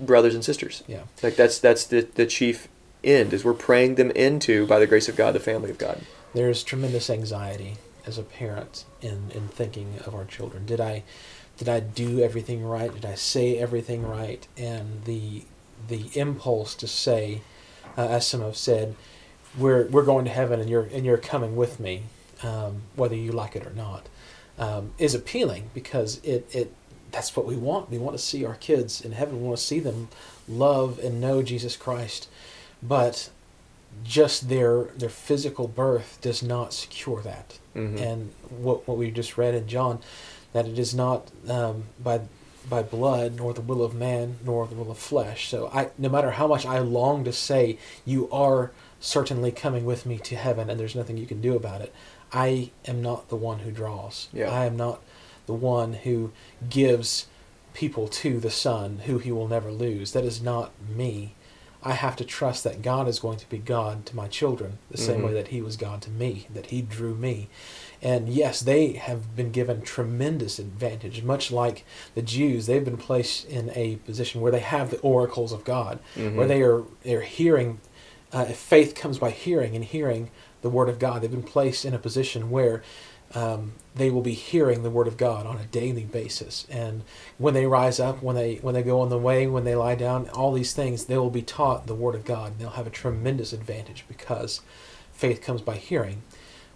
brothers 0.00 0.34
and 0.34 0.44
sisters. 0.44 0.82
Yeah. 0.88 1.02
Like 1.22 1.36
that's 1.36 1.58
that's 1.58 1.84
the, 1.84 2.00
the 2.00 2.26
chief 2.26 2.66
end 3.04 3.32
is 3.32 3.44
we're 3.44 3.52
praying 3.52 3.96
them 3.96 4.10
into 4.12 4.66
by 4.66 4.78
the 4.78 4.86
grace 4.86 5.08
of 5.08 5.14
God 5.14 5.34
the 5.34 5.40
family 5.40 5.70
of 5.70 5.78
God. 5.78 6.00
There's 6.34 6.64
tremendous 6.64 7.10
anxiety 7.10 7.76
as 8.06 8.18
a 8.18 8.22
parent 8.22 8.84
in 9.00 9.30
in 9.32 9.48
thinking 9.48 10.00
of 10.06 10.14
our 10.14 10.24
children. 10.24 10.66
Did 10.66 10.80
I 10.80 11.04
did 11.62 11.68
I 11.68 11.78
do 11.78 12.18
everything 12.18 12.64
right? 12.64 12.92
Did 12.92 13.04
I 13.04 13.14
say 13.14 13.56
everything 13.56 14.04
right? 14.04 14.44
And 14.56 15.04
the 15.04 15.44
the 15.86 16.10
impulse 16.14 16.74
to 16.74 16.88
say, 16.88 17.42
uh, 17.96 18.08
as 18.08 18.26
some 18.26 18.40
have 18.40 18.56
said, 18.56 18.96
we're 19.56 19.86
we're 19.86 20.02
going 20.02 20.24
to 20.24 20.30
heaven 20.32 20.58
and 20.58 20.68
you're 20.68 20.88
and 20.92 21.06
you're 21.06 21.18
coming 21.18 21.54
with 21.54 21.78
me, 21.78 22.02
um, 22.42 22.82
whether 22.96 23.14
you 23.14 23.30
like 23.30 23.54
it 23.54 23.64
or 23.64 23.72
not, 23.74 24.08
um, 24.58 24.90
is 24.98 25.14
appealing 25.14 25.70
because 25.72 26.20
it 26.24 26.48
it 26.52 26.74
that's 27.12 27.36
what 27.36 27.46
we 27.46 27.54
want. 27.54 27.90
We 27.90 27.98
want 27.98 28.16
to 28.16 28.22
see 28.22 28.44
our 28.44 28.56
kids 28.56 29.00
in 29.00 29.12
heaven. 29.12 29.40
We 29.40 29.46
want 29.46 29.58
to 29.58 29.64
see 29.64 29.78
them 29.78 30.08
love 30.48 30.98
and 30.98 31.20
know 31.20 31.44
Jesus 31.44 31.76
Christ, 31.76 32.28
but 32.82 33.30
just 34.02 34.48
their 34.48 34.84
their 34.96 35.08
physical 35.08 35.68
birth 35.68 36.18
does 36.20 36.42
not 36.42 36.72
secure 36.72 37.22
that. 37.22 37.60
Mm-hmm. 37.76 37.98
And 37.98 38.32
what 38.50 38.88
what 38.88 38.96
we 38.96 39.12
just 39.12 39.38
read 39.38 39.54
in 39.54 39.68
John, 39.68 40.00
that 40.52 40.66
it 40.66 40.78
is 40.78 40.94
not 40.94 41.30
um, 41.48 41.84
by 42.02 42.20
by 42.68 42.82
blood, 42.82 43.36
nor 43.36 43.52
the 43.52 43.60
will 43.60 43.82
of 43.82 43.94
man, 43.94 44.38
nor 44.44 44.66
the 44.66 44.74
will 44.74 44.90
of 44.90 44.98
flesh. 44.98 45.48
So 45.48 45.68
I, 45.74 45.90
no 45.98 46.08
matter 46.08 46.32
how 46.32 46.46
much 46.46 46.64
I 46.64 46.78
long 46.78 47.24
to 47.24 47.32
say, 47.32 47.76
you 48.04 48.30
are 48.30 48.70
certainly 49.00 49.50
coming 49.50 49.84
with 49.84 50.06
me 50.06 50.18
to 50.18 50.36
heaven, 50.36 50.70
and 50.70 50.78
there's 50.78 50.94
nothing 50.94 51.16
you 51.16 51.26
can 51.26 51.40
do 51.40 51.56
about 51.56 51.80
it. 51.80 51.92
I 52.32 52.70
am 52.86 53.02
not 53.02 53.28
the 53.28 53.36
one 53.36 53.60
who 53.60 53.70
draws. 53.70 54.28
Yeah. 54.32 54.48
I 54.50 54.64
am 54.66 54.76
not 54.76 55.02
the 55.46 55.54
one 55.54 55.94
who 55.94 56.32
gives 56.70 57.26
people 57.74 58.06
to 58.06 58.38
the 58.38 58.50
Son, 58.50 59.00
who 59.06 59.18
He 59.18 59.32
will 59.32 59.48
never 59.48 59.70
lose. 59.70 60.12
That 60.12 60.24
is 60.24 60.40
not 60.40 60.72
me. 60.88 61.34
I 61.82 61.94
have 61.94 62.14
to 62.16 62.24
trust 62.24 62.62
that 62.62 62.80
God 62.80 63.08
is 63.08 63.18
going 63.18 63.38
to 63.38 63.48
be 63.48 63.58
God 63.58 64.06
to 64.06 64.16
my 64.16 64.28
children, 64.28 64.78
the 64.90 64.98
same 64.98 65.16
mm-hmm. 65.16 65.26
way 65.26 65.32
that 65.34 65.48
He 65.48 65.60
was 65.60 65.76
God 65.76 66.00
to 66.02 66.10
me, 66.10 66.46
that 66.54 66.66
He 66.66 66.80
drew 66.80 67.14
me. 67.14 67.48
And 68.02 68.28
yes, 68.28 68.60
they 68.60 68.94
have 68.94 69.36
been 69.36 69.52
given 69.52 69.80
tremendous 69.82 70.58
advantage, 70.58 71.22
much 71.22 71.52
like 71.52 71.84
the 72.16 72.22
Jews. 72.22 72.66
They've 72.66 72.84
been 72.84 72.96
placed 72.96 73.46
in 73.48 73.70
a 73.74 73.96
position 73.96 74.40
where 74.40 74.50
they 74.52 74.58
have 74.60 74.90
the 74.90 74.98
oracles 75.00 75.52
of 75.52 75.62
God, 75.64 76.00
Mhm. 76.16 76.34
where 76.34 76.46
they 76.48 76.62
are 76.62 76.82
they're 77.04 77.20
hearing. 77.22 77.80
Uh, 78.32 78.46
faith 78.46 78.94
comes 78.94 79.18
by 79.18 79.30
hearing, 79.30 79.76
and 79.76 79.84
hearing 79.84 80.30
the 80.62 80.70
word 80.70 80.88
of 80.88 80.98
God, 80.98 81.22
they've 81.22 81.30
been 81.30 81.42
placed 81.42 81.84
in 81.84 81.94
a 81.94 81.98
position 81.98 82.50
where 82.50 82.82
um, 83.34 83.72
they 83.94 84.10
will 84.10 84.20
be 84.20 84.34
hearing 84.34 84.82
the 84.82 84.90
word 84.90 85.06
of 85.06 85.16
God 85.16 85.46
on 85.46 85.56
a 85.56 85.64
daily 85.64 86.04
basis. 86.04 86.66
And 86.70 87.02
when 87.38 87.54
they 87.54 87.64
rise 87.66 87.98
up, 87.98 88.22
when 88.22 88.36
they 88.36 88.56
when 88.56 88.74
they 88.74 88.82
go 88.82 89.00
on 89.00 89.08
the 89.08 89.16
way, 89.18 89.46
when 89.46 89.64
they 89.64 89.74
lie 89.74 89.94
down, 89.94 90.28
all 90.30 90.52
these 90.52 90.74
things, 90.74 91.04
they 91.06 91.16
will 91.16 91.30
be 91.30 91.40
taught 91.40 91.86
the 91.86 91.94
word 91.94 92.14
of 92.14 92.24
God. 92.26 92.52
And 92.52 92.58
They'll 92.60 92.70
have 92.70 92.86
a 92.86 92.90
tremendous 92.90 93.52
advantage 93.54 94.04
because 94.06 94.60
faith 95.12 95.40
comes 95.40 95.62
by 95.62 95.76
hearing. 95.76 96.22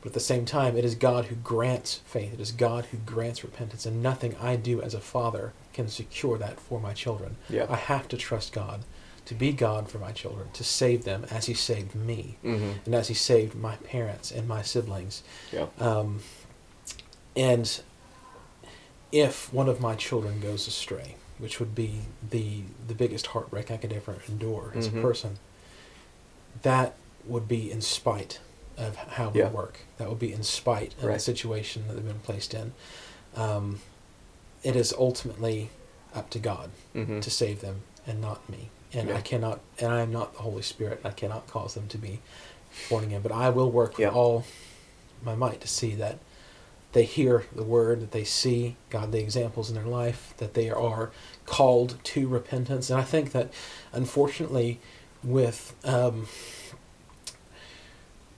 But 0.06 0.10
at 0.10 0.14
the 0.14 0.20
same 0.20 0.44
time, 0.44 0.76
it 0.76 0.84
is 0.84 0.94
God 0.94 1.24
who 1.24 1.34
grants 1.34 1.96
faith. 2.06 2.32
It 2.32 2.38
is 2.40 2.52
God 2.52 2.84
who 2.92 2.96
grants 2.98 3.42
repentance, 3.42 3.84
and 3.86 4.04
nothing 4.04 4.36
I 4.40 4.54
do 4.54 4.80
as 4.80 4.94
a 4.94 5.00
father 5.00 5.52
can 5.72 5.88
secure 5.88 6.38
that 6.38 6.60
for 6.60 6.78
my 6.78 6.92
children. 6.92 7.34
Yeah. 7.50 7.66
I 7.68 7.74
have 7.74 8.06
to 8.10 8.16
trust 8.16 8.52
God 8.52 8.84
to 9.24 9.34
be 9.34 9.50
God 9.50 9.88
for 9.88 9.98
my 9.98 10.12
children, 10.12 10.46
to 10.52 10.62
save 10.62 11.02
them 11.02 11.26
as 11.28 11.46
He 11.46 11.54
saved 11.54 11.96
me, 11.96 12.36
hmm 12.42 12.74
and 12.84 12.94
as 12.94 13.08
He 13.08 13.14
saved 13.14 13.56
my 13.56 13.74
parents 13.78 14.30
and 14.30 14.46
my 14.46 14.62
siblings. 14.62 15.24
Yeah. 15.52 15.66
Um, 15.80 16.20
and 17.34 17.80
if 19.10 19.52
one 19.52 19.68
of 19.68 19.80
my 19.80 19.96
children 19.96 20.38
goes 20.38 20.68
astray, 20.68 21.16
which 21.38 21.58
would 21.58 21.74
be 21.74 22.02
the 22.30 22.62
the 22.86 22.94
biggest 22.94 23.26
heartbreak 23.26 23.72
I 23.72 23.76
could 23.76 23.92
ever 23.92 24.18
endure 24.28 24.70
as 24.76 24.88
Mhm. 24.88 24.98
a 24.98 25.02
person, 25.02 25.38
that 26.62 26.94
would 27.24 27.48
be 27.48 27.72
in 27.72 27.80
spite 27.80 28.38
of 28.76 28.96
how 28.96 29.30
we 29.30 29.40
Yeah. 29.40 29.48
work. 29.50 29.80
That 29.98 30.08
would 30.08 30.18
be 30.18 30.32
in 30.32 30.42
spite 30.42 30.94
of 31.00 31.02
the 31.02 31.18
situation 31.18 31.86
that 31.88 31.94
they've 31.94 32.04
been 32.06 32.20
placed 32.20 32.54
in. 32.54 32.72
Um, 33.34 33.80
it 34.62 34.76
is 34.76 34.92
ultimately 34.98 35.70
up 36.14 36.30
to 36.30 36.38
God 36.38 36.70
hmm 36.92 37.20
to 37.20 37.30
save 37.30 37.60
them 37.60 37.82
and 38.06 38.20
not 38.20 38.48
me. 38.48 38.70
And 38.92 39.08
Yeah. 39.08 39.16
I 39.16 39.20
cannot, 39.20 39.60
and 39.78 39.92
I 39.92 40.00
am 40.00 40.12
not 40.12 40.34
the 40.34 40.42
Holy 40.42 40.62
Spirit. 40.62 41.00
I 41.04 41.10
cannot 41.10 41.46
cause 41.46 41.74
them 41.74 41.88
to 41.88 41.98
be 41.98 42.20
born 42.88 43.04
again. 43.04 43.20
But 43.22 43.32
I 43.32 43.50
will 43.50 43.70
work 43.70 43.98
Yeah. 43.98 44.08
with 44.08 44.16
all 44.16 44.44
my 45.22 45.34
might 45.34 45.60
to 45.62 45.68
see 45.68 45.94
that 45.96 46.18
they 46.92 47.04
hear 47.04 47.44
the 47.54 47.62
word, 47.64 48.00
that 48.00 48.12
they 48.12 48.24
see 48.24 48.76
godly 48.90 49.20
examples 49.20 49.68
in 49.68 49.74
their 49.74 49.84
life, 49.84 50.32
that 50.38 50.54
they 50.54 50.70
are 50.70 51.10
called 51.44 51.98
to 52.04 52.26
repentance. 52.28 52.88
And 52.88 52.98
I 52.98 53.04
think 53.04 53.32
that, 53.32 53.52
unfortunately, 53.92 54.80
with 55.22 55.74
um, 55.84 56.26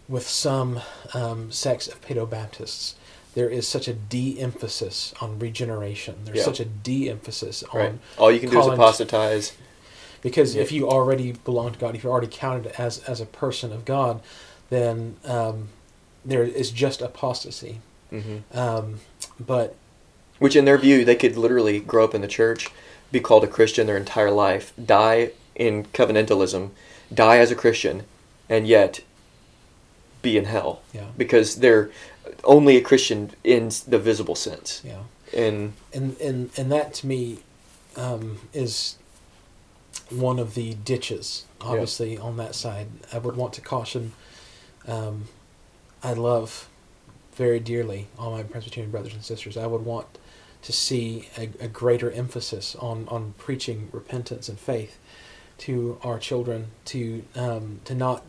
with 0.09 0.27
some 0.27 0.81
um, 1.15 1.53
sects 1.53 1.87
of 1.87 2.01
Paedo-Baptists, 2.01 2.95
there 3.35 3.49
is 3.49 3.69
such 3.69 3.87
a 3.89 3.93
de-emphasis 3.93 5.13
on 5.21 5.39
regeneration. 5.39 6.17
There's 6.25 6.39
Yeah. 6.39 6.45
such 6.45 6.61
a 6.61 6.65
de-emphasis 6.65 7.63
on 7.73 7.79
Right. 7.79 7.93
All 8.17 8.33
you 8.33 8.41
can 8.41 8.51
do 8.51 8.59
is 8.59 8.67
apostatize. 8.67 9.53
because 10.23 10.55
Yeah. 10.55 10.63
if 10.63 10.73
you 10.73 10.89
already 10.89 11.33
belong 11.33 11.73
to 11.73 11.79
God, 11.79 11.95
if 11.95 12.03
you're 12.03 12.13
already 12.13 12.27
counted 12.27 12.73
as 12.79 12.99
as 13.07 13.21
a 13.21 13.27
person 13.27 13.73
of 13.73 13.85
God, 13.85 14.21
then 14.71 15.17
um, 15.25 15.69
there 16.25 16.43
is 16.43 16.71
just 16.71 17.01
apostasy. 17.03 17.81
hmm 18.11 18.39
Um, 18.53 19.01
but 19.39 19.75
Which, 20.39 20.57
in 20.57 20.65
their 20.65 20.79
view, 20.79 21.05
they 21.05 21.17
could 21.17 21.37
literally 21.37 21.81
grow 21.81 22.05
up 22.05 22.15
in 22.15 22.21
the 22.21 22.29
church, 22.29 22.69
be 23.13 23.21
called 23.21 23.45
a 23.45 23.49
Christian 23.49 23.87
their 23.87 23.97
entire 23.97 24.31
life, 24.31 24.73
die 24.85 25.31
in 25.55 25.85
covenantalism, 25.93 26.71
die 27.13 27.39
as 27.39 27.51
a 27.51 27.55
Christian, 27.57 28.05
and 28.49 28.67
yet 28.67 29.01
be 30.23 30.37
in 30.37 30.45
hell 30.45 30.83
yeah, 30.93 31.07
because 31.17 31.57
they're 31.57 31.91
only 32.45 32.77
a 32.77 32.81
Christian 32.81 33.31
in 33.45 33.71
the 33.87 33.99
visible 33.99 34.35
sense. 34.35 34.83
yeah, 34.85 35.03
And 35.37 35.75
and 35.93 36.19
and 36.21 36.51
and 36.57 36.73
that 36.73 36.95
to 36.95 37.07
me 37.07 37.39
um, 37.97 38.39
is 38.53 38.97
one 40.11 40.39
of 40.39 40.55
the 40.55 40.75
ditches. 40.75 41.45
Yeah. 41.61 41.69
Obviously, 41.69 42.19
on 42.19 42.37
that 42.37 42.55
side, 42.55 42.89
I 43.13 43.19
would 43.19 43.37
want 43.37 43.53
to 43.55 43.61
caution. 43.61 44.13
Um, 44.87 45.25
I 46.03 46.13
love 46.13 46.69
very 47.35 47.61
dearly 47.61 48.09
all 48.19 48.33
my 48.33 48.43
Presbyterian 48.43 48.91
brothers 48.91 49.15
and 49.15 49.25
sisters. 49.25 49.57
I 49.57 49.67
would 49.67 49.85
want 49.85 50.07
to 50.63 50.73
see 50.73 51.29
a, 51.37 51.51
a 51.61 51.69
greater 51.69 52.11
emphasis 52.11 52.75
on, 52.77 53.07
on 53.09 53.35
preaching 53.39 53.89
repentance 53.93 54.49
and 54.49 54.59
faith 54.59 54.99
to 55.59 55.99
our 56.03 56.19
children, 56.19 56.69
to 56.87 57.23
um, 57.35 57.81
to 57.85 57.95
not 57.95 58.25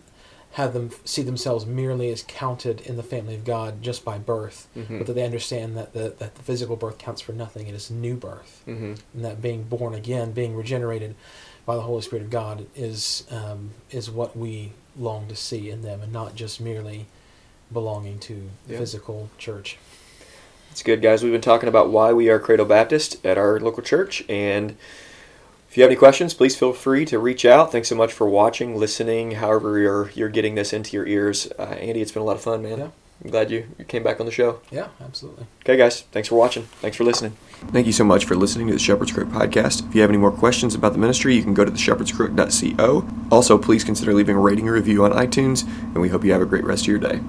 have 0.53 0.73
them 0.73 0.89
see 1.05 1.21
themselves 1.21 1.65
merely 1.65 2.09
as 2.11 2.23
counted 2.27 2.81
in 2.81 2.97
the 2.97 3.03
family 3.03 3.35
of 3.35 3.45
God 3.45 3.81
just 3.83 4.03
by 4.03 4.17
birth, 4.17 4.67
Mhm. 4.75 4.97
but 4.97 5.07
that 5.07 5.13
they 5.13 5.23
understand 5.23 5.77
that 5.77 5.93
the, 5.93 6.13
that 6.17 6.35
the 6.35 6.41
physical 6.43 6.75
birth 6.75 6.97
counts 6.97 7.21
for 7.21 7.33
nothing. 7.33 7.67
It 7.67 7.75
is 7.75 7.91
new 7.91 8.15
birth, 8.15 8.61
hmm 8.65 8.93
and 9.13 9.25
that 9.25 9.41
being 9.41 9.63
born 9.63 9.93
again, 9.93 10.31
being 10.31 10.55
regenerated 10.55 11.15
by 11.65 11.75
the 11.75 11.81
Holy 11.83 12.01
Spirit 12.01 12.23
of 12.23 12.29
God, 12.31 12.65
is 12.75 13.25
um, 13.31 13.71
is 13.91 14.09
what 14.09 14.35
we 14.35 14.73
long 14.97 15.27
to 15.27 15.35
see 15.35 15.69
in 15.69 15.81
them, 15.83 16.01
and 16.01 16.11
not 16.11 16.35
just 16.35 16.59
merely 16.59 17.05
belonging 17.71 18.17
to 18.19 18.49
the 18.67 18.73
Yeah. 18.73 18.79
physical 18.79 19.29
church. 19.37 19.77
It's 20.71 20.81
good, 20.83 21.01
guys. 21.01 21.21
We've 21.23 21.31
been 21.31 21.41
talking 21.41 21.69
about 21.69 21.89
why 21.89 22.11
we 22.13 22.29
are 22.29 22.39
Credo 22.39 22.65
Baptist 22.65 23.23
at 23.25 23.37
our 23.37 23.59
local 23.59 23.83
church. 23.83 24.23
And 24.27 24.75
if 25.69 25.77
you 25.77 25.83
have 25.83 25.91
any 25.91 25.97
questions, 25.99 26.33
please 26.33 26.57
feel 26.57 26.73
free 26.73 27.05
to 27.05 27.19
reach 27.19 27.45
out. 27.45 27.71
Thanks 27.71 27.89
so 27.89 27.95
much 27.95 28.11
for 28.11 28.27
watching, 28.27 28.75
listening, 28.75 29.31
however 29.31 29.77
you're, 29.77 30.09
you're 30.15 30.29
getting 30.29 30.55
this 30.55 30.73
into 30.73 30.97
your 30.97 31.05
ears. 31.05 31.47
Uh, 31.59 31.63
Andy, 31.63 32.01
it's 32.01 32.11
been 32.11 32.23
a 32.23 32.25
lot 32.25 32.35
of 32.35 32.41
fun, 32.41 32.63
man. 32.63 32.79
Yeah. 32.79 32.89
I'm 33.23 33.29
glad 33.31 33.51
you, 33.51 33.67
you 33.77 33.85
came 33.85 34.01
back 34.01 34.19
on 34.19 34.25
the 34.25 34.31
show. 34.31 34.61
Yeah, 34.71 34.87
absolutely. 34.99 35.45
Okay, 35.61 35.77
guys. 35.77 36.01
Thanks 36.01 36.29
for 36.29 36.35
watching. 36.35 36.63
Thanks 36.81 36.97
for 36.97 37.03
listening. 37.03 37.35
Thank 37.71 37.85
you 37.85 37.93
so 37.93 38.03
much 38.05 38.25
for 38.25 38.35
listening 38.35 38.67
to 38.67 38.73
the 38.73 38.79
Shepherd's 38.79 39.11
Crook 39.11 39.27
podcast. 39.27 39.87
If 39.87 39.93
you 39.93 40.01
have 40.01 40.09
any 40.09 40.17
more 40.17 40.31
questions 40.31 40.73
about 40.73 40.93
the 40.93 40.99
ministry, 40.99 41.35
you 41.35 41.43
can 41.43 41.53
go 41.53 41.65
to 41.65 41.71
theshepherdscrook.co. 41.71 43.07
Also, 43.29 43.57
please 43.57 43.83
consider 43.83 44.13
leaving 44.13 44.37
a 44.37 44.39
rating 44.39 44.69
or 44.69 44.73
review 44.73 45.03
on 45.03 45.11
iTunes, 45.11 45.67
and 45.67 45.95
we 45.95 46.09
hope 46.09 46.23
you 46.23 46.31
have 46.31 46.41
a 46.41 46.45
great 46.45 46.63
rest 46.63 46.83
of 46.83 46.87
your 46.87 46.97
day. 46.99 47.19